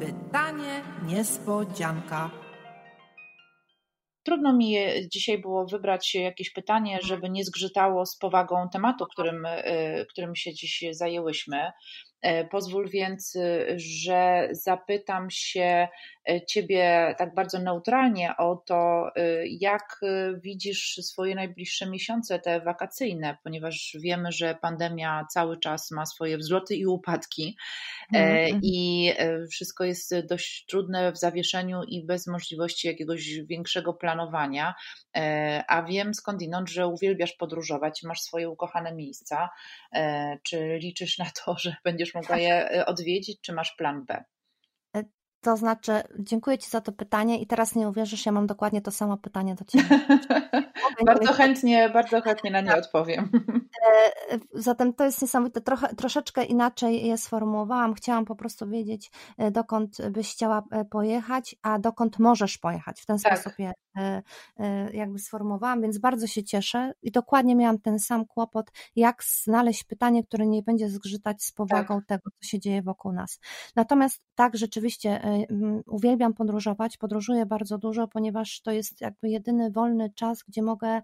Pytanie 0.00 0.82
niespodzianka. 1.06 2.47
Trudno 4.28 4.52
mi 4.52 4.76
dzisiaj 5.12 5.38
było 5.38 5.66
wybrać 5.66 6.14
jakieś 6.14 6.50
pytanie, 6.50 6.98
żeby 7.02 7.30
nie 7.30 7.44
zgrzytało 7.44 8.06
z 8.06 8.16
powagą 8.16 8.68
tematu, 8.72 9.06
którym, 9.06 9.46
y, 9.46 10.06
którym 10.10 10.36
się 10.36 10.54
dziś 10.54 10.84
zajęłyśmy. 10.90 11.72
E, 12.22 12.44
pozwól 12.44 12.88
więc, 12.90 13.36
y, 13.36 13.74
że 13.76 14.48
zapytam 14.52 15.30
się 15.30 15.88
e, 16.28 16.46
Ciebie 16.46 17.14
tak 17.18 17.34
bardzo 17.34 17.58
neutralnie 17.58 18.36
o 18.36 18.56
to, 18.56 19.10
y, 19.16 19.44
jak 19.60 20.00
y, 20.02 20.40
widzisz 20.40 21.00
swoje 21.02 21.34
najbliższe 21.34 21.90
miesiące, 21.90 22.38
te 22.38 22.60
wakacyjne, 22.60 23.36
ponieważ 23.44 23.96
wiemy, 24.00 24.32
że 24.32 24.54
pandemia 24.54 25.26
cały 25.30 25.60
czas 25.60 25.90
ma 25.90 26.06
swoje 26.06 26.38
wzloty 26.38 26.76
i 26.76 26.86
upadki 26.86 27.56
mm. 28.14 28.60
i 28.62 29.12
wszystko 29.50 29.84
jest 29.84 30.14
dość 30.26 30.66
trudne 30.66 31.12
w 31.12 31.18
zawieszeniu 31.18 31.82
i 31.82 32.04
bez 32.04 32.26
możliwości 32.26 32.88
jakiegoś 32.88 33.40
większego 33.40 33.94
planowania. 33.94 34.74
A 35.68 35.82
wiem 35.82 36.14
skądinąd, 36.14 36.70
że 36.70 36.86
uwielbiasz 36.86 37.32
podróżować, 37.32 38.02
masz 38.02 38.20
swoje 38.20 38.50
ukochane 38.50 38.94
miejsca. 38.94 39.50
Czy 40.42 40.78
liczysz 40.80 41.18
na 41.18 41.30
to, 41.44 41.54
że 41.58 41.76
będziesz 41.84 42.07
będziesz 42.12 42.28
mogła 42.28 42.42
je 42.42 42.70
e, 42.70 42.86
odwiedzić, 42.86 43.40
czy 43.40 43.52
masz 43.52 43.74
plan 43.78 44.04
B? 44.04 44.24
To 45.40 45.56
znaczy, 45.56 45.92
dziękuję 46.18 46.58
Ci 46.58 46.70
za 46.70 46.80
to 46.80 46.92
pytanie 46.92 47.40
i 47.40 47.46
teraz 47.46 47.74
nie 47.74 47.88
uwierzysz, 47.88 48.26
ja 48.26 48.32
mam 48.32 48.46
dokładnie 48.46 48.80
to 48.80 48.90
samo 48.90 49.16
pytanie 49.16 49.54
do 49.54 49.64
Ciebie. 49.64 50.00
bardzo 51.06 51.32
chętnie, 51.32 51.90
bardzo 51.90 52.20
chętnie 52.20 52.50
na 52.50 52.60
nie 52.60 52.68
tak. 52.70 52.78
odpowiem. 52.78 53.30
E, 54.32 54.38
zatem 54.54 54.94
to 54.94 55.04
jest 55.04 55.22
niesamowite. 55.22 55.60
Trochę, 55.60 55.94
troszeczkę 55.94 56.44
inaczej 56.44 57.06
je 57.06 57.18
sformułowałam. 57.18 57.94
Chciałam 57.94 58.24
po 58.24 58.36
prostu 58.36 58.68
wiedzieć, 58.68 59.10
e, 59.38 59.50
dokąd 59.50 60.08
byś 60.10 60.32
chciała 60.32 60.62
e, 60.70 60.84
pojechać, 60.84 61.56
a 61.62 61.78
dokąd 61.78 62.18
możesz 62.18 62.58
pojechać. 62.58 63.00
W 63.00 63.06
ten 63.06 63.18
tak. 63.18 63.38
sposób 63.38 63.58
je 63.58 63.72
jakby 64.92 65.18
sformułowałam, 65.18 65.82
więc 65.82 65.98
bardzo 65.98 66.26
się 66.26 66.44
cieszę 66.44 66.92
i 67.02 67.10
dokładnie 67.10 67.56
miałam 67.56 67.78
ten 67.78 67.98
sam 67.98 68.26
kłopot, 68.26 68.70
jak 68.96 69.24
znaleźć 69.24 69.84
pytanie, 69.84 70.24
które 70.24 70.46
nie 70.46 70.62
będzie 70.62 70.88
zgrzytać 70.88 71.42
z 71.42 71.52
powagą 71.52 71.98
tak. 71.98 72.06
tego, 72.06 72.30
co 72.30 72.48
się 72.48 72.58
dzieje 72.58 72.82
wokół 72.82 73.12
nas. 73.12 73.40
Natomiast 73.76 74.22
tak, 74.34 74.56
rzeczywiście 74.56 75.20
uwielbiam 75.86 76.34
podróżować, 76.34 76.96
podróżuję 76.96 77.46
bardzo 77.46 77.78
dużo, 77.78 78.08
ponieważ 78.08 78.60
to 78.60 78.70
jest 78.70 79.00
jakby 79.00 79.28
jedyny 79.28 79.70
wolny 79.70 80.10
czas, 80.10 80.42
gdzie 80.48 80.62
mogę, 80.62 81.02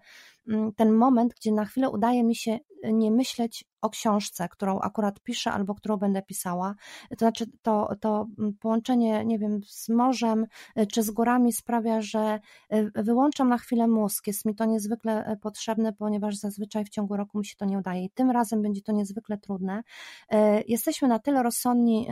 ten 0.75 0.93
moment, 0.93 1.33
gdzie 1.33 1.51
na 1.51 1.65
chwilę 1.65 1.89
udaje 1.89 2.23
mi 2.23 2.35
się 2.35 2.59
nie 2.83 3.11
myśleć 3.11 3.65
o 3.81 3.89
książce, 3.89 4.47
którą 4.49 4.79
akurat 4.79 5.19
piszę 5.19 5.51
albo 5.51 5.75
którą 5.75 5.97
będę 5.97 6.21
pisała. 6.21 6.75
To 7.09 7.15
znaczy, 7.17 7.45
to, 7.61 7.89
to 7.99 8.27
połączenie, 8.59 9.25
nie 9.25 9.39
wiem, 9.39 9.59
z 9.67 9.89
morzem 9.89 10.45
y, 10.79 10.87
czy 10.87 11.03
z 11.03 11.11
górami 11.11 11.53
sprawia, 11.53 12.01
że 12.01 12.39
y, 12.73 12.91
wyłączam 13.03 13.49
na 13.49 13.57
chwilę 13.57 13.87
mózg. 13.87 14.27
Jest 14.27 14.45
mi 14.45 14.55
to 14.55 14.65
niezwykle 14.65 15.31
y, 15.31 15.37
potrzebne, 15.37 15.93
ponieważ 15.93 16.35
zazwyczaj 16.35 16.85
w 16.85 16.89
ciągu 16.89 17.17
roku 17.17 17.37
mi 17.39 17.45
się 17.45 17.55
to 17.55 17.65
nie 17.65 17.77
udaje 17.77 18.05
i 18.05 18.09
tym 18.09 18.31
razem 18.31 18.61
będzie 18.61 18.81
to 18.81 18.91
niezwykle 18.91 19.37
trudne. 19.37 19.83
Jesteśmy 20.67 21.07
na 21.07 21.19
tyle 21.19 21.43
rozsądni, 21.43 22.07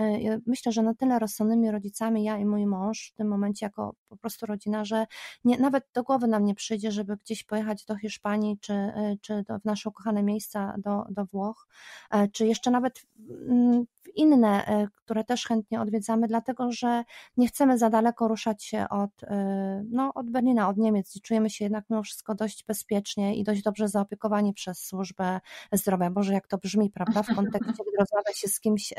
myślę, 0.46 0.72
że 0.72 0.82
na 0.84 0.94
tyle 0.94 1.20
rozsądnymi 1.20 1.72
rodzicami, 1.72 2.24
ja 2.24 2.38
i 2.38 2.46
mój 2.46 2.66
mąż, 2.66 3.12
w 3.14 3.18
tym 3.18 3.28
momencie 3.28 3.66
jako 3.66 3.96
po 4.10 4.18
prostu 4.18 4.46
rodzina, 4.46 4.86
że 4.86 5.06
nie, 5.44 5.58
nawet 5.58 5.84
do 5.94 6.04
głowy 6.04 6.28
nam 6.28 6.46
nie 6.46 6.56
przyjdzie, 6.56 6.92
żeby 6.92 7.18
gdzieś 7.18 7.44
pojechać 7.44 7.86
do 7.86 7.96
Hiszpanii 7.96 8.23
czy, 8.62 8.74
czy 9.22 9.44
do, 9.44 9.60
w 9.60 9.66
nasze 9.66 9.90
ukochane 9.90 10.24
miejsca 10.24 10.76
do, 10.78 11.06
do 11.10 11.26
Włoch 11.26 11.68
E, 12.10 12.28
czy 12.28 12.48
jeszcze 12.48 12.72
nawet 12.72 13.02
mm, 13.50 13.86
inne, 14.16 14.66
e, 14.66 14.88
które 14.96 15.24
też 15.24 15.46
chętnie 15.46 15.82
odwiedzamy, 15.82 16.28
dlatego 16.28 16.72
że 16.72 17.04
nie 17.38 17.48
chcemy 17.48 17.78
za 17.78 17.90
daleko 17.90 18.28
ruszać 18.28 18.64
się 18.64 18.90
od, 18.90 19.24
e, 19.24 19.84
no, 19.90 20.14
od 20.14 20.30
Berlina, 20.30 20.70
od 20.70 20.78
Niemiec 20.78 21.16
i 21.16 21.22
czujemy 21.22 21.50
się 21.50 21.66
jednak 21.66 21.86
mimo 21.90 22.04
wszystko 22.04 22.36
dość 22.36 22.66
bezpiecznie 22.66 23.36
i 23.36 23.44
dość 23.44 23.62
dobrze 23.62 23.88
zaopiekowani 23.88 24.54
przez 24.54 24.86
służbę 24.86 25.40
zdrowia. 25.72 26.10
Boże, 26.10 26.34
jak 26.34 26.48
to 26.48 26.58
brzmi, 26.58 26.90
prawda, 26.90 27.24
w 27.24 27.36
kontekście, 27.36 27.84
gdy 27.84 27.98
rozmawia 28.00 28.34
się 28.34 28.48
z 28.48 28.60
kimś, 28.60 28.94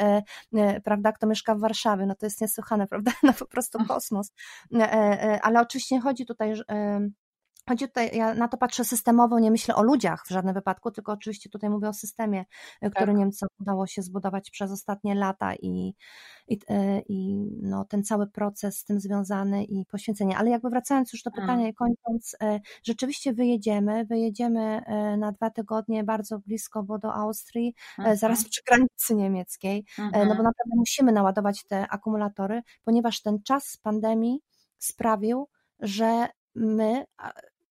prawda, 0.85 1.13
kto 1.13 1.27
mieszka 1.27 1.55
w 1.55 1.61
Warszawie, 1.61 2.07
no 2.07 2.15
to 2.15 2.27
jest 2.27 2.41
niesłychane, 2.41 2.87
prawda, 2.93 3.13
no 3.23 3.33
po 3.33 3.47
prostu 3.47 3.79
kosmos. 3.89 4.33
Ale 5.43 5.61
oczywiście 5.61 6.01
chodzi 6.01 6.27
tutaj 6.27 6.55
Chodzi 7.69 7.87
tutaj, 7.87 8.11
ja 8.17 8.35
na 8.35 8.49
to 8.49 8.57
patrzę 8.57 8.85
systemowo, 8.85 9.39
nie 9.39 9.51
myślę 9.51 9.75
o 9.75 9.83
ludziach 9.83 10.25
w 10.27 10.31
żadnym 10.31 10.55
wypadku, 10.55 10.91
tylko 10.91 11.13
oczywiście 11.13 11.51
tutaj 11.51 11.71
mówię 11.71 11.89
o 11.89 11.93
systemie, 11.93 12.45
e, 12.81 12.91
który 12.91 13.07
tak. 13.07 13.17
Niemcom 13.17 13.49
udało 13.61 13.87
się 13.87 14.03
zbudować 14.03 14.51
przez 14.51 14.73
ostatnie 14.73 15.15
lata 15.15 15.55
i, 15.55 15.95
i, 16.49 16.59
e, 16.69 17.01
i 17.01 17.49
no, 17.63 17.85
ten 17.85 18.05
cały 18.05 18.27
proces 18.27 18.79
z 18.79 18.85
tym 18.85 19.01
związany 19.01 19.65
i 19.65 19.87
poświęcenie. 19.87 20.39
Ale 20.39 20.51
jakby 20.51 20.71
wracając 20.71 21.13
już 21.13 21.23
do 21.23 21.31
mm. 21.31 21.41
pytania 21.41 21.69
i 21.69 21.75
kończąc, 21.75 22.37
e, 22.43 22.61
rzeczywiście 22.83 23.33
wyjedziemy, 23.33 24.05
wyjedziemy 24.05 24.81
na 25.19 25.33
dwa 25.33 25.51
tygodnie 25.51 26.05
bardzo 26.05 26.39
blisko, 26.39 26.83
bo 26.83 26.99
do 26.99 27.15
Austrii, 27.15 27.75
mhm. 27.99 28.17
zaraz 28.17 28.45
przy 28.49 28.63
granicy 28.67 29.15
niemieckiej, 29.15 29.85
no 29.99 30.11
bo 30.11 30.19
mhm. 30.19 30.29
naprawdę 30.29 30.77
musimy 30.77 31.13
naładować 31.13 31.65
te 31.65 31.89
akumulatory, 31.89 32.63
ponieważ 32.85 33.23
ten 33.23 33.43
czas 33.43 33.77
pandemii 33.83 34.41
sprawił, 34.79 35.49
że 35.81 36.29
my 36.55 37.05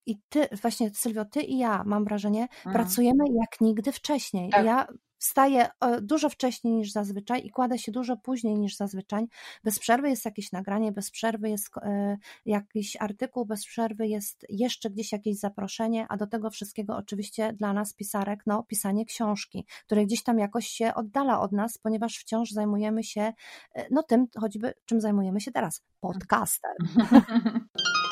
i 0.05 0.17
ty, 0.29 0.47
właśnie 0.61 0.89
Sylwio, 0.93 1.25
ty 1.25 1.41
i 1.41 1.57
ja, 1.57 1.83
mam 1.85 2.05
wrażenie, 2.05 2.41
mhm. 2.41 2.73
pracujemy 2.73 3.23
jak 3.41 3.61
nigdy 3.61 3.91
wcześniej. 3.91 4.49
Tak. 4.49 4.65
Ja 4.65 4.87
wstaję 5.23 5.69
e, 5.81 6.01
dużo 6.01 6.29
wcześniej 6.29 6.73
niż 6.73 6.91
zazwyczaj 6.91 7.45
i 7.45 7.49
kładę 7.49 7.77
się 7.77 7.91
dużo 7.91 8.17
później 8.17 8.59
niż 8.59 8.75
zazwyczaj. 8.75 9.27
Bez 9.63 9.79
przerwy 9.79 10.09
jest 10.09 10.25
jakieś 10.25 10.51
nagranie, 10.51 10.91
bez 10.91 11.11
przerwy 11.11 11.49
jest 11.49 11.77
e, 11.77 12.17
jakiś 12.45 12.97
artykuł, 12.99 13.45
bez 13.45 13.65
przerwy 13.65 14.07
jest 14.07 14.45
jeszcze 14.49 14.89
gdzieś 14.89 15.11
jakieś 15.11 15.39
zaproszenie, 15.39 16.05
a 16.09 16.17
do 16.17 16.27
tego 16.27 16.49
wszystkiego 16.49 16.97
oczywiście 16.97 17.53
dla 17.53 17.73
nas 17.73 17.93
pisarek, 17.93 18.43
no 18.45 18.63
pisanie 18.63 19.05
książki, 19.05 19.65
które 19.85 20.05
gdzieś 20.05 20.23
tam 20.23 20.39
jakoś 20.39 20.67
się 20.67 20.93
oddala 20.93 21.41
od 21.41 21.51
nas, 21.51 21.77
ponieważ 21.77 22.17
wciąż 22.17 22.51
zajmujemy 22.51 23.03
się 23.03 23.33
e, 23.75 23.87
no 23.91 24.03
tym 24.03 24.27
choćby, 24.39 24.73
czym 24.85 25.01
zajmujemy 25.01 25.41
się 25.41 25.51
teraz, 25.51 25.81
podcastem. 25.99 26.71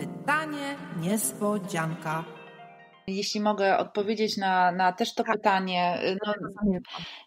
Pytanie 0.00 0.76
niespodzianka. 1.00 2.24
Jeśli 3.06 3.40
mogę 3.40 3.78
odpowiedzieć 3.78 4.36
na, 4.36 4.72
na 4.72 4.92
też 4.92 5.14
to 5.14 5.24
tak. 5.24 5.36
pytanie, 5.36 5.98
no, 6.26 6.34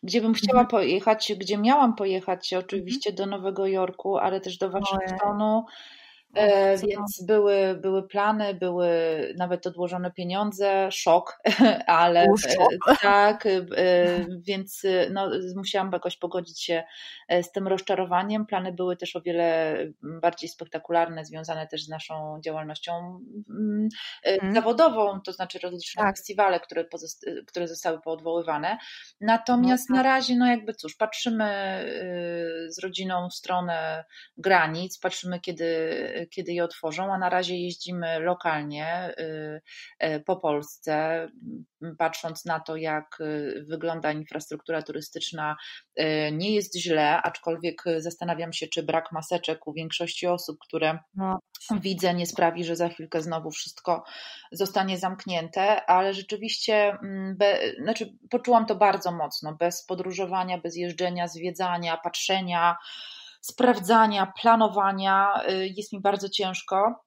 gdzie 0.03 0.22
bym 0.22 0.34
chciała 0.34 0.61
mhm. 0.61 0.67
pojechać, 0.67 1.34
gdzie 1.38 1.57
miałam 1.57 1.95
pojechać, 1.95 2.53
oczywiście 2.53 3.09
mhm. 3.09 3.30
do 3.30 3.38
Nowego 3.38 3.67
Jorku, 3.67 4.17
ale 4.17 4.41
też 4.41 4.57
do 4.57 4.69
Waszyngtonu. 4.69 5.65
E, 6.34 6.77
więc 6.77 7.23
były, 7.27 7.75
były 7.82 8.07
plany, 8.07 8.53
były 8.53 8.89
nawet 9.38 9.67
odłożone 9.67 10.11
pieniądze, 10.11 10.91
szok, 10.91 11.39
ale 11.86 12.23
e, 12.23 12.95
tak, 13.01 13.45
e, 13.45 13.59
więc 14.39 14.84
no, 15.11 15.29
musiałam 15.55 15.91
jakoś 15.91 16.17
pogodzić 16.17 16.63
się 16.63 16.84
z 17.41 17.51
tym 17.51 17.67
rozczarowaniem. 17.67 18.45
Plany 18.45 18.73
były 18.73 18.97
też 18.97 19.15
o 19.15 19.21
wiele 19.21 19.77
bardziej 20.21 20.49
spektakularne, 20.49 21.25
związane 21.25 21.67
też 21.67 21.84
z 21.84 21.89
naszą 21.89 22.39
działalnością 22.45 23.19
hmm. 23.47 23.89
zawodową, 24.53 25.21
to 25.21 25.34
znaczy 25.34 25.59
rozliczne 25.59 26.03
tak. 26.03 26.15
festiwale, 26.15 26.59
które, 26.59 26.86
które 27.47 27.67
zostały 27.67 28.01
poodwoływane. 28.01 28.77
Natomiast 29.21 29.89
no, 29.89 29.95
tak. 29.95 30.05
na 30.05 30.11
razie, 30.11 30.36
no 30.36 30.47
jakby 30.47 30.73
cóż, 30.73 30.95
patrzymy 30.95 31.51
z 32.69 32.79
rodziną 32.79 33.29
w 33.29 33.34
stronę 33.34 34.05
granic, 34.38 34.99
patrzymy 34.99 35.39
kiedy 35.39 36.20
kiedy 36.28 36.53
je 36.53 36.63
otworzą, 36.63 37.13
a 37.13 37.17
na 37.17 37.30
razie 37.30 37.57
jeździmy 37.57 38.19
lokalnie 38.19 39.13
y, 39.19 39.61
y, 40.07 40.24
po 40.26 40.36
Polsce, 40.36 41.28
patrząc 41.97 42.45
na 42.45 42.59
to, 42.59 42.76
jak 42.76 43.17
y, 43.22 43.65
wygląda 43.69 44.11
infrastruktura 44.11 44.82
turystyczna, 44.82 45.55
nie 46.32 46.55
jest 46.55 46.78
źle, 46.78 47.22
aczkolwiek 47.22 47.84
zastanawiam 47.97 48.53
się, 48.53 48.67
czy 48.67 48.84
brak 48.84 49.11
maseczek 49.11 49.67
u 49.67 49.74
większości 49.74 50.28
osób, 50.28 50.57
które 50.67 50.99
no. 51.15 51.39
widzę, 51.82 52.13
nie 52.13 52.26
sprawi, 52.26 52.63
że 52.63 52.76
za 52.76 52.89
chwilkę 52.89 53.22
znowu 53.22 53.51
wszystko 53.51 54.03
zostanie 54.51 54.97
zamknięte, 54.97 55.86
ale 55.86 56.13
rzeczywiście, 56.13 56.97
be, 57.36 57.59
znaczy 57.84 58.13
poczułam 58.30 58.65
to 58.65 58.76
bardzo 58.76 59.11
mocno, 59.11 59.55
bez 59.55 59.86
podróżowania, 59.86 60.57
bez 60.57 60.76
jeżdżenia, 60.76 61.28
zwiedzania, 61.28 61.97
patrzenia, 61.97 62.78
sprawdzania, 63.42 64.34
planowania 64.42 65.42
y, 65.50 65.68
jest 65.68 65.94
mi 65.94 66.02
bardzo 66.02 66.30
ciężko 66.30 67.04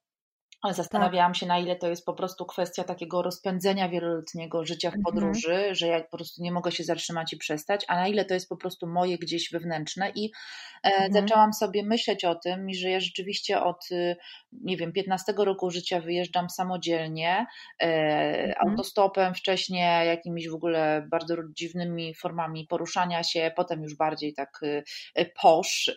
zastanawiałam 0.73 1.33
tak. 1.33 1.41
się, 1.41 1.47
na 1.47 1.59
ile 1.59 1.77
to 1.77 1.89
jest 1.89 2.05
po 2.07 2.15
prostu 2.15 2.47
kwestia 2.47 2.85
takiego 2.85 3.23
rozpędzenia 3.23 3.89
wieloletniego 3.89 4.65
życia 4.65 4.91
w 4.91 4.95
mhm. 4.95 5.05
podróży, 5.05 5.55
mhm. 5.55 5.75
że 5.75 5.87
ja 5.87 6.01
po 6.01 6.17
prostu 6.17 6.43
nie 6.43 6.53
mogę 6.53 6.73
się 6.73 6.85
zatrzymać 6.85 7.33
i 7.33 7.37
przestać, 7.37 7.85
a 7.89 7.97
na 7.97 8.09
ile 8.09 8.25
to 8.25 8.35
jest 8.35 8.49
po 8.49 8.57
prostu 8.57 8.87
moje 8.87 9.19
gdzieś 9.19 9.51
wewnętrzne. 9.53 10.11
I 10.15 10.31
e, 10.85 10.89
mhm. 10.89 11.13
zaczęłam 11.13 11.53
sobie 11.53 11.83
myśleć 11.83 12.25
o 12.25 12.35
tym, 12.35 12.67
że 12.75 12.91
ja 12.91 13.01
rzeczywiście 13.01 13.63
od, 13.63 13.91
y, 13.91 14.17
nie 14.53 14.77
wiem, 14.77 14.93
15 14.93 15.35
roku 15.37 15.71
życia 15.71 16.01
wyjeżdżam 16.01 16.51
samodzielnie, 16.51 17.47
e, 17.83 17.87
mhm. 18.45 18.69
autostopem, 18.69 19.35
wcześniej 19.35 20.07
jakimiś 20.07 20.49
w 20.49 20.55
ogóle 20.55 21.07
bardzo 21.11 21.35
dziwnymi 21.57 22.15
formami 22.15 22.67
poruszania 22.67 23.23
się, 23.23 23.53
potem 23.57 23.83
już 23.83 23.97
bardziej 23.97 24.35
tak 24.35 24.61
y, 24.63 24.85
y, 25.19 25.31
posz, 25.43 25.91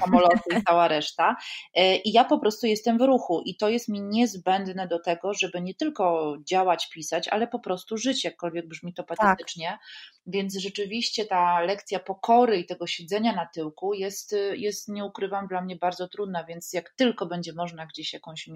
samoloty 0.00 0.40
i 0.58 0.62
cała 0.68 0.88
reszta. 0.88 1.36
E, 1.74 1.96
I 1.96 2.12
ja 2.12 2.24
po 2.24 2.38
prostu 2.38 2.66
jestem 2.66 2.98
w 2.98 3.00
ruchu 3.00 3.42
i 3.44 3.56
to 3.56 3.68
jest 3.68 3.88
mi 3.88 4.02
niezbędne 4.08 4.88
do 4.88 4.98
tego, 4.98 5.34
żeby 5.34 5.60
nie 5.60 5.74
tylko 5.74 6.36
działać, 6.48 6.88
pisać, 6.88 7.28
ale 7.28 7.46
po 7.46 7.58
prostu 7.58 7.96
żyć, 7.96 8.24
jakkolwiek 8.24 8.68
brzmi 8.68 8.94
to 8.94 9.02
tak. 9.02 9.18
patetycznie. 9.18 9.66
Tak. 9.66 9.80
Więc 10.26 10.58
rzeczywiście 10.58 11.24
ta 11.24 11.60
lekcja 11.60 11.98
pokory 11.98 12.58
i 12.58 12.66
tego 12.66 12.86
siedzenia 12.86 13.32
na 13.32 13.46
tyłku 13.46 13.94
jest, 13.94 14.36
jest, 14.52 14.88
nie 14.88 15.04
ukrywam, 15.04 15.46
dla 15.46 15.62
mnie 15.62 15.76
bardzo 15.76 16.08
trudna, 16.08 16.44
więc 16.44 16.72
jak 16.72 16.94
tylko 16.96 17.26
będzie 17.26 17.52
można 17.52 17.86
gdzieś 17.86 18.12
jakąś 18.12 18.48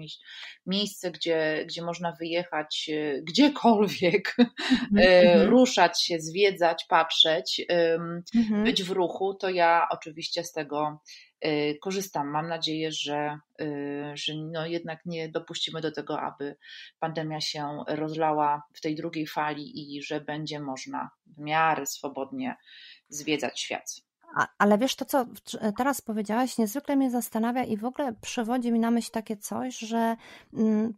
miejsce, 0.65 1.11
gdzie, 1.11 1.65
gdzie 1.67 1.81
można 1.81 2.11
wyjechać 2.11 2.89
e, 2.93 3.21
gdziekolwiek, 3.21 4.35
mm-hmm. 4.93 5.45
ruszać 5.53 6.03
się, 6.03 6.19
zwiedzać, 6.19 6.85
patrzeć, 6.89 7.61
mm-hmm. 7.69 8.63
być 8.63 8.83
w 8.83 8.91
ruchu, 8.91 9.33
to 9.33 9.49
ja 9.49 9.87
oczywiście 9.91 10.43
z 10.43 10.51
tego 10.51 10.99
korzystam. 11.81 12.27
Mam 12.27 12.47
nadzieję, 12.47 12.91
że, 12.91 13.39
y, 13.61 14.11
że 14.13 14.33
no 14.35 14.65
jednak 14.65 15.05
nie 15.05 15.29
dopuścimy 15.29 15.81
do 15.81 15.91
tego, 15.91 16.21
aby 16.21 16.55
pandemia 16.99 17.41
się 17.41 17.83
rozlała 17.87 18.63
w 18.73 18.81
tej 18.81 18.95
drugiej 18.95 19.27
fali 19.27 19.95
i 19.95 20.03
że 20.03 20.21
będzie 20.21 20.59
można 20.59 21.09
w 21.25 21.39
miarę 21.39 21.85
swobodnie 21.85 22.55
zwiedzać 23.09 23.59
świat. 23.59 23.95
ale 24.57 24.77
wiesz, 24.77 24.95
to 24.95 25.05
co 25.05 25.25
teraz 25.77 26.01
powiedziałaś, 26.01 26.57
niezwykle 26.57 26.95
mnie 26.95 27.11
zastanawia 27.11 27.63
i 27.63 27.77
w 27.77 27.85
ogóle 27.85 28.13
przywodzi 28.21 28.71
mi 28.71 28.79
na 28.79 28.91
myśl 28.91 29.11
takie 29.11 29.37
coś, 29.37 29.77
że 29.77 30.15
mm, 30.53 30.93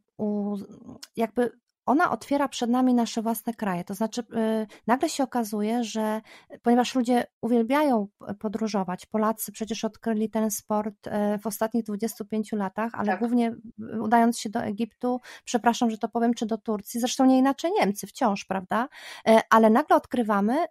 jakby 1.15 1.51
ona 1.85 2.11
otwiera 2.11 2.47
przed 2.47 2.69
nami 2.69 2.93
nasze 2.93 3.21
własne 3.21 3.53
kraje. 3.53 3.83
To 3.83 3.93
znaczy, 3.93 4.21
y, 4.21 4.67
nagle 4.87 5.09
się 5.09 5.23
okazuje, 5.23 5.83
że 5.83 6.21
ponieważ 6.61 6.95
ludzie 6.95 7.25
uwielbiają 7.41 8.07
podróżować, 8.39 9.05
Polacy 9.05 9.51
przecież 9.51 9.85
odkryli 9.85 10.29
ten 10.29 10.51
sport 10.51 11.07
y, 11.07 11.11
w 11.37 11.47
ostatnich 11.47 11.83
25 11.83 12.51
latach, 12.51 12.91
ale 12.95 13.07
tak. 13.07 13.19
głównie 13.19 13.55
udając 14.01 14.39
się 14.39 14.49
do 14.49 14.59
Egiptu, 14.59 15.21
przepraszam, 15.45 15.89
że 15.89 15.97
to 15.97 16.09
powiem, 16.09 16.33
czy 16.33 16.45
do 16.45 16.57
Turcji, 16.57 16.99
zresztą 16.99 17.25
nie 17.25 17.37
inaczej 17.37 17.71
Niemcy 17.79 18.07
wciąż, 18.07 18.45
prawda? 18.45 18.87
Y, 19.29 19.39
ale 19.49 19.69
nagle 19.69 19.95
odkrywamy, 19.95 20.65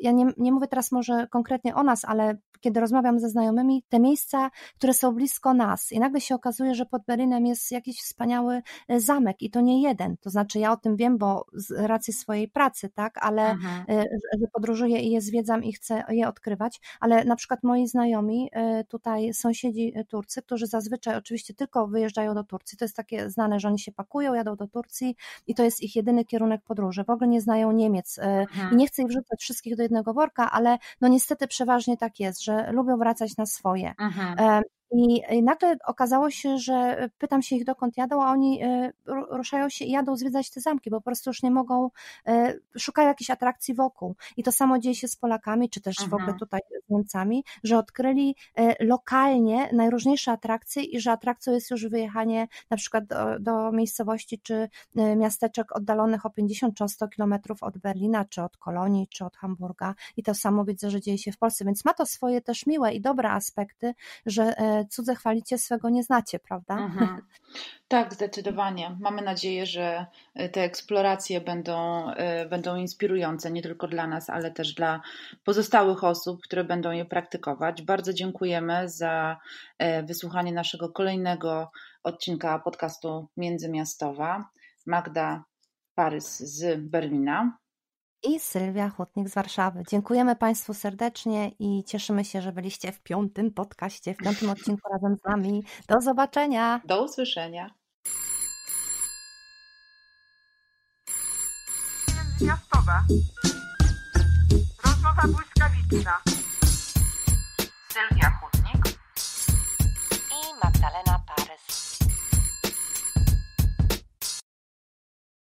ja 0.00 0.12
nie, 0.12 0.26
nie 0.36 0.52
mówię 0.52 0.66
teraz 0.66 0.92
może 0.92 1.26
konkretnie 1.30 1.74
o 1.74 1.82
nas, 1.82 2.04
ale 2.04 2.38
kiedy 2.60 2.80
rozmawiam 2.80 3.18
ze 3.18 3.28
znajomymi, 3.28 3.82
te 3.88 4.00
miejsca, 4.00 4.50
które 4.76 4.94
są 4.94 5.12
blisko 5.12 5.54
nas. 5.54 5.92
I 5.92 5.98
nagle 5.98 6.20
się 6.20 6.34
okazuje, 6.34 6.74
że 6.74 6.86
pod 6.86 7.02
Berlinem 7.06 7.46
jest 7.46 7.72
jakiś 7.72 8.00
wspaniały 8.02 8.62
zamek 8.96 9.42
i 9.42 9.50
to 9.50 9.60
nie 9.60 9.82
jeden, 9.82 10.16
to 10.16 10.30
znaczy 10.30 10.58
ja 10.58 10.72
o 10.72 10.76
tym 10.76 10.96
wiem, 10.96 11.18
bo 11.18 11.46
z 11.52 11.70
racji 11.70 12.12
swojej 12.12 12.48
pracy, 12.48 12.88
tak, 12.94 13.18
ale 13.20 13.50
mhm. 13.50 13.84
e, 13.88 14.04
że 14.40 14.46
podróżuję 14.52 15.00
i 15.00 15.10
je 15.10 15.20
zwiedzam 15.20 15.64
i 15.64 15.72
chcę 15.72 16.04
je 16.08 16.28
odkrywać, 16.28 16.80
ale 17.00 17.24
na 17.24 17.36
przykład 17.36 17.62
moi 17.62 17.86
znajomi, 17.86 18.48
e, 18.52 18.84
tutaj 18.84 19.34
sąsiedzi 19.34 19.92
e, 19.94 20.04
Turcy, 20.04 20.42
którzy 20.42 20.66
zazwyczaj 20.66 21.16
oczywiście 21.16 21.54
tylko 21.54 21.86
wyjeżdżają 21.86 22.34
do 22.34 22.44
Turcji, 22.44 22.78
to 22.78 22.84
jest 22.84 22.96
takie 22.96 23.30
znane, 23.30 23.60
że 23.60 23.68
oni 23.68 23.78
się 23.78 23.92
pakują, 23.92 24.34
jadą 24.34 24.56
do 24.56 24.66
Turcji 24.68 25.16
i 25.46 25.54
to 25.54 25.62
jest 25.62 25.82
ich 25.82 25.96
jedyny 25.96 26.24
kierunek 26.24 26.62
podróży, 26.62 27.04
w 27.04 27.10
ogóle 27.10 27.28
nie 27.28 27.40
znają 27.40 27.72
Niemiec 27.72 28.18
mhm. 28.18 28.72
i 28.72 28.76
nie 28.76 28.86
chcę 28.86 29.02
ich 29.02 29.08
wrzucać 29.08 29.40
wszystkich 29.40 29.76
do 29.76 29.82
jednego 29.82 30.14
worka, 30.14 30.50
ale 30.50 30.78
no 31.00 31.08
niestety 31.08 31.48
przeważnie 31.48 31.96
tak 31.96 32.20
jest, 32.20 32.42
że 32.48 32.72
lubią 32.72 32.96
wracać 32.96 33.36
na 33.36 33.46
swoje. 33.46 33.94
Mhm. 33.98 34.62
I 34.90 35.42
nagle 35.42 35.76
okazało 35.86 36.30
się, 36.30 36.58
że 36.58 37.08
pytam 37.18 37.42
się 37.42 37.56
ich 37.56 37.64
dokąd 37.64 37.96
jadą, 37.96 38.22
a 38.22 38.32
oni 38.32 38.62
e, 38.62 38.92
ruszają 39.30 39.68
się 39.68 39.84
i 39.84 39.90
jadą 39.90 40.16
zwiedzać 40.16 40.50
te 40.50 40.60
zamki, 40.60 40.90
bo 40.90 40.96
po 40.96 41.04
prostu 41.04 41.30
już 41.30 41.42
nie 41.42 41.50
mogą, 41.50 41.90
e, 42.26 42.54
szukają 42.78 43.08
jakiejś 43.08 43.30
atrakcji 43.30 43.74
wokół. 43.74 44.16
I 44.36 44.42
to 44.42 44.52
samo 44.52 44.78
dzieje 44.78 44.94
się 44.94 45.08
z 45.08 45.16
Polakami, 45.16 45.70
czy 45.70 45.80
też 45.80 45.96
w 45.96 46.14
ogóle 46.14 46.20
mhm. 46.20 46.38
tutaj 46.38 46.60
z 46.86 46.90
Niemcami, 46.90 47.44
że 47.64 47.78
odkryli 47.78 48.36
e, 48.54 48.84
lokalnie 48.84 49.68
najróżniejsze 49.72 50.32
atrakcje 50.32 50.82
i 50.82 51.00
że 51.00 51.12
atrakcją 51.12 51.52
jest 51.52 51.70
już 51.70 51.86
wyjechanie 51.86 52.48
na 52.70 52.76
przykład 52.76 53.06
do, 53.06 53.38
do 53.40 53.72
miejscowości 53.72 54.40
czy 54.42 54.68
miasteczek 55.16 55.76
oddalonych 55.76 56.26
o 56.26 56.30
50 56.30 56.74
czy 56.74 56.88
100 56.88 57.08
kilometrów 57.08 57.62
od 57.62 57.78
Berlina, 57.78 58.24
czy 58.24 58.42
od 58.42 58.56
Kolonii, 58.56 59.08
czy 59.08 59.24
od 59.24 59.36
Hamburga. 59.36 59.94
I 60.16 60.22
to 60.22 60.34
samo 60.34 60.64
widzę, 60.64 60.90
że 60.90 61.00
dzieje 61.00 61.18
się 61.18 61.32
w 61.32 61.38
Polsce, 61.38 61.64
więc 61.64 61.84
ma 61.84 61.94
to 61.94 62.06
swoje 62.06 62.40
też 62.40 62.66
miłe 62.66 62.92
i 62.92 63.00
dobre 63.00 63.30
aspekty, 63.30 63.94
że 64.26 64.54
cudze 64.84 65.14
chwalicie, 65.14 65.58
swego 65.58 65.90
nie 65.90 66.02
znacie, 66.02 66.38
prawda? 66.38 66.76
Mhm. 66.76 67.22
Tak, 67.88 68.14
zdecydowanie. 68.14 68.96
Mamy 69.00 69.22
nadzieję, 69.22 69.66
że 69.66 70.06
e, 70.34 70.48
te 70.48 70.62
eksploracje 70.62 71.40
będą, 71.40 72.08
e, 72.10 72.46
będą 72.46 72.76
inspirujące 72.76 73.50
nie 73.50 73.62
tylko 73.62 73.88
dla 73.88 74.06
nas, 74.06 74.30
ale 74.30 74.50
też 74.50 74.74
dla 74.74 75.00
pozostałych 75.44 76.04
osób, 76.04 76.42
które 76.42 76.64
będą 76.64 76.90
je 76.90 77.04
praktykować. 77.04 77.82
Bardzo 77.82 78.12
dziękujemy 78.12 78.88
za 78.88 79.36
e, 79.78 80.02
wysłuchanie 80.02 80.52
naszego 80.52 80.88
kolejnego 80.88 81.70
odcinka 82.02 82.58
podcastu 82.58 83.28
Międzymiastowa. 83.36 84.48
Magda 84.86 85.44
Parys 85.94 86.38
z 86.38 86.80
Berlina 86.80 87.58
i 88.22 88.40
Sylwia 88.40 88.90
Chłodnik 88.90 89.28
z 89.28 89.34
Warszawy. 89.34 89.82
Dziękujemy 89.88 90.36
Państwu 90.36 90.74
serdecznie 90.74 91.50
i 91.58 91.84
cieszymy 91.84 92.24
się, 92.24 92.42
że 92.42 92.52
byliście 92.52 92.92
w 92.92 93.00
piątym 93.00 93.50
podcaście, 93.50 94.14
w 94.14 94.16
piątym 94.16 94.50
odcinku 94.50 94.88
razem 94.92 95.16
z 95.16 95.24
nami. 95.24 95.64
Do 95.88 96.00
zobaczenia. 96.00 96.80
Do 96.84 97.04
usłyszenia. 97.04 97.70
Miastowa. 102.40 103.02
Rozmowa 104.84 105.22
błyskawiczna. 105.22 106.12
Sylwia 107.88 108.30
Chudnik 108.30 108.98
i 110.30 110.64
Magdalena. 110.64 111.07